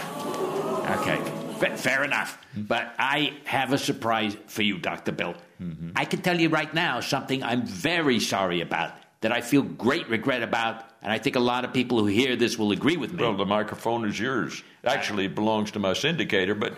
Okay, 0.82 1.16
fa- 1.60 1.76
fair 1.76 2.02
enough. 2.02 2.36
But 2.56 2.92
I 2.98 3.34
have 3.44 3.72
a 3.72 3.78
surprise 3.78 4.36
for 4.48 4.62
you, 4.62 4.78
Dr. 4.78 5.12
Bill. 5.12 5.34
Mm-hmm. 5.62 5.90
I 5.94 6.04
can 6.04 6.20
tell 6.20 6.38
you 6.38 6.48
right 6.48 6.74
now 6.74 6.98
something 7.00 7.42
I'm 7.42 7.64
very 7.64 8.18
sorry 8.18 8.60
about, 8.60 8.92
that 9.20 9.32
I 9.32 9.40
feel 9.42 9.62
great 9.62 10.08
regret 10.10 10.42
about, 10.42 10.84
and 11.02 11.10
I 11.10 11.18
think 11.18 11.36
a 11.36 11.40
lot 11.40 11.64
of 11.64 11.72
people 11.72 11.98
who 11.98 12.06
hear 12.06 12.36
this 12.36 12.56
will 12.56 12.72
agree 12.72 12.96
with 12.96 13.12
me. 13.12 13.22
Well, 13.22 13.36
the 13.36 13.46
microphone 13.46 14.04
is 14.04 14.18
yours. 14.18 14.62
Actually, 14.84 15.26
it 15.26 15.34
belongs 15.34 15.72
to 15.72 15.78
my 15.78 15.92
syndicator, 15.92 16.58
but 16.58 16.74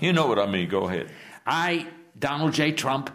you 0.00 0.12
know 0.12 0.26
what 0.26 0.38
I 0.38 0.46
mean. 0.46 0.68
Go 0.68 0.88
ahead. 0.88 1.10
I, 1.46 1.86
Donald 2.18 2.54
J. 2.54 2.72
Trump, 2.72 3.10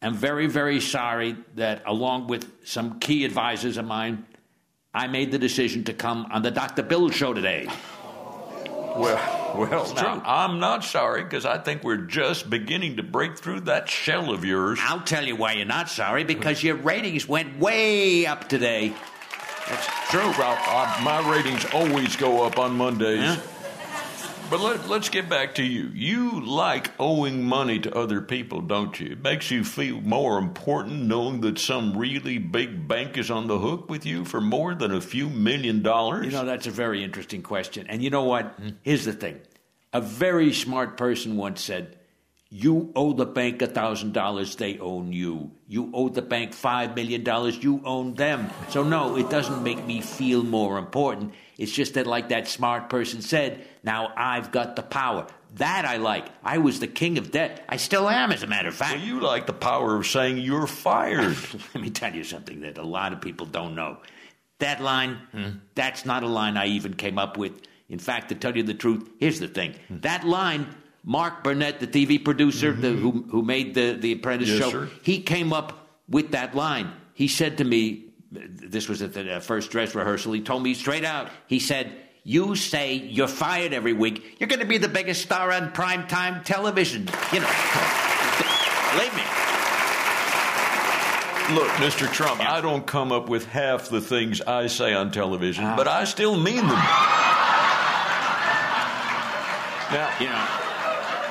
am 0.00 0.14
very, 0.14 0.46
very 0.46 0.80
sorry 0.80 1.36
that, 1.56 1.82
along 1.86 2.28
with 2.28 2.50
some 2.64 2.98
key 2.98 3.24
advisors 3.24 3.76
of 3.76 3.84
mine, 3.84 4.26
I 4.94 5.06
made 5.08 5.30
the 5.30 5.38
decision 5.38 5.84
to 5.84 5.92
come 5.92 6.26
on 6.32 6.42
the 6.42 6.50
Dr. 6.50 6.82
Bill 6.82 7.10
show 7.10 7.34
today. 7.34 7.68
Well, 8.96 9.54
well, 9.54 9.94
now. 9.94 10.22
I'm 10.24 10.58
not 10.58 10.82
sorry 10.82 11.22
because 11.22 11.44
I 11.44 11.58
think 11.58 11.84
we're 11.84 11.98
just 11.98 12.48
beginning 12.48 12.96
to 12.96 13.02
break 13.02 13.36
through 13.36 13.60
that 13.62 13.90
shell 13.90 14.30
of 14.30 14.42
yours. 14.42 14.78
I'll 14.82 15.02
tell 15.02 15.26
you 15.26 15.36
why 15.36 15.52
you're 15.52 15.66
not 15.66 15.90
sorry 15.90 16.24
because 16.24 16.62
your 16.62 16.76
ratings 16.76 17.28
went 17.28 17.58
way 17.58 18.24
up 18.24 18.48
today. 18.48 18.94
That's 19.68 19.86
true. 20.10 20.20
Uh, 20.20 21.00
my 21.02 21.28
ratings 21.30 21.64
always 21.72 22.16
go 22.16 22.44
up 22.44 22.58
on 22.58 22.76
Mondays. 22.76 23.20
Yeah. 23.20 23.40
But 24.48 24.60
let, 24.60 24.88
let's 24.88 25.08
get 25.08 25.28
back 25.28 25.56
to 25.56 25.64
you. 25.64 25.90
You 25.92 26.40
like 26.40 26.92
owing 27.00 27.42
money 27.42 27.80
to 27.80 27.92
other 27.96 28.20
people, 28.20 28.60
don't 28.60 28.98
you? 29.00 29.12
It 29.12 29.22
makes 29.22 29.50
you 29.50 29.64
feel 29.64 30.00
more 30.00 30.38
important 30.38 31.02
knowing 31.02 31.40
that 31.40 31.58
some 31.58 31.98
really 31.98 32.38
big 32.38 32.86
bank 32.86 33.18
is 33.18 33.28
on 33.28 33.48
the 33.48 33.58
hook 33.58 33.90
with 33.90 34.06
you 34.06 34.24
for 34.24 34.40
more 34.40 34.76
than 34.76 34.92
a 34.92 35.00
few 35.00 35.28
million 35.28 35.82
dollars. 35.82 36.26
You 36.26 36.30
know, 36.30 36.44
that's 36.44 36.68
a 36.68 36.70
very 36.70 37.02
interesting 37.02 37.42
question. 37.42 37.86
And 37.88 38.04
you 38.04 38.10
know 38.10 38.22
what? 38.22 38.56
Here's 38.82 39.04
the 39.04 39.12
thing 39.12 39.40
a 39.92 40.00
very 40.00 40.52
smart 40.52 40.96
person 40.96 41.36
once 41.36 41.60
said, 41.60 41.95
You 42.58 42.90
owe 42.96 43.12
the 43.12 43.26
bank 43.26 43.60
a 43.60 43.68
$1,000, 43.68 44.56
they 44.56 44.78
own 44.78 45.12
you. 45.12 45.50
You 45.68 45.90
owe 45.92 46.08
the 46.08 46.22
bank 46.22 46.52
$5 46.52 46.96
million, 46.96 47.22
you 47.60 47.82
own 47.84 48.14
them. 48.14 48.48
So, 48.70 48.82
no, 48.82 49.18
it 49.18 49.28
doesn't 49.28 49.62
make 49.62 49.84
me 49.84 50.00
feel 50.00 50.42
more 50.42 50.78
important. 50.78 51.34
It's 51.58 51.70
just 51.70 51.92
that, 51.94 52.06
like 52.06 52.30
that 52.30 52.48
smart 52.48 52.88
person 52.88 53.20
said, 53.20 53.62
now 53.82 54.10
I've 54.16 54.52
got 54.52 54.74
the 54.74 54.82
power. 54.82 55.26
That 55.56 55.84
I 55.84 55.98
like. 55.98 56.24
I 56.42 56.56
was 56.56 56.80
the 56.80 56.86
king 56.86 57.18
of 57.18 57.30
debt. 57.30 57.62
I 57.68 57.76
still 57.76 58.08
am, 58.08 58.32
as 58.32 58.42
a 58.42 58.46
matter 58.46 58.68
of 58.68 58.74
fact. 58.74 58.96
Well, 58.96 59.04
you 59.04 59.20
like 59.20 59.46
the 59.46 59.52
power 59.52 59.94
of 59.94 60.06
saying 60.06 60.38
you're 60.38 60.66
fired. 60.66 61.36
Let 61.74 61.82
me 61.82 61.90
tell 61.90 62.14
you 62.14 62.24
something 62.24 62.62
that 62.62 62.78
a 62.78 62.86
lot 62.86 63.12
of 63.12 63.20
people 63.20 63.44
don't 63.44 63.74
know. 63.74 63.98
That 64.60 64.80
line, 64.80 65.18
hmm? 65.32 65.58
that's 65.74 66.06
not 66.06 66.22
a 66.22 66.26
line 66.26 66.56
I 66.56 66.68
even 66.68 66.94
came 66.94 67.18
up 67.18 67.36
with. 67.36 67.60
In 67.90 67.98
fact, 67.98 68.30
to 68.30 68.34
tell 68.34 68.56
you 68.56 68.62
the 68.62 68.72
truth, 68.72 69.10
here's 69.20 69.40
the 69.40 69.48
thing. 69.48 69.74
Hmm. 69.88 69.98
That 70.00 70.24
line, 70.26 70.68
Mark 71.08 71.42
Burnett, 71.44 71.78
the 71.80 71.86
TV 71.86 72.22
producer 72.22 72.72
the, 72.72 72.90
who, 72.92 73.24
who 73.30 73.40
made 73.42 73.74
the, 73.74 73.92
the 73.92 74.12
Apprentice 74.12 74.48
Yes, 74.48 74.58
show, 74.58 74.70
sir. 74.70 74.88
he 75.02 75.22
came 75.22 75.52
up 75.52 75.88
with 76.08 76.32
that 76.32 76.54
line. 76.56 76.90
He 77.14 77.28
said 77.28 77.58
to 77.58 77.64
me, 77.64 78.06
this 78.32 78.88
was 78.88 79.00
at 79.02 79.14
the 79.14 79.36
uh, 79.36 79.40
first 79.40 79.70
dress 79.70 79.94
rehearsal, 79.94 80.32
he 80.32 80.40
told 80.40 80.62
me 80.64 80.74
straight 80.74 81.04
out, 81.04 81.30
he 81.46 81.60
said, 81.60 81.92
you 82.24 82.56
say 82.56 82.94
you're 82.94 83.28
fired 83.28 83.72
every 83.72 83.92
week. 83.92 84.36
You're 84.40 84.48
going 84.48 84.58
to 84.60 84.66
be 84.66 84.78
the 84.78 84.88
biggest 84.88 85.22
star 85.22 85.52
on 85.52 85.70
primetime 85.72 86.42
television. 86.44 87.02
You 87.32 87.38
know, 87.38 87.46
believe 88.92 89.14
me. 89.14 89.22
Look, 91.54 91.68
Mr. 91.78 92.12
Trump, 92.12 92.40
I 92.40 92.60
don't 92.60 92.84
come 92.84 93.12
up 93.12 93.28
with 93.28 93.46
half 93.46 93.88
the 93.90 94.00
things 94.00 94.40
I 94.42 94.66
say 94.66 94.92
on 94.92 95.12
television, 95.12 95.62
Ah. 95.64 95.76
but 95.76 95.86
I 95.86 96.02
still 96.02 96.36
mean 96.36 96.66
them. 96.66 96.82
Now, 99.92 100.10
You 100.18 100.26
know, 100.26 100.44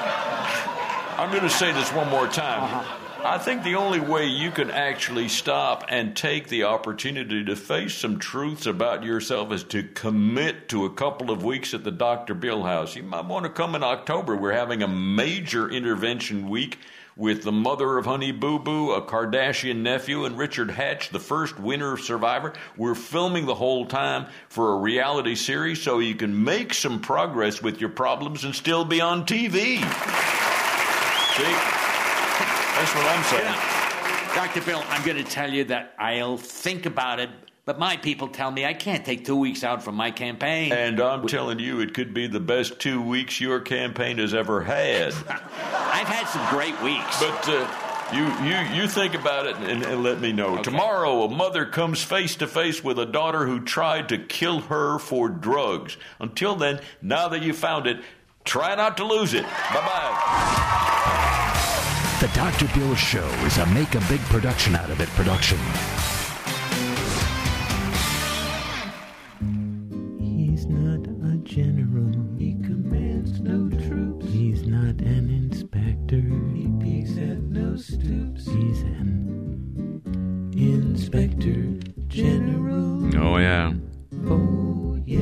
I'm 0.06 1.30
going 1.30 1.43
to 1.43 1.49
say 1.49 1.72
this 1.72 1.91
one 1.91 2.10
more 2.10 2.28
time. 2.28 2.64
Uh-huh. 2.64 3.01
I 3.26 3.39
think 3.39 3.64
the 3.64 3.74
only 3.74 3.99
way 3.99 4.28
you 4.28 4.51
can 4.51 4.70
actually 4.70 5.30
stop 5.30 5.86
and 5.89 6.16
take 6.16 6.47
the 6.47 6.66
opportunity 6.66 7.43
to 7.43 7.56
face 7.56 7.95
some 7.95 8.20
truths 8.20 8.68
about 8.68 9.03
yourself 9.03 9.51
is 9.51 9.64
to 9.64 9.82
commit 9.82 10.70
to 10.70 10.86
a 10.86 10.91
couple 10.91 11.32
of 11.32 11.43
weeks 11.43 11.74
at 11.74 11.84
the 11.84 11.89
Dr. 11.89 12.36
Bill 12.36 12.62
house. 12.62 12.95
You 12.95 13.01
might 13.01 13.26
want 13.26 13.45
to 13.45 13.49
come 13.49 13.74
in 13.74 13.84
October. 13.84 14.36
We're 14.36 14.51
having 14.51 14.84
a 14.84 14.88
major 14.88 15.68
intervention 15.68 16.49
week 16.49 16.78
with 17.18 17.43
the 17.43 17.51
mother 17.51 17.97
of 17.97 18.05
Honey 18.05 18.32
Boo 18.32 18.59
Boo, 18.59 18.91
a 18.91 19.01
Kardashian 19.01 19.78
nephew, 19.78 20.26
and 20.26 20.38
Richard 20.38 20.70
Hatch, 20.70 21.09
the 21.09 21.20
first 21.20 21.57
winner 21.59 21.93
of 21.93 22.01
survivor. 22.01 22.53
We're 22.76 22.95
filming 22.95 23.45
the 23.45 23.55
whole 23.55 23.86
time 23.86 24.28
for 24.49 24.74
a 24.74 24.78
reality 24.78 25.36
series 25.36 25.82
so 25.82 25.99
you 25.99 26.16
can 26.16 26.43
make 26.43 26.74
some 26.74 26.99
progress 26.99 27.61
with 27.61 27.80
your 27.80 27.89
problems 27.89 28.43
and 28.43 28.53
still 28.53 28.84
be 28.84 28.99
on 28.99 29.26
TV. 29.26 29.78
See? 31.36 31.55
That's 32.76 32.93
what 32.93 33.05
I'm 33.05 33.24
saying. 33.24 33.76
Dr. 34.36 34.61
Bill, 34.61 34.84
I'm 34.89 35.05
going 35.05 35.18
to 35.18 35.24
tell 35.24 35.49
you 35.49 35.63
that 35.66 35.93
I'll 35.97 36.36
think 36.36 36.86
about 36.86 37.22
it, 37.22 37.30
but 37.66 37.80
my 37.80 37.97
people 37.97 38.28
tell 38.28 38.51
me 38.51 38.63
I 38.63 38.74
can't 38.74 39.03
take 39.03 39.26
two 39.26 39.36
weeks 39.36 39.63
out 39.63 39.84
from 39.84 39.95
my 39.95 40.11
campaign. 40.11 40.72
And 40.72 40.99
I'm 40.99 41.28
telling 41.28 41.59
you, 41.59 41.80
it 41.80 41.95
could 41.95 42.13
be 42.13 42.28
the 42.28 42.39
best 42.39 42.80
two 42.80 43.01
weeks 43.01 43.41
your 43.41 43.59
campaign 43.59 44.20
has 44.20 44.36
ever 44.36 44.61
had. 44.61 45.13
I've 45.28 46.07
had 46.07 46.26
some 46.26 46.47
great 46.49 46.80
weeks. 46.84 47.20
But 47.20 47.49
uh, 47.49 47.68
you, 48.13 48.24
you, 48.47 48.82
you 48.82 48.88
think 48.88 49.16
about 49.16 49.47
it 49.47 49.55
and, 49.55 49.84
and 49.84 50.03
let 50.03 50.22
me 50.22 50.32
know. 50.32 50.61
Tomorrow, 50.61 51.24
a 51.24 51.30
mother 51.30 51.66
comes 51.66 52.03
face 52.03 52.36
to 52.36 52.45
face 52.45 52.84
with 52.84 52.99
a 52.99 53.05
daughter 53.05 53.47
who 53.47 53.59
tried 53.61 54.09
to 54.09 54.20
kill 54.20 54.59
her 54.61 54.99
for 54.99 55.28
drugs. 55.28 55.97
Until 56.20 56.55
then, 56.55 56.82
now 57.01 57.30
that 57.30 57.41
you 57.41 57.53
found 57.53 57.88
it, 57.88 57.97
try 58.43 58.76
not 58.76 58.97
to 58.97 59.03
lose 59.03 59.34
it. 59.34 59.43
Bye 59.43 59.82
bye. 59.82 60.82
The 62.22 62.28
Dr. 62.36 62.68
Bill 62.78 62.95
Show 62.95 63.28
is 63.43 63.57
a 63.57 63.66
make 63.68 63.95
a 63.95 64.01
big 64.07 64.22
production 64.22 64.76
out 64.76 64.91
of 64.91 65.01
it 65.01 65.09
production. 65.09 65.57
Inspector 81.16 81.91
general. 82.07 83.16
Oh, 83.16 83.38
yeah. 83.38 83.74
Oh, 84.28 84.99
yeah. 85.05 85.22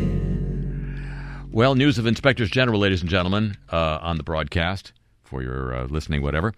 Well, 1.52 1.76
news 1.76 1.98
of 1.98 2.08
inspectors 2.08 2.50
general, 2.50 2.80
ladies 2.80 3.02
and 3.02 3.10
gentlemen, 3.10 3.58
uh, 3.72 4.00
on 4.02 4.18
the 4.18 4.24
broadcast 4.24 4.92
for 5.24 5.44
your 5.44 5.74
uh, 5.74 5.86
listening, 5.86 6.24
whatever. 6.24 6.54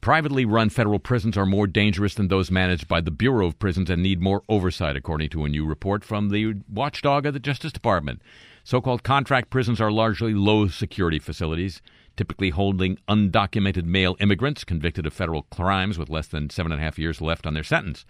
Privately 0.00 0.44
run 0.44 0.70
federal 0.70 0.98
prisons 0.98 1.36
are 1.36 1.46
more 1.46 1.66
dangerous 1.66 2.14
than 2.14 2.28
those 2.28 2.50
managed 2.50 2.88
by 2.88 3.00
the 3.00 3.10
Bureau 3.10 3.46
of 3.46 3.58
Prisons 3.58 3.90
and 3.90 4.02
need 4.02 4.20
more 4.20 4.42
oversight, 4.48 4.96
according 4.96 5.30
to 5.30 5.44
a 5.44 5.48
new 5.48 5.64
report 5.66 6.04
from 6.04 6.30
the 6.30 6.54
watchdog 6.68 7.26
of 7.26 7.34
the 7.34 7.40
Justice 7.40 7.72
Department. 7.72 8.22
So 8.64 8.80
called 8.80 9.02
contract 9.02 9.50
prisons 9.50 9.80
are 9.80 9.90
largely 9.90 10.34
low 10.34 10.68
security 10.68 11.18
facilities, 11.18 11.80
typically 12.16 12.50
holding 12.50 12.98
undocumented 13.08 13.84
male 13.84 14.16
immigrants 14.20 14.64
convicted 14.64 15.06
of 15.06 15.12
federal 15.12 15.42
crimes 15.42 15.98
with 15.98 16.10
less 16.10 16.28
than 16.28 16.50
seven 16.50 16.70
and 16.72 16.80
a 16.80 16.84
half 16.84 16.98
years 16.98 17.20
left 17.20 17.46
on 17.46 17.54
their 17.54 17.64
sentence. 17.64 18.04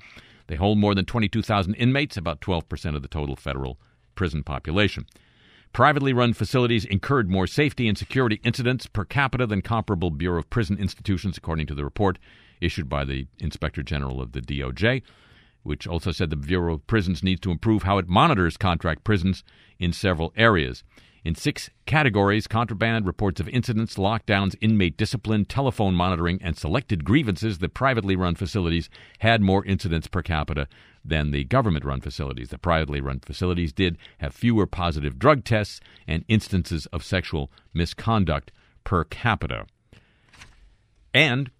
They 0.48 0.56
hold 0.56 0.78
more 0.78 0.94
than 0.94 1.04
22,000 1.04 1.74
inmates, 1.74 2.16
about 2.16 2.40
12% 2.40 2.96
of 2.96 3.02
the 3.02 3.08
total 3.08 3.36
federal 3.36 3.78
prison 4.14 4.42
population. 4.42 5.06
Privately 5.72 6.12
run 6.12 6.32
facilities 6.32 6.84
incurred 6.84 7.30
more 7.30 7.46
safety 7.46 7.86
and 7.86 7.96
security 7.96 8.40
incidents 8.42 8.86
per 8.86 9.04
capita 9.04 9.46
than 9.46 9.62
comparable 9.62 10.10
Bureau 10.10 10.40
of 10.40 10.50
Prison 10.50 10.78
institutions, 10.78 11.36
according 11.36 11.66
to 11.66 11.74
the 11.74 11.84
report 11.84 12.18
issued 12.60 12.88
by 12.88 13.04
the 13.04 13.26
Inspector 13.38 13.82
General 13.82 14.20
of 14.20 14.32
the 14.32 14.40
DOJ, 14.40 15.02
which 15.62 15.86
also 15.86 16.10
said 16.10 16.30
the 16.30 16.36
Bureau 16.36 16.74
of 16.74 16.86
Prisons 16.86 17.22
needs 17.22 17.40
to 17.42 17.50
improve 17.50 17.82
how 17.82 17.98
it 17.98 18.08
monitors 18.08 18.56
contract 18.56 19.04
prisons 19.04 19.44
in 19.78 19.92
several 19.92 20.32
areas. 20.36 20.82
In 21.24 21.34
six 21.34 21.70
categories 21.84 22.46
contraband, 22.46 23.06
reports 23.06 23.40
of 23.40 23.48
incidents, 23.48 23.96
lockdowns, 23.96 24.54
inmate 24.60 24.96
discipline, 24.96 25.44
telephone 25.44 25.94
monitoring, 25.94 26.38
and 26.42 26.56
selected 26.56 27.04
grievances 27.04 27.58
the 27.58 27.68
privately 27.68 28.16
run 28.16 28.34
facilities 28.34 28.88
had 29.18 29.42
more 29.42 29.64
incidents 29.64 30.06
per 30.06 30.22
capita 30.22 30.68
than 31.04 31.30
the 31.30 31.44
government 31.44 31.84
run 31.84 32.00
facilities. 32.00 32.50
The 32.50 32.58
privately 32.58 33.00
run 33.00 33.20
facilities 33.20 33.72
did 33.72 33.98
have 34.18 34.34
fewer 34.34 34.66
positive 34.66 35.18
drug 35.18 35.44
tests 35.44 35.80
and 36.06 36.24
instances 36.28 36.86
of 36.86 37.04
sexual 37.04 37.50
misconduct 37.74 38.52
per 38.84 39.04
capita. 39.04 39.66
And 41.12 41.50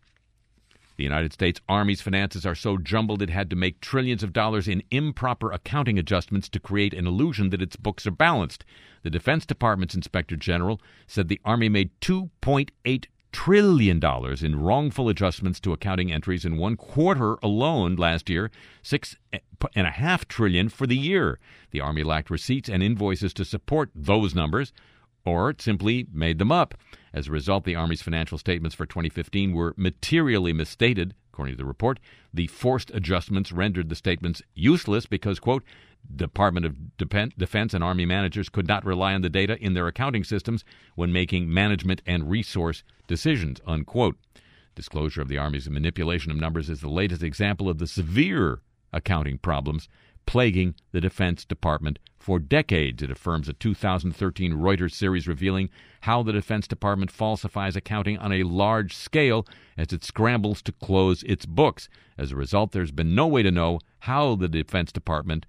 the 0.99 1.05
United 1.05 1.33
States 1.33 1.61
Army's 1.69 2.01
finances 2.01 2.45
are 2.45 2.57
so 2.57 2.77
jumbled 2.77 3.23
it 3.23 3.31
had 3.31 3.49
to 3.49 3.57
make 3.57 3.81
trillions 3.81 4.25
of 4.25 4.33
dollars 4.33 4.67
in 4.67 4.83
improper 4.91 5.53
accounting 5.53 5.97
adjustments 5.97 6.49
to 6.51 6.61
create 6.61 6.93
an 6.93 7.07
illusion 7.07 7.51
that 7.51 7.63
its 7.63 7.77
books 7.77 8.05
are 8.05 8.11
balanced. 8.11 8.65
The 9.05 9.11
Defense 9.11 9.47
Department's 9.47 9.95
Inspector 9.95 10.35
General 10.37 10.81
said 11.07 11.29
the 11.29 11.41
Army 11.45 11.69
made 11.69 11.93
$2.8 12.01 13.07
trillion 13.31 14.01
in 14.43 14.61
wrongful 14.61 15.09
adjustments 15.09 15.61
to 15.61 15.73
accounting 15.73 16.11
entries 16.11 16.45
in 16.45 16.59
one 16.59 16.77
quarter 16.77 17.39
alone 17.45 17.95
last 17.95 18.29
year, 18.29 18.51
six 18.83 19.17
and 19.33 19.87
a 19.87 19.91
half 19.91 20.27
trillion 20.27 20.69
for 20.69 20.89
the 20.89 20.97
year. 20.97 21.39
The 21.71 21.81
Army 21.81 22.03
lacked 22.03 22.29
receipts 22.29 22.69
and 22.69 22.83
invoices 22.83 23.33
to 23.35 23.45
support 23.45 23.91
those 23.95 24.35
numbers 24.35 24.73
or 25.25 25.51
it 25.51 25.61
simply 25.61 26.07
made 26.13 26.39
them 26.39 26.51
up. 26.51 26.75
As 27.13 27.29
a 27.29 27.33
result, 27.33 27.65
the 27.65 27.75
Army's 27.75 28.03
financial 28.03 28.39
statements 28.39 28.75
for 28.75 28.87
2015 28.87 29.53
were 29.53 29.75
materially 29.77 30.53
misstated, 30.53 31.15
according 31.33 31.55
to 31.55 31.59
the 31.59 31.65
report. 31.65 31.99
The 32.33 32.47
forced 32.49 32.91
adjustments 32.93 33.53
rendered 33.53 33.89
the 33.89 33.95
statements 33.95 34.43
useless 34.55 35.07
because, 35.07 35.41
quote, 35.41 35.65
Department 36.15 36.65
of 36.65 36.97
Defense 36.97 37.75
and 37.75 37.85
Army 37.85 38.07
managers 38.07 38.49
could 38.49 38.69
not 38.69 38.85
rely 38.85 39.15
on 39.15 39.23
the 39.23 39.29
data 39.29 39.59
in 39.61 39.75
their 39.75 39.87
accounting 39.87 40.25
systems 40.25 40.65
when 40.95 41.13
making 41.13 41.53
management 41.53 42.03
and 42.07 42.31
resource 42.31 42.83
decisions, 43.07 43.61
unquote. 43.67 44.17
Disclosure 44.75 45.23
of 45.23 45.29
the 45.29 45.39
Army's 45.39 45.69
manipulation 45.69 46.31
of 46.31 46.37
numbers 46.37 46.71
is 46.71 46.81
the 46.81 46.89
latest 46.89 47.23
example 47.23 47.69
of 47.69 47.79
the 47.79 47.87
severe 47.87 48.61
accounting 48.93 49.39
problems 49.39 49.89
plaguing 50.29 50.75
the 50.93 51.01
Defense 51.01 51.47
Department 51.47 51.99
for 52.19 52.39
decades. 52.39 53.03
It 53.03 53.11
affirms 53.11 53.49
a 53.49 53.55
2013 53.55 54.53
Reuters 54.53 54.93
series 54.93 55.27
revealing 55.27 55.71
how 56.03 56.23
the 56.23 56.35
Defense 56.35 56.69
Department 56.69 57.11
falsifies 57.11 57.77
accounting 57.77 58.19
on 58.19 58.31
a 58.31 58.43
large 58.43 58.95
scale 58.95 59.47
as 59.79 59.91
it 59.91 60.05
scrambles 60.05 60.61
to 60.61 60.73
close 60.73 61.23
its 61.23 61.47
books. 61.47 61.89
As 62.19 62.31
a 62.31 62.37
result, 62.37 62.73
there's 62.73 62.91
been 62.91 63.15
no 63.15 63.27
way 63.27 63.43
to 63.43 63.51
know 63.51 63.81
how 64.01 64.35
the 64.35 64.49
Defense 64.49 64.93
Department, 64.93 65.47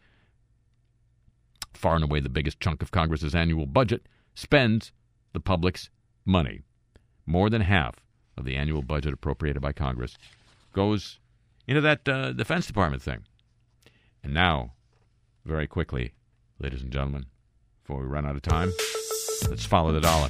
far 1.74 1.96
and 1.96 2.04
away 2.06 2.22
the 2.22 2.30
biggest 2.30 2.62
chunk 2.62 2.82
of 2.82 2.90
Congress's 2.90 3.36
annual 3.36 3.66
budget, 3.66 4.08
spends 4.34 4.94
the 5.34 5.42
public's 5.42 5.90
money. 6.24 6.62
More 7.26 7.50
than 7.50 7.64
half 7.64 7.98
of 8.38 8.46
the 8.46 8.56
annual 8.56 8.82
budget 8.82 9.12
appropriated 9.12 9.62
by 9.62 9.74
Congress 9.74 10.18
goes 10.72 11.20
into 11.68 11.82
that 11.82 12.08
uh, 12.08 12.32
Defense 12.32 12.66
Department 12.66 13.04
thing. 13.04 13.26
And 14.24 14.34
now, 14.34 14.74
very 15.46 15.68
quickly, 15.68 16.14
ladies 16.60 16.82
and 16.82 16.92
gentlemen, 16.92 17.26
before 17.82 18.02
we 18.02 18.08
run 18.08 18.26
out 18.26 18.36
of 18.36 18.42
time, 18.42 18.72
let's 19.50 19.66
follow 19.66 19.92
the 19.92 20.02
dollar. 20.02 20.30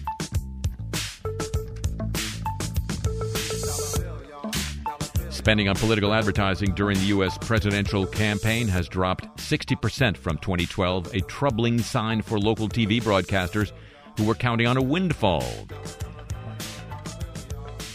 Spending 5.29 5.69
on 5.69 5.75
political 5.75 6.13
advertising 6.13 6.75
during 6.75 6.97
the 6.99 7.05
U.S. 7.05 7.37
presidential 7.37 8.05
campaign 8.05 8.67
has 8.67 8.87
dropped 8.87 9.37
60% 9.37 10.17
from 10.17 10.37
2012, 10.37 11.15
a 11.15 11.21
troubling 11.21 11.79
sign 11.79 12.21
for 12.21 12.37
local 12.37 12.69
TV 12.69 13.01
broadcasters 13.01 13.71
who 14.17 14.25
were 14.25 14.35
counting 14.35 14.67
on 14.67 14.77
a 14.77 14.81
windfall. 14.81 15.43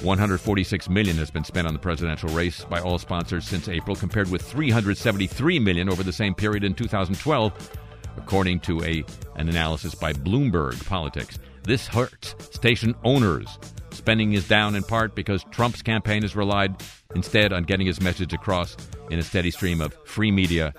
146 0.05 0.89
million 0.91 1.17
has 1.17 1.31
been 1.31 1.45
spent 1.45 1.67
on 1.67 1.73
the 1.73 1.79
presidential 1.79 2.29
race 2.31 2.65
by 2.65 2.81
all 2.81 2.99
sponsors 2.99 3.47
since 3.47 3.69
April, 3.69 3.97
compared 3.97 4.31
with 4.31 4.43
373 4.43 5.59
million 5.59 5.89
over 5.89 6.03
the 6.03 6.13
same 6.13 6.35
period 6.35 6.63
in 6.63 6.75
2012, 6.75 7.71
according 8.17 8.61
to 8.61 8.83
a 8.85 9.03
an 9.37 9.49
analysis 9.49 9.95
by 9.95 10.13
Bloomberg 10.13 10.85
Politics. 10.87 11.39
This 11.65 11.87
hurts 11.87 12.35
station 12.55 12.95
owners. 13.05 13.59
Spending 13.91 14.35
is 14.35 14.47
down 14.47 14.75
in 14.75 14.83
part 14.83 15.15
because 15.15 15.45
Trump's 15.51 15.81
campaign 15.81 16.23
has 16.23 16.37
relied 16.37 16.75
instead 17.15 17.53
on 17.53 17.65
getting 17.65 17.87
his 17.87 18.01
message 18.01 18.33
across 18.33 18.77
in 19.11 19.19
a 19.19 19.23
steady 19.23 19.51
stream 19.51 19.81
of 19.81 19.97
free 20.05 20.31
media 20.31 20.75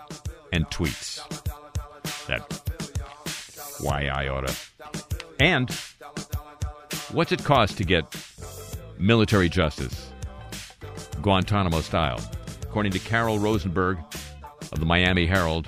and 0.54 0.70
tweets. 0.70 1.18
That 2.28 2.42
why 3.80 4.06
I 4.08 4.28
oughta. 4.28 4.56
And 5.40 5.72
what's 7.12 7.32
it 7.32 7.44
cost 7.44 7.78
to 7.78 7.84
get 7.84 8.06
military 8.98 9.50
justice, 9.50 10.12
Guantanamo 11.22 11.82
style. 11.82 12.20
According 12.64 12.94
to 12.94 13.00
Carol 13.00 13.40
Rosenberg 13.40 13.98
of 14.72 14.80
the 14.80 14.86
Miami 14.86 15.26
Herald, 15.26 15.68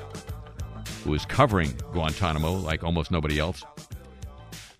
who 1.03 1.13
is 1.13 1.25
covering 1.25 1.73
Guantanamo 1.91 2.53
like 2.53 2.84
almost 2.84 3.11
nobody 3.11 3.39
else, 3.39 3.63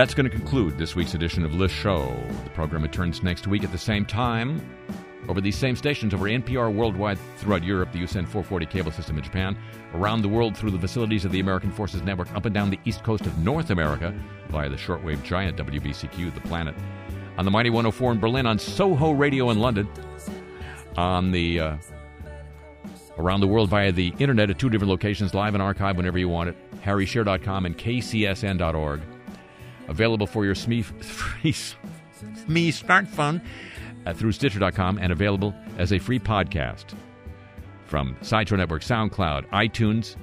That's 0.01 0.15
going 0.15 0.31
to 0.31 0.35
conclude 0.35 0.79
this 0.79 0.97
week's 0.97 1.13
edition 1.13 1.45
of 1.45 1.55
Le 1.55 1.69
Show. 1.69 2.19
The 2.45 2.49
program 2.49 2.81
returns 2.81 3.23
next 3.23 3.47
week 3.47 3.65
at 3.65 3.71
the 3.71 3.77
same 3.77 4.07
time 4.07 4.67
over 5.29 5.43
these 5.43 5.59
same 5.59 5.77
stations 5.77 6.15
over 6.15 6.25
NPR 6.25 6.75
worldwide 6.75 7.19
throughout 7.37 7.63
Europe, 7.63 7.93
the 7.93 7.99
USEN 7.99 8.25
440 8.25 8.65
cable 8.65 8.93
system 8.93 9.19
in 9.19 9.23
Japan, 9.25 9.59
around 9.93 10.23
the 10.23 10.29
world 10.29 10.57
through 10.57 10.71
the 10.71 10.79
facilities 10.79 11.27
of 11.27 11.33
the 11.33 11.41
American 11.41 11.71
Forces 11.71 12.01
Network, 12.01 12.35
up 12.35 12.47
and 12.47 12.55
down 12.55 12.71
the 12.71 12.81
east 12.87 13.05
coast 13.05 13.27
of 13.27 13.39
North 13.41 13.69
America 13.69 14.19
via 14.49 14.71
the 14.71 14.77
shortwave 14.77 15.23
giant 15.23 15.59
WBCQ, 15.59 16.35
The 16.35 16.41
Planet, 16.49 16.75
on 17.37 17.45
the 17.45 17.51
Mighty 17.51 17.69
104 17.69 18.13
in 18.13 18.21
Berlin, 18.21 18.47
on 18.47 18.59
Soho 18.59 19.11
Radio 19.11 19.51
in 19.51 19.59
London, 19.59 19.87
on 20.97 21.31
the 21.31 21.61
uh, 21.61 21.77
around 23.19 23.41
the 23.41 23.49
world 23.49 23.69
via 23.69 23.93
the 23.93 24.15
internet 24.19 24.49
at 24.49 24.59
two 24.59 24.71
different 24.71 24.91
locations, 24.91 25.35
live 25.35 25.53
and 25.53 25.63
archive 25.63 25.99
whenever 25.99 26.19
you 26.19 26.31
want 26.31 26.49
it, 26.49 26.57
harryshearer.com 26.81 27.67
and 27.67 27.77
kcsn.org 27.77 29.03
available 29.91 30.27
for 30.27 30.47
your 30.47 30.55
SME, 30.55 30.85
free, 30.85 31.53
SME 31.53 32.69
smartphone 32.69 33.43
uh, 34.07 34.15
through 34.15 34.33
Stitcher.com 34.33 34.99
and 34.99 35.13
available 35.13 35.55
as 35.77 35.93
a 35.93 35.99
free 35.99 36.19
podcast 36.19 36.95
from 37.85 38.17
Sideshow 38.23 38.57
Network, 38.57 38.83
SoundCloud, 38.83 39.47
iTunes, 39.51 40.17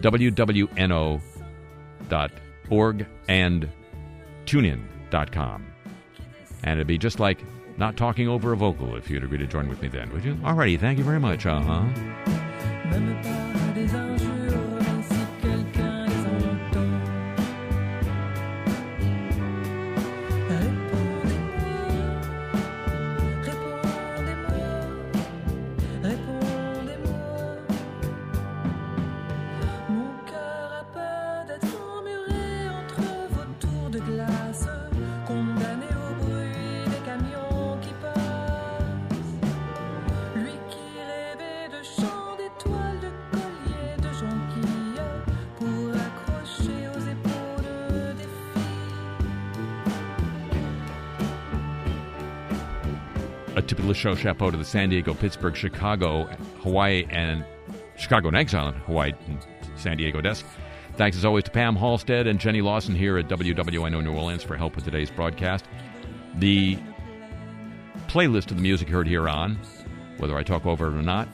wwno.org, 0.00 1.20
and 3.28 3.68
tunein.com. 4.44 5.66
And 6.64 6.78
it'd 6.78 6.86
be 6.86 6.98
just 6.98 7.18
like 7.18 7.42
not 7.78 7.96
talking 7.96 8.28
over 8.28 8.52
a 8.52 8.56
vocal 8.56 8.96
if 8.96 9.10
you'd 9.10 9.24
agree 9.24 9.38
to 9.38 9.46
join 9.46 9.68
with 9.68 9.80
me 9.82 9.88
then, 9.88 10.12
would 10.12 10.24
you? 10.24 10.34
Alrighty, 10.36 10.78
thank 10.78 10.98
you 10.98 11.04
very 11.04 11.18
much. 11.18 11.46
Uh 11.46 11.60
huh. 11.60 13.58
Typical 53.72 53.94
show 53.94 54.14
chapeau 54.14 54.50
to 54.50 54.58
the 54.58 54.66
San 54.66 54.90
Diego, 54.90 55.14
Pittsburgh, 55.14 55.56
Chicago, 55.56 56.24
Hawaii, 56.60 57.06
and 57.08 57.42
Chicago 57.96 58.28
and 58.28 58.36
Exile 58.36 58.72
Hawaii 58.72 59.14
and 59.26 59.38
San 59.76 59.96
Diego 59.96 60.20
desk. 60.20 60.44
Thanks 60.98 61.16
as 61.16 61.24
always 61.24 61.44
to 61.44 61.50
Pam 61.50 61.74
Halstead 61.74 62.26
and 62.26 62.38
Jenny 62.38 62.60
Lawson 62.60 62.94
here 62.94 63.16
at 63.16 63.28
WWNO 63.28 64.04
New 64.04 64.12
Orleans 64.12 64.42
for 64.42 64.58
help 64.58 64.76
with 64.76 64.84
today's 64.84 65.10
broadcast. 65.10 65.64
The 66.34 66.76
playlist 68.08 68.50
of 68.50 68.58
the 68.58 68.62
music 68.62 68.90
heard 68.90 69.08
here 69.08 69.26
on, 69.26 69.58
whether 70.18 70.36
I 70.36 70.42
talk 70.42 70.66
over 70.66 70.88
it 70.88 70.90
or 70.90 71.02
not, 71.02 71.26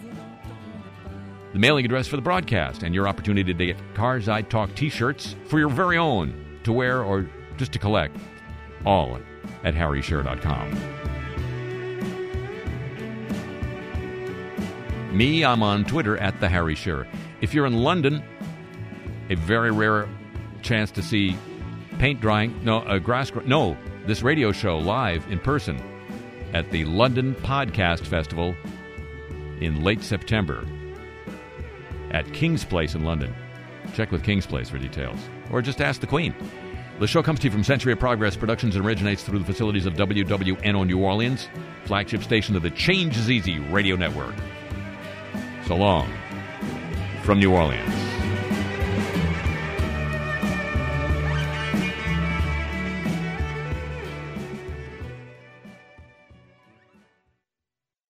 the 1.55 1.59
mailing 1.59 1.87
address 1.87 2.07
for 2.07 2.15
the 2.15 2.23
broadcast, 2.23 2.85
and 2.85 2.95
your 2.95 3.09
opportunity 3.09 3.53
to 3.53 3.67
get 3.67 3.77
Cars 3.95 4.29
I 4.29 4.43
Talk 4.43 4.73
t 4.77 4.91
shirts 4.91 5.35
for 5.47 5.59
your 5.59 5.71
very 5.71 5.99
own 5.99 6.61
to 6.63 6.73
wear 6.73 7.03
or 7.03 7.29
just 7.57 7.73
to 7.73 7.81
collect, 7.81 8.17
all 8.87 9.19
at 9.65 9.75
harryshearer.com. 9.75 10.99
Me, 15.13 15.45
I'm 15.45 15.63
on 15.63 15.85
Twitter 15.85 16.17
at 16.19 16.39
the 16.41 16.49
Harry 16.49 16.75
Shearer. 16.75 17.07
If 17.41 17.55
you're 17.55 17.67
in 17.67 17.83
London, 17.83 18.23
a 19.31 19.35
very 19.37 19.71
rare 19.71 20.09
chance 20.63 20.91
to 20.93 21.03
see 21.03 21.37
paint 21.99 22.21
drying. 22.21 22.59
No, 22.63 22.83
a 22.87 23.01
grass. 23.01 23.31
gr- 23.31 23.41
No, 23.43 23.77
this 24.07 24.23
radio 24.23 24.53
show 24.53 24.79
live 24.79 25.25
in 25.31 25.39
person 25.39 25.81
at 26.53 26.71
the 26.71 26.85
London 26.85 27.35
Podcast 27.37 28.01
Festival 28.07 28.55
in 29.61 29.83
late 29.83 30.03
September 30.03 30.65
at 32.11 32.31
King's 32.33 32.65
Place 32.65 32.95
in 32.95 33.05
London. 33.05 33.35
Check 33.95 34.13
with 34.13 34.23
King's 34.23 34.47
Place 34.47 34.69
for 34.69 34.79
details, 34.79 35.19
or 35.51 35.63
just 35.63 35.81
ask 35.81 36.01
the 36.01 36.07
Queen. 36.07 36.35
The 37.01 37.07
show 37.07 37.23
comes 37.23 37.39
to 37.41 37.47
you 37.47 37.51
from 37.51 37.65
Century 37.65 37.93
of 37.93 37.99
Progress 38.01 38.37
Productions 38.37 38.77
and 38.77 38.85
originates 38.85 39.23
through 39.23 39.39
the 39.39 39.45
facilities 39.45 39.87
of 39.87 39.95
WWNO 39.95 40.87
New 40.87 40.99
Orleans, 40.99 41.49
flagship 41.85 42.23
station 42.23 42.57
of 42.57 42.63
the 42.63 42.71
Change 42.71 43.17
is 43.17 43.31
Easy 43.31 43.59
radio 43.59 43.97
network. 43.97 44.35
So 45.69 45.77
long 45.77 46.11
from 47.25 47.41
New 47.41 47.53
Orleans. 47.53 48.18